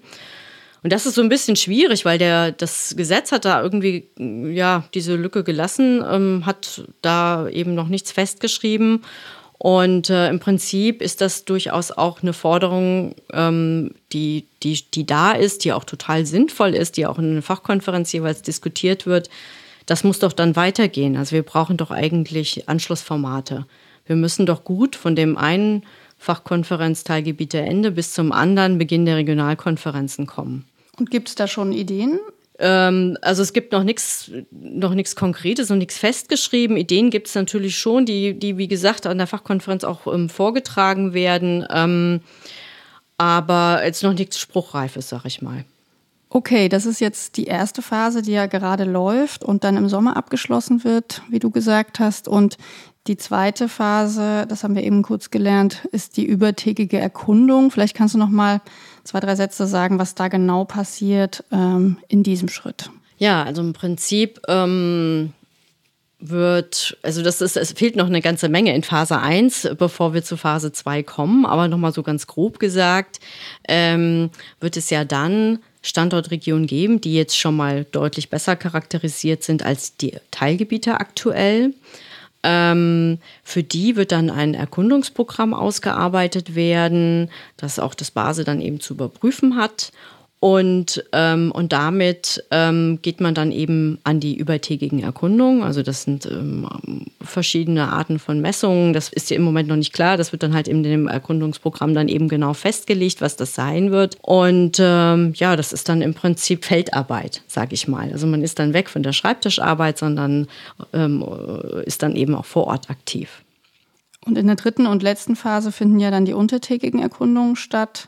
Und 0.82 0.94
das 0.94 1.06
ist 1.06 1.14
so 1.14 1.22
ein 1.22 1.30
bisschen 1.30 1.56
schwierig, 1.56 2.06
weil 2.06 2.18
der, 2.18 2.54
das 2.54 2.96
Gesetz 2.98 3.32
hat 3.32 3.46
da 3.46 3.62
irgendwie 3.62 4.08
ja, 4.18 4.86
diese 4.96 5.16
Lücke 5.16 5.44
gelassen, 5.44 6.04
ähm, 6.12 6.44
hat 6.48 6.86
da 7.04 7.48
eben 7.50 7.76
noch 7.76 7.88
nichts 7.88 8.12
festgeschrieben. 8.12 9.04
Und 9.60 10.10
äh, 10.10 10.30
im 10.30 10.40
Prinzip 10.40 11.02
ist 11.02 11.20
das 11.20 11.44
durchaus 11.44 11.92
auch 11.92 12.24
eine 12.24 12.32
Forderung, 12.32 13.14
ähm, 13.34 13.92
die, 14.14 14.46
die, 14.64 14.82
die 14.94 15.06
da 15.06 15.34
ist, 15.34 15.66
die 15.66 15.74
auch 15.74 15.84
total 15.84 16.26
sinnvoll 16.26 16.74
ist, 16.74 16.96
die 16.96 17.06
auch 17.06 17.20
in 17.20 17.32
einer 17.32 17.42
Fachkonferenz 17.42 18.12
jeweils 18.14 18.42
diskutiert 18.42 19.06
wird. 19.06 19.30
Das 19.86 20.06
muss 20.06 20.20
doch 20.20 20.32
dann 20.32 20.56
weitergehen. 20.56 21.18
Also 21.18 21.34
wir 21.34 21.44
brauchen 21.44 21.76
doch 21.76 21.92
eigentlich 21.92 22.70
Anschlussformate. 22.70 23.66
Wir 24.06 24.16
müssen 24.16 24.46
doch 24.46 24.64
gut 24.64 24.96
von 24.96 25.18
dem 25.18 25.38
einen 25.38 25.84
Fachkonferenzteilgebiete 26.18 27.92
bis 27.92 28.14
zum 28.14 28.32
anderen 28.32 28.78
Beginn 28.78 29.06
der 29.06 29.18
Regionalkonferenzen 29.18 30.26
kommen. 30.26 30.66
Und 30.98 31.12
gibt 31.12 31.28
es 31.28 31.36
da 31.36 31.48
schon 31.48 31.74
Ideen? 31.74 32.20
Ähm, 32.60 33.18
also 33.22 33.42
es 33.42 33.54
gibt 33.54 33.72
noch 33.72 33.84
nichts 33.84 34.32
noch 34.52 34.94
nichts 34.94 35.16
Konkretes 35.16 35.72
und 35.72 35.78
nichts 35.78 35.98
festgeschrieben. 35.98 36.78
Ideen 36.78 37.10
gibt 37.10 37.28
es 37.28 37.36
natürlich 37.36 37.78
schon, 37.78 38.06
die, 38.06 38.38
die, 38.38 38.58
wie 38.58 38.68
gesagt, 38.68 39.08
an 39.08 39.18
der 39.18 39.28
Fachkonferenz 39.28 39.84
auch 39.84 40.06
ähm, 40.14 40.30
vorgetragen 40.30 41.14
werden. 41.14 41.66
Ähm, 41.72 42.22
aber 43.18 43.82
jetzt 43.84 44.04
noch 44.04 44.14
nichts 44.14 44.40
Spruchreifes, 44.40 45.10
sag 45.10 45.26
ich 45.26 45.42
mal. 45.42 45.66
Okay, 46.32 46.70
das 46.70 46.86
ist 46.86 47.02
jetzt 47.02 47.38
die 47.38 47.46
erste 47.46 47.82
Phase, 47.82 48.22
die 48.22 48.34
ja 48.34 48.46
gerade 48.46 48.84
läuft 48.84 49.44
und 49.44 49.64
dann 49.64 49.78
im 49.78 49.90
Sommer 49.90 50.16
abgeschlossen 50.16 50.84
wird, 50.84 51.24
wie 51.30 51.40
du 51.40 51.50
gesagt 51.50 52.00
hast. 52.00 52.28
Und 52.28 52.58
die 53.10 53.18
zweite 53.18 53.68
Phase, 53.68 54.46
das 54.48 54.64
haben 54.64 54.76
wir 54.76 54.84
eben 54.84 55.02
kurz 55.02 55.32
gelernt, 55.32 55.82
ist 55.92 56.16
die 56.16 56.26
übertägige 56.26 57.00
Erkundung. 57.00 57.72
Vielleicht 57.72 57.96
kannst 57.96 58.14
du 58.14 58.20
noch 58.20 58.30
mal 58.30 58.62
zwei, 59.04 59.20
drei 59.20 59.36
Sätze 59.36 59.66
sagen, 59.66 59.98
was 59.98 60.14
da 60.14 60.28
genau 60.28 60.64
passiert 60.64 61.44
ähm, 61.52 61.98
in 62.08 62.22
diesem 62.22 62.50
Schritt. 62.50 62.92
Ja, 63.18 63.44
also 63.44 63.64
im 63.64 63.74
Prinzip 63.74 64.40
ähm, 64.48 65.34
wird, 66.20 66.98
also 67.02 67.24
das 67.24 67.42
ist, 67.42 67.58
es 67.58 67.72
fehlt 67.72 67.96
noch 67.96 68.06
eine 68.06 68.22
ganze 68.22 68.48
Menge 68.48 68.76
in 68.76 68.84
Phase 68.84 69.20
1, 69.20 69.70
bevor 69.80 70.14
wir 70.14 70.24
zu 70.24 70.38
Phase 70.38 70.72
2 70.72 71.02
kommen, 71.02 71.48
aber 71.48 71.68
nochmal 71.68 71.94
so 71.94 72.04
ganz 72.04 72.28
grob 72.28 72.60
gesagt, 72.60 73.20
ähm, 73.68 74.30
wird 74.60 74.78
es 74.78 74.92
ja 74.92 75.04
dann 75.04 75.60
Standortregionen 75.82 76.68
geben, 76.68 77.02
die 77.02 77.16
jetzt 77.16 77.38
schon 77.38 77.56
mal 77.56 77.86
deutlich 77.86 78.30
besser 78.30 78.56
charakterisiert 78.56 79.44
sind 79.44 79.66
als 79.66 79.98
die 79.98 80.14
Teilgebiete 80.30 81.00
aktuell. 81.00 81.74
Ähm, 82.44 83.20
für 83.44 83.64
die 83.64 83.96
wird 83.96 84.12
dann 84.12 84.30
ein 84.30 84.54
Erkundungsprogramm 84.54 85.54
ausgearbeitet 85.54 86.56
werden, 86.56 87.30
das 87.58 87.80
auch 87.80 87.94
das 87.94 88.12
Base 88.12 88.44
dann 88.44 88.62
eben 88.62 88.80
zu 88.80 88.94
überprüfen 88.94 89.58
hat. 89.58 89.92
Und, 90.42 91.04
ähm, 91.12 91.52
und 91.52 91.74
damit 91.74 92.46
ähm, 92.50 93.00
geht 93.02 93.20
man 93.20 93.34
dann 93.34 93.52
eben 93.52 94.00
an 94.06 94.22
die 94.22 94.38
übertägigen 94.38 95.04
Erkundungen. 95.04 95.64
Also 95.64 95.84
das 95.84 96.04
sind 96.04 96.26
ähm, 96.28 96.66
verschiedene 97.22 97.92
Arten 97.92 98.20
von 98.20 98.40
Messungen. 98.40 98.94
Das 98.94 99.10
ist 99.10 99.30
ja 99.30 99.36
im 99.36 99.42
Moment 99.42 99.68
noch 99.68 99.76
nicht 99.76 99.92
klar. 99.92 100.16
Das 100.16 100.32
wird 100.32 100.42
dann 100.42 100.54
halt 100.54 100.70
in 100.70 100.82
dem 100.82 101.10
Erkundungsprogramm 101.10 101.94
dann 101.94 102.08
eben 102.08 102.30
genau 102.30 102.54
festgelegt, 102.54 103.20
was 103.20 103.36
das 103.36 103.54
sein 103.54 103.92
wird. 103.92 104.18
Und 104.22 104.78
ähm, 104.80 105.34
ja, 105.36 105.58
das 105.58 105.74
ist 105.74 105.90
dann 105.90 106.02
im 106.02 106.14
Prinzip 106.14 106.64
Feldarbeit, 106.64 107.42
sage 107.48 107.74
ich 107.74 107.90
mal. 107.90 108.10
Also 108.10 108.26
man 108.26 108.42
ist 108.42 108.60
dann 108.60 108.74
weg 108.74 108.90
von 108.90 109.04
der 109.04 109.12
Schreibtischarbeit, 109.12 109.98
sondern 109.98 110.48
ähm, 110.94 111.22
ist 111.86 112.02
dann 112.02 112.16
eben 112.16 112.34
auch 112.34 112.46
vor 112.46 112.68
Ort 112.68 112.90
aktiv. 112.90 113.44
Und 114.26 114.38
in 114.38 114.48
der 114.48 114.56
dritten 114.56 114.86
und 114.86 115.04
letzten 115.04 115.36
Phase 115.36 115.74
finden 115.74 116.00
ja 116.00 116.12
dann 116.12 116.26
die 116.26 116.34
untertägigen 116.34 117.02
Erkundungen 117.02 117.58
statt. 117.58 118.08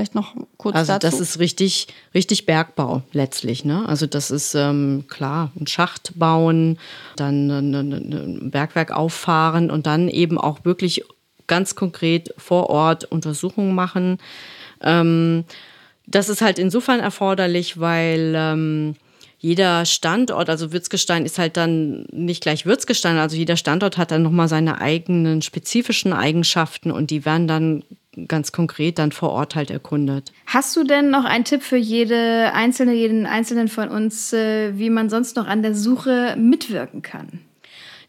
Vielleicht 0.00 0.14
noch 0.14 0.34
kurz 0.56 0.76
also 0.76 0.94
dazu. 0.94 1.08
Also 1.08 1.18
das 1.18 1.28
ist 1.28 1.38
richtig, 1.40 1.88
richtig 2.14 2.46
Bergbau 2.46 3.02
letztlich. 3.12 3.66
Ne? 3.66 3.86
Also 3.86 4.06
das 4.06 4.30
ist 4.30 4.54
ähm, 4.54 5.04
klar, 5.08 5.52
ein 5.60 5.66
Schacht 5.66 6.18
bauen, 6.18 6.78
dann 7.16 7.50
ein 7.50 8.50
Bergwerk 8.50 8.92
auffahren 8.92 9.70
und 9.70 9.86
dann 9.86 10.08
eben 10.08 10.38
auch 10.38 10.64
wirklich 10.64 11.04
ganz 11.48 11.74
konkret 11.74 12.32
vor 12.38 12.70
Ort 12.70 13.04
Untersuchungen 13.04 13.74
machen. 13.74 14.16
Ähm, 14.80 15.44
das 16.06 16.30
ist 16.30 16.40
halt 16.40 16.58
insofern 16.58 17.00
erforderlich, 17.00 17.78
weil 17.78 18.32
ähm, 18.34 18.94
jeder 19.38 19.84
Standort, 19.84 20.48
also 20.48 20.72
Würzgestein 20.72 21.26
ist 21.26 21.38
halt 21.38 21.58
dann 21.58 22.06
nicht 22.10 22.42
gleich 22.42 22.64
Würzgestein, 22.64 23.18
also 23.18 23.36
jeder 23.36 23.58
Standort 23.58 23.98
hat 23.98 24.12
dann 24.12 24.22
nochmal 24.22 24.48
seine 24.48 24.80
eigenen 24.80 25.42
spezifischen 25.42 26.14
Eigenschaften 26.14 26.90
und 26.90 27.10
die 27.10 27.26
werden 27.26 27.46
dann 27.46 27.84
ganz 28.28 28.52
konkret 28.52 28.98
dann 28.98 29.12
vor 29.12 29.30
Ort 29.30 29.54
halt 29.54 29.70
erkundet. 29.70 30.32
Hast 30.46 30.76
du 30.76 30.84
denn 30.84 31.10
noch 31.10 31.24
einen 31.24 31.44
Tipp 31.44 31.62
für 31.62 31.76
jede 31.76 32.52
einzelne, 32.52 32.94
jeden 32.94 33.26
einzelnen 33.26 33.68
von 33.68 33.88
uns, 33.88 34.32
äh, 34.32 34.76
wie 34.78 34.90
man 34.90 35.08
sonst 35.08 35.36
noch 35.36 35.46
an 35.46 35.62
der 35.62 35.74
Suche 35.74 36.36
mitwirken 36.36 37.02
kann? 37.02 37.40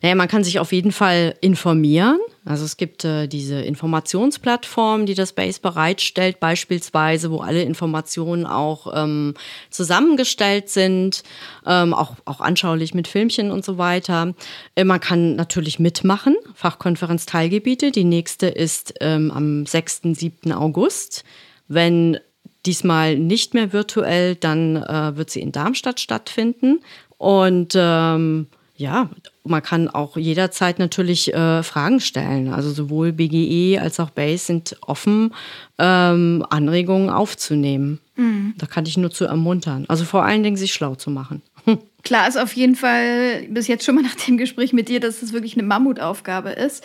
Naja, 0.02 0.16
man 0.16 0.28
kann 0.28 0.43
sich 0.43 0.60
auf 0.60 0.72
jeden 0.72 0.91
Fall 0.91 1.36
informieren. 1.41 2.20
Also 2.43 2.66
es 2.66 2.78
gibt 2.78 3.06
äh, 3.06 3.28
diese 3.28 3.62
Informationsplattform, 3.62 5.06
die 5.06 5.14
das 5.14 5.34
Base 5.34 5.60
bereitstellt, 5.62 6.39
beispielsweise, 6.39 7.30
wo 7.30 7.39
alle 7.39 7.62
Informationen 7.62 8.47
auch 8.47 8.91
ähm, 8.95 9.36
zusammengestellt 9.70 10.70
sind, 10.70 11.22
ähm, 11.68 11.93
auch, 11.93 12.16
auch 12.26 12.41
anschaulich 12.41 12.95
mit 12.95 13.08
Filmchen 13.08 13.52
und 13.52 13.64
so 13.64 13.78
weiter. 13.78 14.34
Äh, 14.76 14.86
man 14.86 14.99
kann 14.99 15.36
natürlich 15.36 15.78
mitmachen, 15.78 16.36
Fachkonferenz 16.56 17.28
Teilgebiete. 17.28 17.91
Die 17.91 18.04
nächste 18.06 18.47
ist 18.47 18.95
ähm, 19.02 19.30
am 19.30 19.68
6., 19.68 20.02
7. 20.14 20.52
August. 20.52 21.24
Wenn 21.68 22.18
diesmal 22.66 23.20
nicht 23.20 23.54
mehr 23.54 23.72
virtuell, 23.72 24.36
dann 24.36 24.78
äh, 24.78 25.16
wird 25.16 25.30
sie 25.30 25.41
in 25.41 25.52
Darmstadt 25.52 25.99
stattfinden. 25.99 26.82
Und 27.20 27.74
ähm, 27.76 28.47
ja, 28.78 29.12
man 29.43 29.63
kann 29.63 29.87
auch 29.87 30.17
jederzeit 30.17 30.79
natürlich 30.79 31.33
äh, 31.33 31.63
Fragen 31.63 31.99
stellen. 31.99 32.53
Also 32.53 32.71
sowohl 32.71 33.11
BGE 33.11 33.79
als 33.79 33.99
auch 33.99 34.11
BASE 34.11 34.37
sind 34.37 34.77
offen, 34.81 35.33
ähm, 35.79 36.45
Anregungen 36.49 37.09
aufzunehmen. 37.09 37.99
Mhm. 38.15 38.53
Da 38.57 38.67
kann 38.67 38.85
ich 38.85 38.97
nur 38.97 39.11
zu 39.11 39.25
ermuntern. 39.25 39.85
Also 39.87 40.05
vor 40.05 40.23
allen 40.23 40.43
Dingen 40.43 40.57
sich 40.57 40.73
schlau 40.73 40.95
zu 40.95 41.09
machen. 41.09 41.41
Klar 42.03 42.27
ist 42.27 42.37
auf 42.37 42.53
jeden 42.53 42.75
Fall 42.75 43.47
bis 43.49 43.67
jetzt 43.67 43.85
schon 43.85 43.95
mal 43.95 44.03
nach 44.03 44.15
dem 44.15 44.37
Gespräch 44.37 44.73
mit 44.73 44.89
dir, 44.89 44.99
dass 44.99 45.21
es 45.21 45.33
wirklich 45.33 45.53
eine 45.55 45.63
Mammutaufgabe 45.63 46.51
ist. 46.51 46.83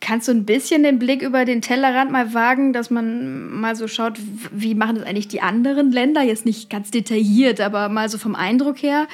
Kannst 0.00 0.28
du 0.28 0.32
ein 0.32 0.46
bisschen 0.46 0.82
den 0.82 0.98
Blick 0.98 1.20
über 1.20 1.44
den 1.44 1.60
Tellerrand 1.60 2.10
mal 2.10 2.32
wagen, 2.32 2.72
dass 2.72 2.88
man 2.88 3.50
mal 3.60 3.76
so 3.76 3.86
schaut, 3.86 4.18
wie 4.50 4.74
machen 4.74 4.96
das 4.96 5.04
eigentlich 5.04 5.28
die 5.28 5.42
anderen 5.42 5.92
Länder? 5.92 6.22
Jetzt 6.22 6.46
nicht 6.46 6.70
ganz 6.70 6.90
detailliert, 6.90 7.60
aber 7.60 7.90
mal 7.90 8.08
so 8.08 8.16
vom 8.16 8.34
Eindruck 8.34 8.82
her. 8.82 9.08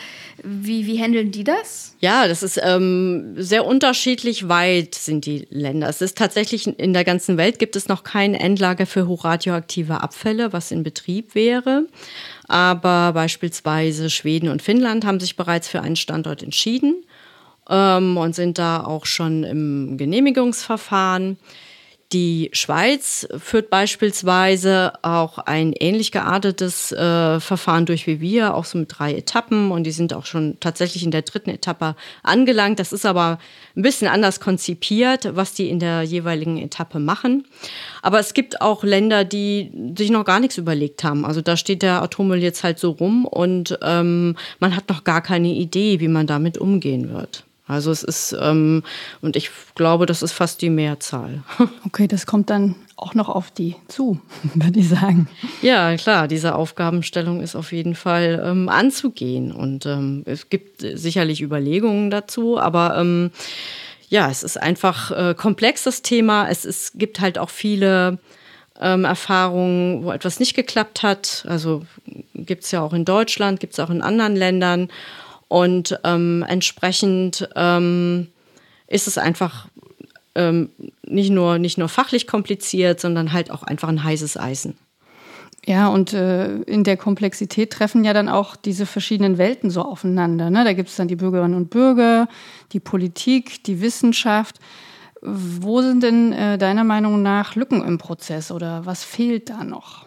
Wie, 0.45 0.87
wie 0.87 1.03
handeln 1.03 1.33
die 1.33 1.43
das? 1.43 1.97
Ja, 1.99 2.29
das 2.29 2.45
ist 2.45 2.61
ähm, 2.63 3.35
sehr 3.37 3.67
unterschiedlich 3.67 4.49
weit 4.49 4.95
sind 4.95 5.27
die 5.27 5.49
Länder. 5.51 5.89
Es 5.89 6.03
ist 6.03 6.17
tatsächlich 6.17 6.79
in 6.79 6.93
der 6.93 7.05
ganzen 7.05 7.37
Welt 7.37 7.59
gibt 7.59 7.75
es 7.75 7.89
noch 7.89 8.05
kein 8.05 8.35
Endlager 8.35 8.87
für 8.87 9.09
hochradioaktive 9.09 10.01
Abfälle, 10.03 10.53
was 10.53 10.71
in 10.71 10.85
Betrieb 10.85 11.35
wäre. 11.35 11.87
Aber 12.47 13.13
beispielsweise 13.13 14.09
Schweden 14.09 14.49
und 14.49 14.63
Finnland 14.63 15.05
haben 15.05 15.19
sich 15.19 15.35
bereits 15.35 15.67
für 15.67 15.83
einen 15.83 15.97
Standort 15.97 16.45
entschieden 16.45 17.03
ähm, 17.69 18.17
und 18.17 18.35
sind 18.35 18.59
da 18.59 18.85
auch 18.85 19.07
schon 19.07 19.45
im 19.45 19.97
Genehmigungsverfahren. 19.97 21.39
Die 22.13 22.51
Schweiz 22.53 23.27
führt 23.37 23.69
beispielsweise 23.69 24.93
auch 25.03 25.39
ein 25.39 25.73
ähnlich 25.73 26.13
geartetes 26.13 26.93
äh, 26.93 27.41
Verfahren 27.41 27.85
durch 27.85 28.07
wie 28.07 28.21
wir, 28.21 28.55
auch 28.55 28.65
so 28.65 28.79
mit 28.79 28.97
drei 28.97 29.13
Etappen. 29.15 29.73
Und 29.73 29.85
die 29.85 29.91
sind 29.91 30.15
auch 30.15 30.25
schon 30.25 30.57
tatsächlich 30.61 31.03
in 31.03 31.11
der 31.11 31.23
dritten 31.23 31.51
Etappe 31.51 31.97
angelangt. 32.23 32.79
Das 32.79 32.93
ist 32.93 33.05
aber 33.07 33.39
ein 33.75 33.83
bisschen 33.83 34.07
anders 34.07 34.39
konzipiert, 34.39 35.35
was 35.35 35.55
die 35.55 35.69
in 35.69 35.81
der 35.81 36.03
jeweiligen 36.03 36.59
Etappe 36.59 37.01
machen. 37.01 37.45
Aber 38.03 38.21
es 38.21 38.35
gibt 38.35 38.61
auch 38.61 38.85
Länder, 38.85 39.25
die 39.25 39.73
sich 39.99 40.11
noch 40.11 40.25
gar 40.25 40.39
nichts 40.39 40.59
überlegt 40.59 41.03
haben. 41.03 41.25
Also 41.25 41.41
da 41.41 41.57
steht 41.57 41.83
der 41.83 42.03
Atommüll 42.03 42.39
jetzt 42.41 42.63
halt 42.63 42.79
so 42.79 42.93
rum 42.93 43.25
und 43.25 43.77
ähm, 43.83 44.37
man 44.61 44.77
hat 44.77 44.89
noch 44.89 45.03
gar 45.03 45.23
keine 45.23 45.49
Idee, 45.49 45.99
wie 45.99 46.09
man 46.09 46.29
damit 46.29 46.57
umgehen 46.57 47.13
wird. 47.13 47.46
Also 47.69 47.91
es 47.91 48.05
ist, 48.05 48.37
ähm, 48.41 48.85
und 49.23 49.35
ich 49.35 49.51
glaube, 49.75 50.07
das 50.07 50.23
ist 50.23 50.33
fast 50.33 50.63
die 50.63 50.71
Mehrzahl. 50.71 51.43
Okay, 51.87 52.07
das 52.09 52.27
kommt 52.27 52.51
dann 52.51 52.75
auch 52.97 53.15
noch 53.15 53.29
auf 53.29 53.51
die 53.51 53.77
zu, 53.89 54.21
würde 54.55 54.81
ich 54.81 54.89
sagen. 54.89 55.29
Ja, 55.63 55.97
klar, 55.97 56.29
diese 56.29 56.55
Aufgabenstellung 56.55 57.41
ist 57.41 57.57
auf 57.57 57.73
jeden 57.73 57.95
Fall 57.95 58.43
ähm, 58.45 58.69
anzugehen. 58.69 59.53
Und 59.53 59.87
ähm, 59.87 60.23
es 60.27 60.49
gibt 60.49 60.83
sicherlich 60.83 61.43
Überlegungen 61.43 62.11
dazu, 62.11 62.59
aber 62.59 62.97
ähm, 62.99 63.31
ja, 64.09 64.31
es 64.31 64.43
ist 64.43 64.61
einfach 64.61 65.11
äh, 65.11 65.35
komplex, 65.35 65.85
das 65.85 66.03
Thema. 66.03 66.49
Es 66.49 66.65
ist, 66.65 66.99
gibt 66.99 67.21
halt 67.21 67.39
auch 67.39 67.51
viele 67.51 68.19
ähm, 68.81 69.05
Erfahrungen, 69.05 70.05
wo 70.05 70.13
etwas 70.13 70.39
nicht 70.39 70.55
geklappt 70.55 71.03
hat. 71.03 71.45
Also 71.49 71.85
gibt 72.35 72.65
es 72.65 72.71
ja 72.71 72.83
auch 72.83 72.93
in 72.93 73.05
Deutschland, 73.05 73.59
gibt 73.59 73.73
es 73.73 73.81
auch 73.81 73.91
in 73.91 74.03
anderen 74.03 74.37
Ländern. 74.37 74.89
Und 75.49 75.99
ähm, 76.05 76.45
entsprechend 76.49 77.49
ähm, 77.55 78.29
ist 78.89 79.07
es 79.07 79.19
einfach 79.19 79.69
ähm, 80.35 80.71
nicht, 81.03 81.31
nur, 81.31 81.59
nicht 81.59 81.79
nur 81.79 81.89
fachlich 81.89 82.27
kompliziert, 82.27 83.01
sondern 83.01 83.33
halt 83.33 83.51
auch 83.51 83.63
einfach 83.63 83.89
ein 83.89 84.03
heißes 84.03 84.37
Eisen. 84.37 84.77
Ja, 85.65 85.89
und 85.89 86.13
äh, 86.13 86.59
in 86.63 86.85
der 86.85 86.97
Komplexität 86.97 87.73
treffen 87.73 88.05
ja 88.05 88.13
dann 88.13 88.29
auch 88.29 88.55
diese 88.55 88.87
verschiedenen 88.87 89.37
Welten 89.37 89.69
so 89.69 89.83
aufeinander. 89.83 90.49
Ne? 90.49 90.63
Da 90.63 90.75
gibt 90.75 90.91
es 90.91 90.97
dann 90.97 91.09
die 91.09 91.17
Bürgerinnen 91.17 91.57
und 91.57 91.71
Bürger, 91.71 92.29
die 92.73 92.79
Politik, 92.79 93.65
die 93.65 93.81
Wissenschaft. 93.81 94.61
Wo 95.23 95.83
sind 95.83 96.05
denn 96.05 96.33
äh, 96.33 96.57
deiner 96.57 96.85
Meinung 96.85 97.21
nach 97.23 97.57
Lücken 97.57 97.83
im 97.83 97.99
Prozess 97.99 98.53
oder 98.53 98.87
was 98.87 99.03
fehlt 99.03 99.51
da 99.51 99.65
noch? 99.65 100.06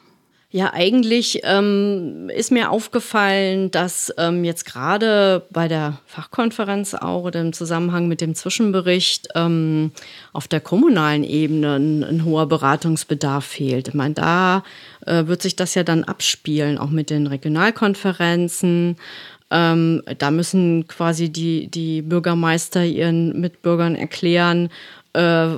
Ja, 0.51 0.73
eigentlich 0.73 1.41
ähm, 1.43 2.31
ist 2.35 2.51
mir 2.51 2.71
aufgefallen, 2.71 3.69
dass 3.69 4.11
ähm, 4.17 4.43
jetzt 4.43 4.65
gerade 4.65 5.45
bei 5.51 5.67
der 5.67 5.99
Fachkonferenz 6.07 6.95
auch 6.95 7.23
oder 7.23 7.41
im 7.41 7.53
Zusammenhang 7.53 8.07
mit 8.07 8.19
dem 8.19 8.33
Zwischenbericht 8.33 9.27
ähm, 9.35 9.91
auf 10.33 10.47
der 10.47 10.59
kommunalen 10.59 11.23
Ebene 11.23 11.75
ein, 11.75 12.03
ein, 12.03 12.25
hoher 12.25 12.47
Beratungsbedarf 12.47 13.45
fehlt. 13.45 13.89
Ich 13.89 13.93
meine, 13.93 14.15
da 14.15 14.63
äh, 15.05 15.27
wird 15.27 15.43
sich 15.43 15.55
das 15.55 15.75
ja 15.75 15.83
dann 15.83 16.03
abspielen, 16.03 16.79
auch 16.79 16.89
mit 16.89 17.11
den 17.11 17.27
Regionalkonferenzen. 17.27 18.95
Ähm, 19.51 20.01
da 20.17 20.31
müssen 20.31 20.87
quasi 20.87 21.29
die, 21.29 21.67
die 21.67 22.01
Bürgermeister 22.01 22.83
ihren 22.83 23.39
Mitbürgern 23.39 23.95
erklären, 23.95 24.69
äh, 25.19 25.57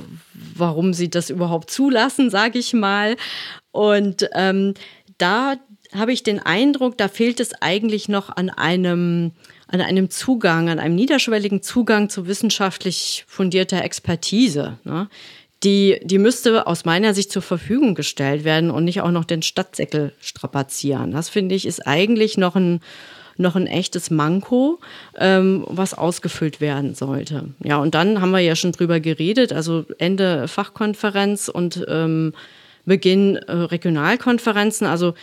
warum 0.56 0.94
sie 0.94 1.10
das 1.10 1.30
überhaupt 1.30 1.70
zulassen, 1.70 2.30
sage 2.30 2.58
ich 2.58 2.74
mal. 2.74 3.16
Und 3.72 4.28
ähm, 4.34 4.74
da 5.18 5.56
habe 5.94 6.14
ich 6.14 6.24
den 6.24 6.40
Eindruck, 6.40 6.98
da 6.98 7.08
fehlt 7.08 7.40
es 7.40 7.54
eigentlich 7.62 8.10
noch 8.10 8.36
an 8.36 8.50
einem, 8.50 9.32
an 9.68 9.82
einem 9.82 10.10
Zugang, 10.10 10.70
an 10.70 10.80
einem 10.80 10.96
niederschwelligen 10.96 11.62
Zugang 11.62 12.10
zu 12.10 12.28
wissenschaftlich 12.28 13.26
fundierter 13.28 13.84
Expertise. 13.84 14.80
Ne? 14.84 15.10
Die, 15.64 16.00
die 16.04 16.18
müsste 16.18 16.66
aus 16.66 16.86
meiner 16.86 17.14
Sicht 17.14 17.32
zur 17.32 17.44
Verfügung 17.44 17.94
gestellt 17.94 18.44
werden 18.44 18.72
und 18.72 18.86
nicht 18.86 19.02
auch 19.02 19.12
noch 19.12 19.26
den 19.26 19.44
Stadtsäckel 19.44 20.14
strapazieren. 20.20 21.12
Das 21.12 21.30
finde 21.30 21.54
ich 21.54 21.68
ist 21.68 21.86
eigentlich 21.86 22.38
noch 22.38 22.56
ein, 22.56 22.80
noch 23.42 23.56
ein 23.56 23.68
echtes 23.68 24.10
Manko, 24.10 24.80
ähm, 25.18 25.66
was 25.68 25.94
ausgefüllt 25.94 26.62
werden 26.62 26.96
sollte. 26.96 27.50
Ja, 27.64 27.78
und 27.78 27.96
dann 27.96 28.22
haben 28.22 28.32
wir 28.32 28.40
ja 28.40 28.56
schon 28.56 28.72
drüber 28.72 29.00
geredet, 29.00 29.52
also 29.52 29.86
Ende 29.98 30.48
Fachkonferenz 30.48 31.50
und 31.50 31.86
ähm, 31.88 32.34
Beginn 32.86 33.36
äh, 33.36 33.52
Regionalkonferenzen. 33.52 34.88
Also 34.88 35.14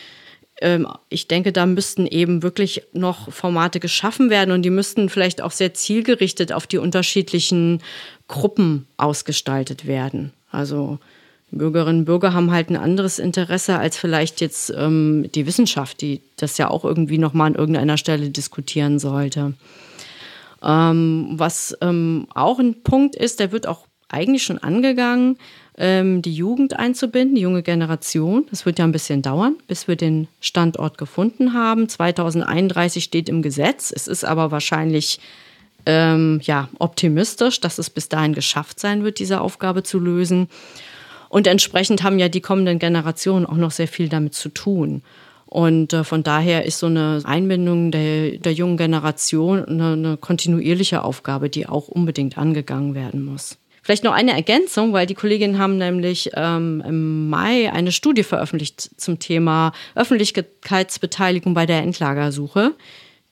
ähm, 0.61 0.87
ich 1.09 1.29
denke, 1.29 1.53
da 1.53 1.67
müssten 1.67 2.07
eben 2.07 2.43
wirklich 2.43 2.83
noch 2.93 3.33
Formate 3.33 3.81
geschaffen 3.81 4.31
werden 4.31 4.53
und 4.53 4.63
die 4.63 4.71
müssten 4.71 5.09
vielleicht 5.09 5.41
auch 5.41 5.53
sehr 5.53 5.75
zielgerichtet 5.75 6.53
auf 6.53 6.67
die 6.67 6.79
unterschiedlichen 6.79 7.83
Gruppen 8.27 8.87
ausgestaltet 8.97 9.87
werden. 9.87 10.33
Also 10.51 10.99
Bürgerinnen 11.51 12.01
und 12.01 12.05
Bürger 12.05 12.35
haben 12.35 12.51
halt 12.51 12.71
ein 12.71 12.77
anderes 12.77 13.19
Interesse 13.19 13.79
als 13.79 13.97
vielleicht 13.97 14.41
jetzt 14.41 14.73
ähm, 14.77 15.31
die 15.35 15.47
Wissenschaft, 15.47 16.01
die 16.03 16.21
das 16.37 16.59
ja 16.59 16.69
auch 16.69 16.85
irgendwie 16.85 17.19
nochmal 17.19 17.49
an 17.49 17.55
irgendeiner 17.55 17.97
Stelle 17.97 18.31
diskutieren 18.31 18.99
sollte. 18.99 19.55
Ähm, 20.63 21.31
was 21.33 21.77
ähm, 21.81 22.27
auch 22.35 22.59
ein 22.59 22.83
Punkt 22.83 23.17
ist, 23.17 23.41
der 23.41 23.53
wird 23.53 23.67
auch 23.67 23.87
eigentlich 24.09 24.43
schon 24.43 24.59
angegangen, 24.59 25.39
ähm, 25.77 26.23
die 26.23 26.35
Jugend 26.35 26.79
einzubinden, 26.79 27.37
die 27.37 27.43
junge 27.43 27.63
Generation. 27.63 28.47
Das 28.51 28.67
wird 28.67 28.79
ja 28.79 28.85
ein 28.85 28.93
bisschen 28.93 29.23
dauern, 29.23 29.57
bis 29.69 29.89
wir 29.89 29.97
den 29.97 30.29
Standort 30.41 30.99
gefunden 30.99 31.55
haben. 31.55 31.89
2031 31.89 33.05
steht 33.05 33.29
im 33.29 33.43
Gesetz. 33.43 33.93
Es 33.95 34.07
ist 34.07 34.25
aber 34.25 34.51
wahrscheinlich 34.51 35.21
ähm, 35.87 36.41
ja, 36.43 36.69
optimistisch, 36.79 37.61
dass 37.61 37.79
es 37.79 37.91
bis 37.91 38.09
dahin 38.09 38.35
geschafft 38.35 38.81
sein 38.81 39.05
wird, 39.05 39.21
diese 39.21 39.41
Aufgabe 39.41 39.83
zu 39.83 39.99
lösen. 39.99 40.49
Und 41.29 41.47
entsprechend 41.47 42.03
haben 42.03 42.19
ja 42.19 42.29
die 42.29 42.41
kommenden 42.41 42.79
Generationen 42.79 43.47
auch 43.47 43.57
noch 43.57 43.71
sehr 43.71 43.89
viel 43.89 44.09
damit 44.09 44.35
zu 44.35 44.49
tun. 44.49 45.03
Und 45.47 45.95
äh, 45.95 46.05
von 46.05 46.23
daher 46.23 46.67
ist 46.67 46.79
so 46.79 46.87
eine 46.87 47.23
Einbindung 47.25 47.91
der, 47.91 48.33
der 48.39 48.53
jungen 48.53 48.77
Generation 48.77 49.65
eine, 49.65 49.93
eine 49.93 50.17
kontinuierliche 50.19 51.03
Aufgabe, 51.03 51.49
die 51.49 51.67
auch 51.67 51.89
unbedingt 51.89 52.37
angegangen 52.37 52.95
werden 52.95 53.25
muss. 53.25 53.57
Vielleicht 53.83 54.05
noch 54.05 54.13
eine 54.13 54.33
Ergänzung, 54.33 54.93
weil 54.93 55.07
die 55.07 55.15
Kolleginnen 55.15 55.59
haben 55.59 55.79
nämlich 55.79 56.31
ähm, 56.35 56.83
im 56.87 57.31
Mai 57.31 57.73
eine 57.73 57.91
Studie 57.93 58.23
veröffentlicht 58.23 58.91
zum 59.01 59.19
Thema 59.19 59.73
Öffentlichkeitsbeteiligung 59.95 61.55
bei 61.55 61.65
der 61.65 61.83
Endlagersuche. 61.83 62.75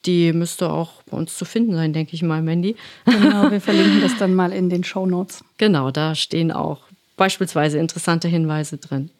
Die 0.06 0.32
müsste 0.32 0.70
auch 0.70 1.02
bei 1.10 1.18
uns 1.18 1.36
zu 1.36 1.44
finden 1.44 1.74
sein, 1.74 1.92
denke 1.92 2.14
ich 2.14 2.22
mal, 2.22 2.40
Mandy. 2.40 2.76
Genau, 3.04 3.50
wir 3.50 3.60
verlinken 3.60 4.00
das 4.00 4.16
dann 4.16 4.34
mal 4.34 4.50
in 4.50 4.70
den 4.70 4.84
Show 4.84 5.04
Notes. 5.04 5.44
Genau, 5.58 5.90
da 5.90 6.14
stehen 6.14 6.50
auch 6.50 6.78
beispielsweise 7.16 7.78
interessante 7.78 8.28
Hinweise 8.28 8.78
drin. 8.78 9.10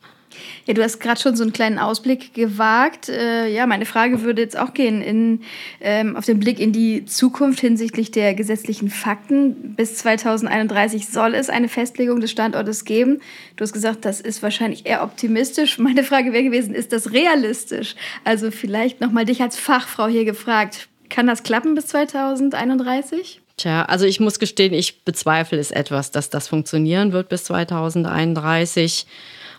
Ja, 0.67 0.75
du 0.75 0.83
hast 0.83 0.99
gerade 0.99 1.21
schon 1.21 1.37
so 1.37 1.43
einen 1.43 1.53
kleinen 1.53 1.79
Ausblick 1.79 2.35
gewagt. 2.35 3.09
Äh, 3.09 3.49
ja, 3.49 3.67
meine 3.67 3.87
Frage 3.87 4.23
würde 4.23 4.43
jetzt 4.43 4.59
auch 4.59 4.75
gehen 4.75 5.01
in, 5.01 5.41
ähm, 5.81 6.17
auf 6.17 6.25
den 6.25 6.41
Blick 6.41 6.59
in 6.59 6.73
die 6.73 7.05
Zukunft 7.05 7.61
hinsichtlich 7.61 8.11
der 8.11 8.35
gesetzlichen 8.35 8.91
Fakten. 8.91 9.75
Bis 9.77 9.97
2031 9.97 11.09
soll 11.09 11.35
es 11.35 11.49
eine 11.49 11.69
Festlegung 11.69 12.21
des 12.21 12.31
Standortes 12.31 12.85
geben. 12.85 13.21
Du 13.57 13.63
hast 13.63 13.73
gesagt, 13.73 14.05
das 14.05 14.21
ist 14.21 14.43
wahrscheinlich 14.43 14.87
eher 14.87 15.03
optimistisch. 15.03 15.79
Meine 15.79 16.05
Frage 16.05 16.33
wäre 16.33 16.45
gewesen, 16.45 16.75
ist 16.75 16.93
das 16.93 17.13
realistisch? 17.13 17.95
Also 18.25 18.51
vielleicht 18.51 19.01
nochmal 19.01 19.25
dich 19.25 19.43
als 19.43 19.57
Fachfrau 19.59 20.09
hier 20.09 20.25
gefragt. 20.25 20.89
Kann 21.09 21.27
das 21.27 21.45
klappen 21.45 21.75
bis 21.75 21.87
2031? 21.87 23.41
Tja, 23.57 23.87
also 23.87 24.05
ich 24.05 24.21
muss 24.21 24.39
gestehen, 24.39 24.75
ich 24.75 25.03
bezweifle 25.05 25.59
es 25.59 25.71
etwas, 25.71 26.11
dass 26.11 26.29
das 26.29 26.49
funktionieren 26.49 27.13
wird 27.13 27.31
bis 27.31 27.45
2031. 27.45 29.07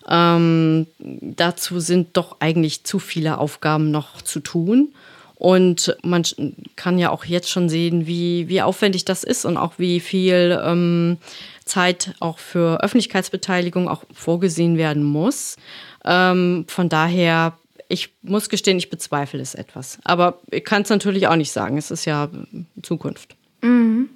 Ähm, 0.08 0.88
dazu 1.00 1.80
sind 1.80 2.16
doch 2.16 2.38
eigentlich 2.40 2.84
zu 2.84 3.00
viele 3.00 3.40
Aufgaben 3.40 3.90
noch 3.90 4.22
zu 4.22 4.40
tun. 4.40 4.94
Und 5.36 5.96
man 6.04 6.24
kann 6.76 6.98
ja 6.98 7.12
auch 7.12 7.26
jetzt 7.26 7.50
schon 7.50 7.70
sehen, 7.70 8.08
wie, 8.08 8.48
wie 8.48 8.62
aufwendig 8.62 9.06
das 9.06 9.24
ist 9.24 9.46
und 9.46 9.58
auch 9.58 9.74
wie 9.78 10.00
viel 10.00 10.60
ähm, 10.64 11.18
Zeit 11.66 12.16
auch 12.20 12.40
für 12.40 12.82
Öffentlichkeitsbeteiligung 12.82 13.88
auch 13.88 14.04
vorgesehen 14.14 14.78
werden 14.78 15.04
muss. 15.04 15.56
Ähm, 16.06 16.66
von 16.68 16.90
daher, 16.90 17.58
ich 17.88 18.10
muss 18.24 18.50
gestehen, 18.50 18.78
ich 18.78 18.90
bezweifle 18.90 19.40
es 19.40 19.54
etwas. 19.54 20.00
Aber 20.04 20.40
ich 20.50 20.64
kann 20.64 20.82
es 20.84 20.90
natürlich 20.90 21.28
auch 21.28 21.36
nicht 21.36 21.52
sagen. 21.52 21.78
Es 21.78 21.92
ist 21.92 22.06
ja 22.06 22.30
Zukunft. 22.82 23.36
Mhm. 23.68 24.10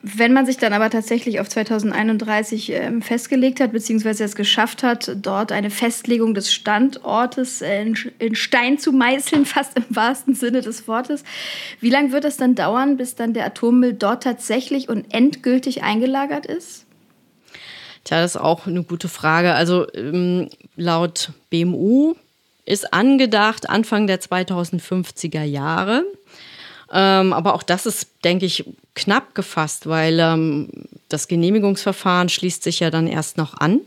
Wenn 0.00 0.32
man 0.32 0.46
sich 0.46 0.58
dann 0.58 0.72
aber 0.72 0.90
tatsächlich 0.90 1.40
auf 1.40 1.48
2031 1.48 2.70
ähm, 2.70 3.02
festgelegt 3.02 3.58
hat, 3.58 3.72
beziehungsweise 3.72 4.22
es 4.22 4.36
geschafft 4.36 4.84
hat, 4.84 5.10
dort 5.16 5.50
eine 5.50 5.70
Festlegung 5.70 6.34
des 6.34 6.52
Standortes 6.52 7.62
in, 7.62 7.98
in, 8.20 8.36
Stein 8.36 8.78
zu 8.78 8.92
meißeln, 8.92 9.44
fast 9.44 9.76
im 9.76 9.84
wahrsten 9.88 10.36
Sinne 10.36 10.60
des 10.60 10.86
Wortes, 10.86 11.24
wie 11.80 11.90
lange 11.90 12.12
wird 12.12 12.24
es 12.24 12.36
dann 12.36 12.54
dauern, 12.54 12.96
bis 12.96 13.16
dann 13.16 13.34
der 13.34 13.44
Atommüll 13.44 13.92
dort 13.92 14.22
tatsächlich 14.22 14.88
und 14.88 15.12
endgültig 15.12 15.82
eingelagert 15.82 16.46
ist? 16.46 16.86
Tja, 18.04 18.20
das 18.20 18.36
ist 18.36 18.40
auch 18.40 18.68
eine 18.68 18.84
gute 18.84 19.08
Frage. 19.08 19.54
Also 19.54 19.92
ähm, 19.94 20.48
laut 20.76 21.32
BMU 21.50 22.14
ist 22.64 22.94
angedacht 22.94 23.68
Anfang 23.68 24.06
der 24.06 24.20
2050er 24.20 25.42
Jahre. 25.42 26.04
Ähm, 26.92 27.32
aber 27.32 27.54
auch 27.54 27.62
das 27.62 27.86
ist, 27.86 28.24
denke 28.24 28.46
ich, 28.46 28.64
knapp 28.94 29.34
gefasst, 29.34 29.86
weil 29.86 30.18
ähm, 30.20 30.68
das 31.08 31.28
Genehmigungsverfahren 31.28 32.28
schließt 32.28 32.62
sich 32.62 32.80
ja 32.80 32.90
dann 32.90 33.06
erst 33.06 33.36
noch 33.36 33.54
an. 33.54 33.80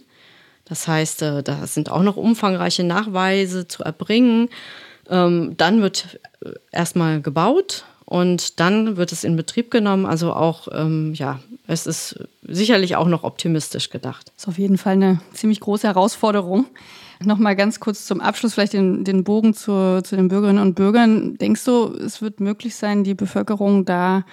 Das 0.66 0.88
heißt, 0.88 1.22
äh, 1.24 1.44
da 1.44 1.66
sind 1.68 1.92
auch 1.92 2.04
noch 2.04 2.16
umfangreiche 2.16 2.84
Nachweise 2.84 3.68
zu 3.68 3.84
erbringen. 3.84 4.50
Ähm, 5.10 5.56
dann 5.58 5.82
wird 5.82 6.20
äh, 6.46 6.52
erstmal 6.72 7.22
gebaut 7.22 7.86
und 8.06 8.60
dann 8.60 8.98
wird 8.98 9.12
es 9.12 9.24
in 9.24 9.36
Betrieb 9.36 9.72
genommen. 9.72 10.06
Also 10.06 10.34
auch, 10.34 10.68
ähm, 10.72 11.14
ja, 11.14 11.40
es 11.68 11.88
ist 11.88 12.20
sicherlich 12.44 12.96
auch 12.96 13.08
noch 13.08 13.24
optimistisch 13.24 13.90
gedacht. 13.90 14.32
Das 14.36 14.44
ist 14.44 14.48
auf 14.50 14.60
jeden 14.60 14.78
Fall 14.78 14.94
eine 14.94 15.20
ziemlich 15.34 15.60
große 15.60 15.88
Herausforderung. 15.88 16.68
Nochmal 17.24 17.56
ganz 17.56 17.80
kurz 17.80 18.06
zum 18.06 18.22
Abschluss 18.22 18.54
vielleicht 18.54 18.74
den, 18.74 19.04
den 19.04 19.24
Bogen 19.24 19.54
zu, 19.54 20.02
zu 20.04 20.16
den 20.16 20.28
Bürgerinnen 20.28 20.62
und 20.62 20.76
Bürgern. 20.76 21.38
Denkst 21.38 21.64
du, 21.66 21.94
es 21.94 22.22
wird 22.22 22.40
möglich 22.40 22.76
sein, 22.76 23.04
die 23.04 23.14
Bevölkerung 23.14 23.86
da 23.86 24.26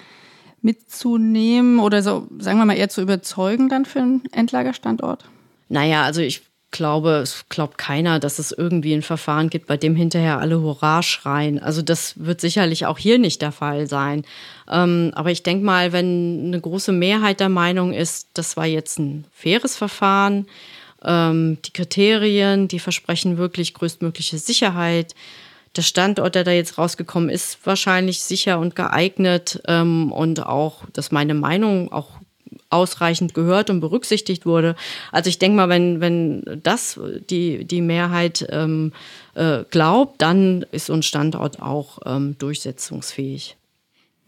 mitzunehmen 0.62 1.78
oder 1.78 2.02
so, 2.02 2.26
sagen 2.38 2.58
wir 2.58 2.64
mal, 2.64 2.76
eher 2.76 2.88
zu 2.88 3.00
überzeugen 3.00 3.68
dann 3.68 3.84
für 3.84 4.00
einen 4.00 4.22
Endlagerstandort? 4.32 5.24
Naja, 5.68 6.02
also 6.02 6.20
ich 6.20 6.42
glaube, 6.70 7.10
es 7.22 7.46
glaubt 7.48 7.78
keiner, 7.78 8.18
dass 8.18 8.38
es 8.38 8.52
irgendwie 8.52 8.92
ein 8.92 9.02
Verfahren 9.02 9.48
gibt, 9.48 9.66
bei 9.66 9.76
dem 9.76 9.96
hinterher 9.96 10.38
alle 10.38 10.60
Hurra 10.60 11.02
schreien. 11.02 11.58
Also 11.58 11.80
das 11.80 12.14
wird 12.24 12.40
sicherlich 12.40 12.86
auch 12.86 12.98
hier 12.98 13.18
nicht 13.18 13.40
der 13.40 13.52
Fall 13.52 13.86
sein. 13.86 14.24
Ähm, 14.70 15.12
aber 15.14 15.30
ich 15.30 15.42
denke 15.42 15.64
mal, 15.64 15.92
wenn 15.92 16.46
eine 16.46 16.60
große 16.60 16.92
Mehrheit 16.92 17.40
der 17.40 17.48
Meinung 17.48 17.92
ist, 17.92 18.28
das 18.34 18.56
war 18.56 18.66
jetzt 18.66 18.98
ein 18.98 19.24
faires 19.32 19.76
Verfahren, 19.76 20.46
ähm, 21.04 21.58
die 21.64 21.72
Kriterien, 21.72 22.68
die 22.68 22.78
versprechen 22.78 23.38
wirklich 23.38 23.74
größtmögliche 23.74 24.38
Sicherheit. 24.38 25.14
Der 25.76 25.82
Standort, 25.82 26.34
der 26.34 26.44
da 26.44 26.50
jetzt 26.50 26.78
rausgekommen 26.78 27.28
ist, 27.28 27.58
wahrscheinlich 27.64 28.22
sicher 28.22 28.58
und 28.58 28.74
geeignet 28.74 29.60
ähm, 29.68 30.12
und 30.12 30.44
auch, 30.44 30.84
dass 30.92 31.12
meine 31.12 31.34
Meinung 31.34 31.92
auch 31.92 32.18
ausreichend 32.70 33.34
gehört 33.34 33.70
und 33.70 33.80
berücksichtigt 33.80 34.46
wurde. 34.46 34.74
Also 35.12 35.28
ich 35.28 35.38
denke 35.38 35.56
mal, 35.56 35.68
wenn, 35.68 36.00
wenn 36.00 36.60
das 36.62 36.98
die, 37.30 37.64
die 37.64 37.80
Mehrheit 37.80 38.46
ähm, 38.50 38.92
äh, 39.34 39.64
glaubt, 39.70 40.20
dann 40.22 40.64
ist 40.72 40.86
so 40.86 40.94
ein 40.94 41.02
Standort 41.02 41.62
auch 41.62 41.98
ähm, 42.06 42.36
durchsetzungsfähig. 42.38 43.57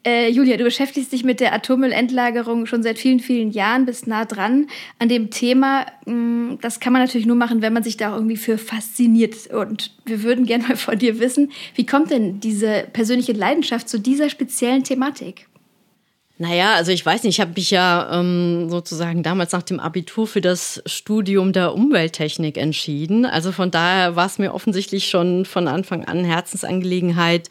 Äh, 0.02 0.30
Julia, 0.30 0.56
du 0.56 0.64
beschäftigst 0.64 1.12
dich 1.12 1.24
mit 1.24 1.40
der 1.40 1.52
Atommüllendlagerung 1.52 2.64
schon 2.64 2.82
seit 2.82 2.98
vielen, 2.98 3.20
vielen 3.20 3.50
Jahren, 3.50 3.84
bist 3.84 4.06
nah 4.06 4.24
dran 4.24 4.66
an 4.98 5.10
dem 5.10 5.30
Thema. 5.30 5.84
Mm, 6.06 6.54
das 6.62 6.80
kann 6.80 6.94
man 6.94 7.02
natürlich 7.02 7.26
nur 7.26 7.36
machen, 7.36 7.60
wenn 7.60 7.74
man 7.74 7.82
sich 7.82 7.98
da 7.98 8.14
irgendwie 8.14 8.38
für 8.38 8.56
fasziniert. 8.56 9.48
Und 9.48 9.92
wir 10.06 10.22
würden 10.22 10.46
gerne 10.46 10.68
mal 10.68 10.76
von 10.76 10.98
dir 10.98 11.20
wissen, 11.20 11.52
wie 11.74 11.84
kommt 11.84 12.10
denn 12.10 12.40
diese 12.40 12.86
persönliche 12.94 13.32
Leidenschaft 13.32 13.90
zu 13.90 14.00
dieser 14.00 14.30
speziellen 14.30 14.84
Thematik? 14.84 15.46
Naja, 16.38 16.72
also 16.72 16.90
ich 16.90 17.04
weiß 17.04 17.24
nicht, 17.24 17.34
ich 17.36 17.40
habe 17.42 17.52
mich 17.54 17.70
ja 17.70 18.18
ähm, 18.18 18.70
sozusagen 18.70 19.22
damals 19.22 19.52
nach 19.52 19.62
dem 19.62 19.78
Abitur 19.78 20.26
für 20.26 20.40
das 20.40 20.82
Studium 20.86 21.52
der 21.52 21.74
Umwelttechnik 21.74 22.56
entschieden. 22.56 23.26
Also 23.26 23.52
von 23.52 23.70
daher 23.70 24.16
war 24.16 24.24
es 24.24 24.38
mir 24.38 24.54
offensichtlich 24.54 25.10
schon 25.10 25.44
von 25.44 25.68
Anfang 25.68 26.06
an 26.06 26.24
Herzensangelegenheit, 26.24 27.50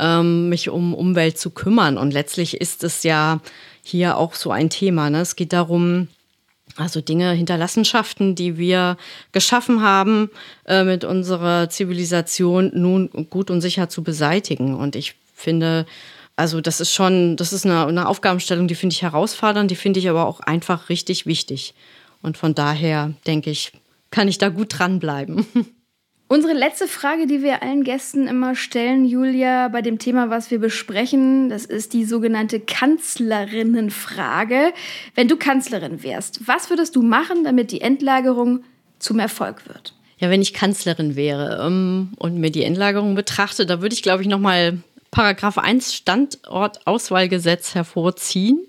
ähm, 0.00 0.48
mich 0.48 0.70
um 0.70 0.94
Umwelt 0.94 1.38
zu 1.38 1.50
kümmern. 1.50 1.98
Und 1.98 2.12
letztlich 2.12 2.60
ist 2.60 2.82
es 2.82 3.02
ja 3.02 3.40
hier 3.82 4.16
auch 4.16 4.34
so 4.34 4.50
ein 4.50 4.70
Thema. 4.70 5.10
Ne? 5.10 5.20
Es 5.20 5.36
geht 5.36 5.52
darum, 5.52 6.08
also 6.76 7.00
Dinge, 7.00 7.32
Hinterlassenschaften, 7.32 8.34
die 8.34 8.56
wir 8.56 8.96
geschaffen 9.32 9.82
haben, 9.82 10.30
äh, 10.66 10.84
mit 10.84 11.04
unserer 11.04 11.68
Zivilisation 11.68 12.70
nun 12.74 13.10
gut 13.28 13.50
und 13.50 13.60
sicher 13.60 13.88
zu 13.88 14.02
beseitigen. 14.02 14.74
Und 14.74 14.96
ich 14.96 15.14
finde, 15.34 15.86
also 16.36 16.60
das 16.60 16.80
ist 16.80 16.92
schon, 16.92 17.36
das 17.36 17.52
ist 17.52 17.66
eine, 17.66 17.86
eine 17.86 18.08
Aufgabenstellung, 18.08 18.66
die 18.66 18.74
finde 18.74 18.94
ich 18.94 19.02
herausfordernd, 19.02 19.70
die 19.70 19.76
finde 19.76 20.00
ich 20.00 20.08
aber 20.08 20.26
auch 20.26 20.40
einfach 20.40 20.88
richtig 20.88 21.26
wichtig. 21.26 21.74
Und 22.22 22.38
von 22.38 22.54
daher 22.54 23.12
denke 23.26 23.50
ich, 23.50 23.72
kann 24.10 24.28
ich 24.28 24.38
da 24.38 24.48
gut 24.48 24.78
dranbleiben. 24.78 25.46
Unsere 26.32 26.54
letzte 26.54 26.86
Frage, 26.86 27.26
die 27.26 27.42
wir 27.42 27.60
allen 27.60 27.82
Gästen 27.82 28.28
immer 28.28 28.54
stellen, 28.54 29.04
Julia, 29.04 29.66
bei 29.66 29.82
dem 29.82 29.98
Thema, 29.98 30.30
was 30.30 30.52
wir 30.52 30.60
besprechen, 30.60 31.48
das 31.48 31.64
ist 31.64 31.92
die 31.92 32.04
sogenannte 32.04 32.60
Kanzlerinnenfrage. 32.60 34.72
Wenn 35.16 35.26
du 35.26 35.36
Kanzlerin 35.36 36.04
wärst, 36.04 36.46
was 36.46 36.70
würdest 36.70 36.94
du 36.94 37.02
machen, 37.02 37.42
damit 37.42 37.72
die 37.72 37.80
Endlagerung 37.80 38.62
zum 39.00 39.18
Erfolg 39.18 39.66
wird? 39.66 39.92
Ja, 40.18 40.30
wenn 40.30 40.40
ich 40.40 40.54
Kanzlerin 40.54 41.16
wäre 41.16 41.66
ähm, 41.66 42.10
und 42.16 42.38
mir 42.38 42.52
die 42.52 42.62
Endlagerung 42.62 43.16
betrachte, 43.16 43.66
da 43.66 43.82
würde 43.82 43.96
ich, 43.96 44.02
glaube 44.02 44.22
ich, 44.22 44.28
noch 44.28 44.38
mal 44.38 44.78
Paragraph 45.10 45.58
1 45.58 45.94
Standortauswahlgesetz 45.94 47.74
hervorziehen. 47.74 48.68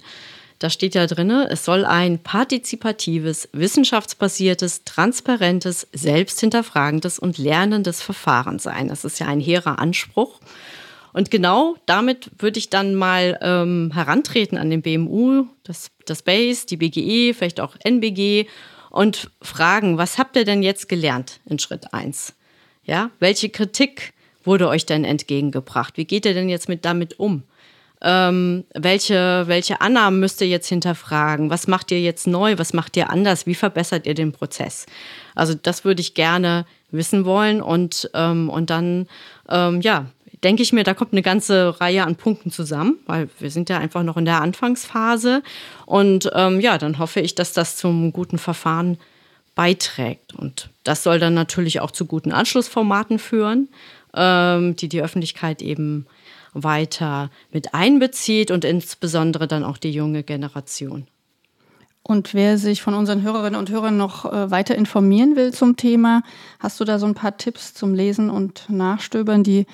Da 0.62 0.70
steht 0.70 0.94
ja 0.94 1.08
drin, 1.08 1.32
es 1.32 1.66
soll 1.66 1.86
ein 1.86 2.20
partizipatives, 2.20 3.50
wissenschaftsbasiertes, 3.52 4.84
transparentes, 4.84 5.88
selbsthinterfragendes 5.92 7.18
und 7.18 7.40
lernendes 7.40 8.04
Verfahren 8.04 8.60
sein. 8.60 8.88
Das 8.88 9.04
ist 9.04 9.20
ja 9.20 9.26
ein 9.26 9.40
hehrer 9.40 9.80
Anspruch. 9.80 10.40
Und 11.14 11.32
genau 11.32 11.78
damit 11.88 12.30
würde 12.38 12.60
ich 12.60 12.70
dann 12.70 12.94
mal 12.94 13.40
ähm, 13.42 13.90
herantreten 13.92 14.60
an 14.60 14.70
den 14.70 14.84
BMU, 14.84 15.48
das, 15.64 15.90
das 16.06 16.22
BASE, 16.22 16.68
die 16.68 16.78
BGE, 16.78 17.34
vielleicht 17.34 17.60
auch 17.60 17.76
NBG 17.84 18.46
und 18.92 19.32
fragen, 19.42 19.98
was 19.98 20.20
habt 20.20 20.36
ihr 20.36 20.46
denn 20.46 20.62
jetzt 20.62 20.88
gelernt 20.88 21.40
in 21.48 21.58
Schritt 21.58 21.92
1? 21.92 22.36
Ja, 22.84 23.10
welche 23.18 23.50
Kritik 23.50 24.14
wurde 24.44 24.68
euch 24.68 24.86
denn 24.86 25.06
entgegengebracht? 25.06 25.98
Wie 25.98 26.06
geht 26.06 26.28
ihr 26.28 26.36
denn 26.36 26.50
jetzt 26.50 26.70
mit 26.70 26.86
damit 26.86 27.18
um? 27.20 27.42
Ähm, 28.04 28.64
welche, 28.74 29.44
welche 29.48 29.82
Annahmen 29.82 30.20
müsst 30.20 30.42
ihr 30.42 30.48
jetzt 30.48 30.68
hinterfragen? 30.68 31.50
Was 31.50 31.68
macht 31.68 31.92
ihr 31.92 32.02
jetzt 32.02 32.28
neu? 32.28 32.58
Was 32.58 32.74
macht 32.74 32.98
ihr 32.98 33.10
anders? 33.10 33.46
Wie 33.46 33.56
verbessert 33.56 34.08
ihr 34.08 34.16
den 34.16 34.32
Prozess? 34.32 34.86
Also 35.36 35.54
das 35.54 35.86
würde 35.86 36.02
ich 36.02 36.14
gerne 36.14 36.66
wissen 36.90 37.26
wollen 37.26 37.62
und, 37.62 38.10
ähm, 38.14 38.50
und 38.50 38.70
dann, 38.70 39.08
ähm, 39.50 39.82
ja, 39.82 40.06
denke 40.44 40.64
ich 40.64 40.74
mir, 40.74 40.84
da 40.84 40.96
kommt 40.96 41.14
eine 41.14 41.22
ganze 41.22 41.80
Reihe 41.80 42.04
an 42.04 42.16
Punkten 42.16 42.52
zusammen, 42.52 42.98
weil 43.06 43.30
wir 43.40 43.52
sind 43.52 43.70
ja 43.70 43.78
einfach 43.78 44.02
noch 44.02 44.18
in 44.18 44.26
der 44.26 44.42
Anfangsphase. 44.42 45.44
Und 45.86 46.30
ähm, 46.34 46.60
ja, 46.60 46.80
dann 46.80 46.98
hoffe 46.98 47.20
ich, 47.20 47.36
dass 47.36 47.54
das 47.54 47.78
zum 47.78 48.12
guten 48.12 48.40
Verfahren 48.40 48.98
beiträgt. 49.54 50.34
Und 50.34 50.70
das 50.84 51.04
soll 51.04 51.20
dann 51.20 51.36
natürlich 51.36 51.80
auch 51.80 51.92
zu 51.92 52.06
guten 52.06 52.32
Anschlussformaten 52.32 53.20
führen 53.20 53.70
ähm, 54.14 54.76
die 54.76 54.90
die 54.90 55.02
Öffentlichkeit 55.02 55.62
eben 55.62 56.06
weiter 56.54 57.30
mit 57.52 57.74
einbezieht 57.74 58.52
und 58.52 58.66
insbesondere 58.66 59.48
dann 59.48 59.64
auch 59.64 59.78
die 59.78 59.92
junge 59.92 60.24
Generation. 60.24 61.08
Und 62.04 62.34
wer 62.34 62.58
sich 62.58 62.82
von 62.82 62.94
unseren 62.94 63.22
Hörerinnen 63.22 63.60
und 63.60 63.70
Hörern 63.70 63.96
noch 63.96 64.26
äh, 64.26 64.50
weiter 64.50 64.76
informieren 64.76 65.36
will 65.36 65.54
zum 65.54 65.78
Thema, 65.78 66.24
hast 66.60 66.80
du 66.80 66.84
da 66.84 66.98
so 66.98 67.06
ein 67.06 67.14
paar 67.14 67.38
Tipps 67.38 67.74
zum 67.74 67.94
Lesen 67.94 68.30
und 68.30 68.70
Nachstöbern, 68.70 69.44
die 69.44 69.68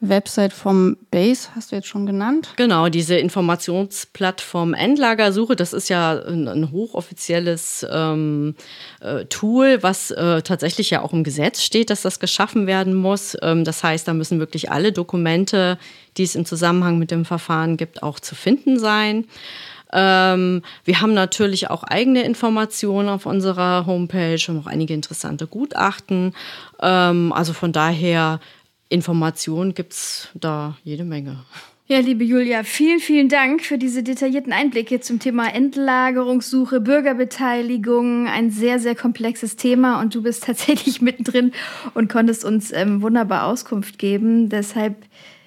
Website 0.00 0.52
vom 0.52 0.96
Base 1.10 1.48
hast 1.54 1.72
du 1.72 1.76
jetzt 1.76 1.88
schon 1.88 2.06
genannt. 2.06 2.54
Genau, 2.56 2.88
diese 2.88 3.16
Informationsplattform 3.16 4.72
Endlagersuche, 4.72 5.56
das 5.56 5.72
ist 5.72 5.88
ja 5.90 6.18
ein, 6.22 6.48
ein 6.48 6.72
hochoffizielles 6.72 7.86
ähm, 7.90 8.54
äh, 9.00 9.26
Tool, 9.26 9.82
was 9.82 10.10
äh, 10.10 10.40
tatsächlich 10.42 10.90
ja 10.90 11.02
auch 11.02 11.12
im 11.12 11.22
Gesetz 11.22 11.62
steht, 11.62 11.90
dass 11.90 12.02
das 12.02 12.18
geschaffen 12.18 12.66
werden 12.66 12.94
muss. 12.94 13.36
Ähm, 13.42 13.64
das 13.64 13.84
heißt, 13.84 14.08
da 14.08 14.14
müssen 14.14 14.38
wirklich 14.38 14.70
alle 14.70 14.92
Dokumente, 14.92 15.78
die 16.16 16.24
es 16.24 16.34
im 16.34 16.46
Zusammenhang 16.46 16.98
mit 16.98 17.10
dem 17.10 17.26
Verfahren 17.26 17.76
gibt, 17.76 18.02
auch 18.02 18.20
zu 18.20 18.34
finden 18.34 18.78
sein. 18.78 19.26
Ähm, 19.92 20.62
wir 20.84 21.00
haben 21.00 21.14
natürlich 21.14 21.68
auch 21.68 21.82
eigene 21.82 22.22
Informationen 22.22 23.08
auf 23.08 23.26
unserer 23.26 23.86
Homepage 23.86 24.40
und 24.48 24.60
auch 24.60 24.66
einige 24.66 24.94
interessante 24.94 25.46
Gutachten. 25.46 26.34
Ähm, 26.80 27.32
also 27.32 27.52
von 27.52 27.72
daher 27.72 28.40
Informationen 28.90 29.72
gibt 29.72 29.94
es 29.94 30.28
da 30.34 30.76
jede 30.84 31.04
Menge. 31.04 31.44
Ja, 31.86 31.98
liebe 31.98 32.22
Julia, 32.22 32.62
vielen, 32.62 33.00
vielen 33.00 33.28
Dank 33.28 33.62
für 33.62 33.78
diese 33.78 34.02
detaillierten 34.02 34.52
Einblicke 34.52 35.00
zum 35.00 35.18
Thema 35.18 35.52
Endlagerungssuche, 35.52 36.80
Bürgerbeteiligung. 36.80 38.28
Ein 38.28 38.50
sehr, 38.50 38.78
sehr 38.78 38.94
komplexes 38.94 39.56
Thema 39.56 40.00
und 40.00 40.14
du 40.14 40.22
bist 40.22 40.44
tatsächlich 40.46 41.00
mittendrin 41.00 41.52
und 41.94 42.08
konntest 42.08 42.44
uns 42.44 42.72
ähm, 42.72 43.02
wunderbar 43.02 43.46
Auskunft 43.46 43.98
geben. 43.98 44.48
Deshalb 44.48 44.96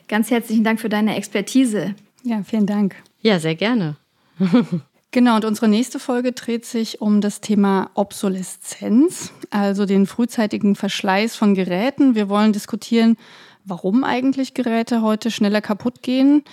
ganz 0.08 0.32
herzlichen 0.32 0.64
Dank 0.64 0.82
für 0.82 0.90
deine 0.90 1.16
Expertise. 1.16 1.96
Ja, 2.24 2.44
vielen 2.44 2.66
Dank. 2.66 2.96
Ja, 3.22 3.40
sehr 3.40 3.56
gerne. 3.56 3.96
Genau, 5.14 5.36
und 5.36 5.46
unsere 5.46 5.68
nächste 5.68 6.00
Folge 6.00 6.32
dreht 6.32 6.66
sich 6.66 7.00
um 7.00 7.22
das 7.22 7.40
Thema 7.40 7.92
Obsoleszenz, 7.94 9.32
also 9.52 9.86
den 9.86 10.08
frühzeitigen 10.08 10.76
Verschleiß 10.76 11.36
von 11.36 11.54
Geräten. 11.54 12.16
Wir 12.16 12.30
wollen 12.30 12.52
diskutieren, 12.52 13.18
warum 13.64 14.04
eigentlich 14.04 14.56
Geräte 14.56 15.04
heute 15.04 15.30
schneller 15.30 15.62
kaputt 15.62 16.02
gehen, 16.02 16.44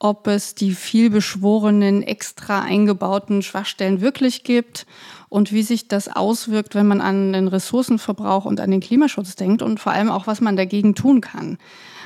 ob 0.00 0.26
es 0.26 0.56
die 0.56 0.72
vielbeschworenen, 0.72 2.02
extra 2.02 2.62
eingebauten 2.62 3.40
Schwachstellen 3.40 4.00
wirklich 4.00 4.42
gibt 4.42 4.84
und 5.28 5.52
wie 5.52 5.62
sich 5.62 5.86
das 5.86 6.08
auswirkt, 6.08 6.74
wenn 6.74 6.88
man 6.88 7.00
an 7.00 7.32
den 7.32 7.46
Ressourcenverbrauch 7.46 8.46
und 8.46 8.58
an 8.58 8.72
den 8.72 8.80
Klimaschutz 8.80 9.36
denkt 9.36 9.62
und 9.62 9.78
vor 9.78 9.92
allem 9.92 10.10
auch, 10.10 10.26
was 10.26 10.40
man 10.40 10.56
dagegen 10.56 10.96
tun 10.96 11.20
kann. 11.20 11.56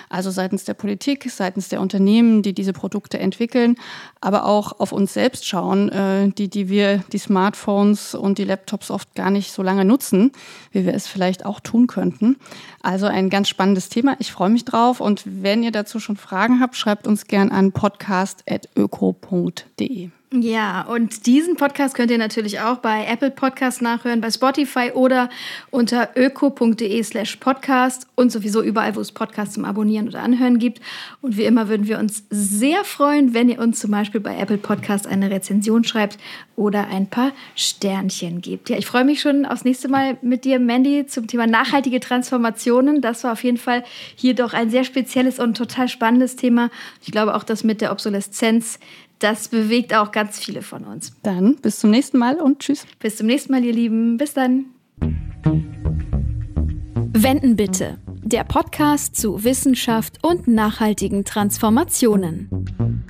Also 0.08 0.30
seitens 0.30 0.64
der 0.64 0.74
Politik, 0.74 1.28
seitens 1.30 1.68
der 1.68 1.80
Unternehmen, 1.80 2.42
die 2.42 2.52
diese 2.52 2.72
Produkte 2.72 3.18
entwickeln, 3.18 3.76
aber 4.20 4.46
auch 4.46 4.80
auf 4.80 4.92
uns 4.92 5.14
selbst 5.14 5.46
schauen, 5.46 5.88
äh, 5.88 6.28
die, 6.30 6.48
die 6.48 6.68
wir 6.68 7.04
die 7.12 7.18
Smartphones 7.18 8.14
und 8.14 8.38
die 8.38 8.44
Laptops 8.44 8.90
oft 8.90 9.14
gar 9.14 9.30
nicht 9.30 9.52
so 9.52 9.62
lange 9.62 9.84
nutzen, 9.84 10.32
wie 10.72 10.86
wir 10.86 10.94
es 10.94 11.06
vielleicht 11.06 11.44
auch 11.44 11.60
tun 11.60 11.86
könnten. 11.86 12.36
Also 12.82 13.06
ein 13.06 13.30
ganz 13.30 13.48
spannendes 13.48 13.88
Thema. 13.88 14.16
Ich 14.18 14.32
freue 14.32 14.50
mich 14.50 14.64
drauf. 14.64 15.00
Und 15.00 15.22
wenn 15.24 15.62
ihr 15.62 15.72
dazu 15.72 16.00
schon 16.00 16.16
Fragen 16.16 16.60
habt, 16.60 16.76
schreibt 16.76 17.06
uns 17.06 17.26
gern 17.26 17.50
an 17.50 17.72
podcast.öko.de. 17.72 20.10
Ja, 20.42 20.82
und 20.82 21.26
diesen 21.26 21.56
Podcast 21.56 21.94
könnt 21.94 22.10
ihr 22.10 22.18
natürlich 22.18 22.60
auch 22.60 22.78
bei 22.78 23.06
Apple 23.06 23.30
Podcast 23.30 23.80
nachhören, 23.80 24.20
bei 24.20 24.30
Spotify 24.30 24.90
oder 24.92 25.30
unter 25.70 26.10
öko.de 26.14 27.02
slash 27.02 27.36
podcast 27.36 28.06
und 28.16 28.30
sowieso 28.30 28.62
überall, 28.62 28.96
wo 28.96 29.00
es 29.00 29.12
Podcasts 29.12 29.54
zum 29.54 29.64
Abonnieren 29.64 30.08
oder 30.08 30.22
Anhören 30.22 30.58
gibt. 30.58 30.80
Und 31.22 31.38
wie 31.38 31.44
immer 31.44 31.68
würden 31.68 31.86
wir 31.86 31.98
uns 31.98 32.24
sehr 32.28 32.84
freuen, 32.84 33.32
wenn 33.32 33.48
ihr 33.48 33.60
uns 33.60 33.80
zum 33.80 33.90
Beispiel 33.90 34.20
bei 34.20 34.36
Apple 34.36 34.58
Podcast 34.58 35.06
eine 35.06 35.30
Rezension 35.30 35.84
schreibt 35.84 36.18
oder 36.54 36.88
ein 36.88 37.06
paar 37.08 37.32
Sternchen 37.54 38.42
gebt. 38.42 38.68
Ja, 38.68 38.76
ich 38.76 38.86
freue 38.86 39.04
mich 39.04 39.20
schon 39.20 39.46
aufs 39.46 39.64
nächste 39.64 39.88
Mal 39.88 40.18
mit 40.20 40.44
dir, 40.44 40.58
Mandy, 40.58 41.06
zum 41.06 41.26
Thema 41.28 41.46
nachhaltige 41.46 42.00
Transformationen. 42.00 43.00
Das 43.00 43.24
war 43.24 43.32
auf 43.32 43.44
jeden 43.44 43.58
Fall 43.58 43.84
hier 44.16 44.34
doch 44.34 44.52
ein 44.52 44.70
sehr 44.70 44.84
spezielles 44.84 45.38
und 45.38 45.56
total 45.56 45.88
spannendes 45.88 46.36
Thema. 46.36 46.70
Ich 47.02 47.12
glaube 47.12 47.34
auch, 47.34 47.44
dass 47.44 47.64
mit 47.64 47.80
der 47.80 47.92
Obsoleszenz 47.92 48.78
das 49.18 49.48
bewegt 49.48 49.94
auch 49.94 50.12
ganz 50.12 50.38
viele 50.38 50.62
von 50.62 50.84
uns. 50.84 51.12
Dann 51.22 51.56
bis 51.56 51.80
zum 51.80 51.90
nächsten 51.90 52.18
Mal 52.18 52.40
und 52.40 52.60
tschüss. 52.60 52.86
Bis 52.98 53.16
zum 53.16 53.26
nächsten 53.26 53.52
Mal, 53.52 53.64
ihr 53.64 53.72
Lieben. 53.72 54.16
Bis 54.16 54.34
dann. 54.34 54.66
Wenden 57.12 57.56
bitte. 57.56 57.98
Der 58.22 58.44
Podcast 58.44 59.16
zu 59.16 59.44
Wissenschaft 59.44 60.18
und 60.22 60.48
nachhaltigen 60.48 61.24
Transformationen. 61.24 63.06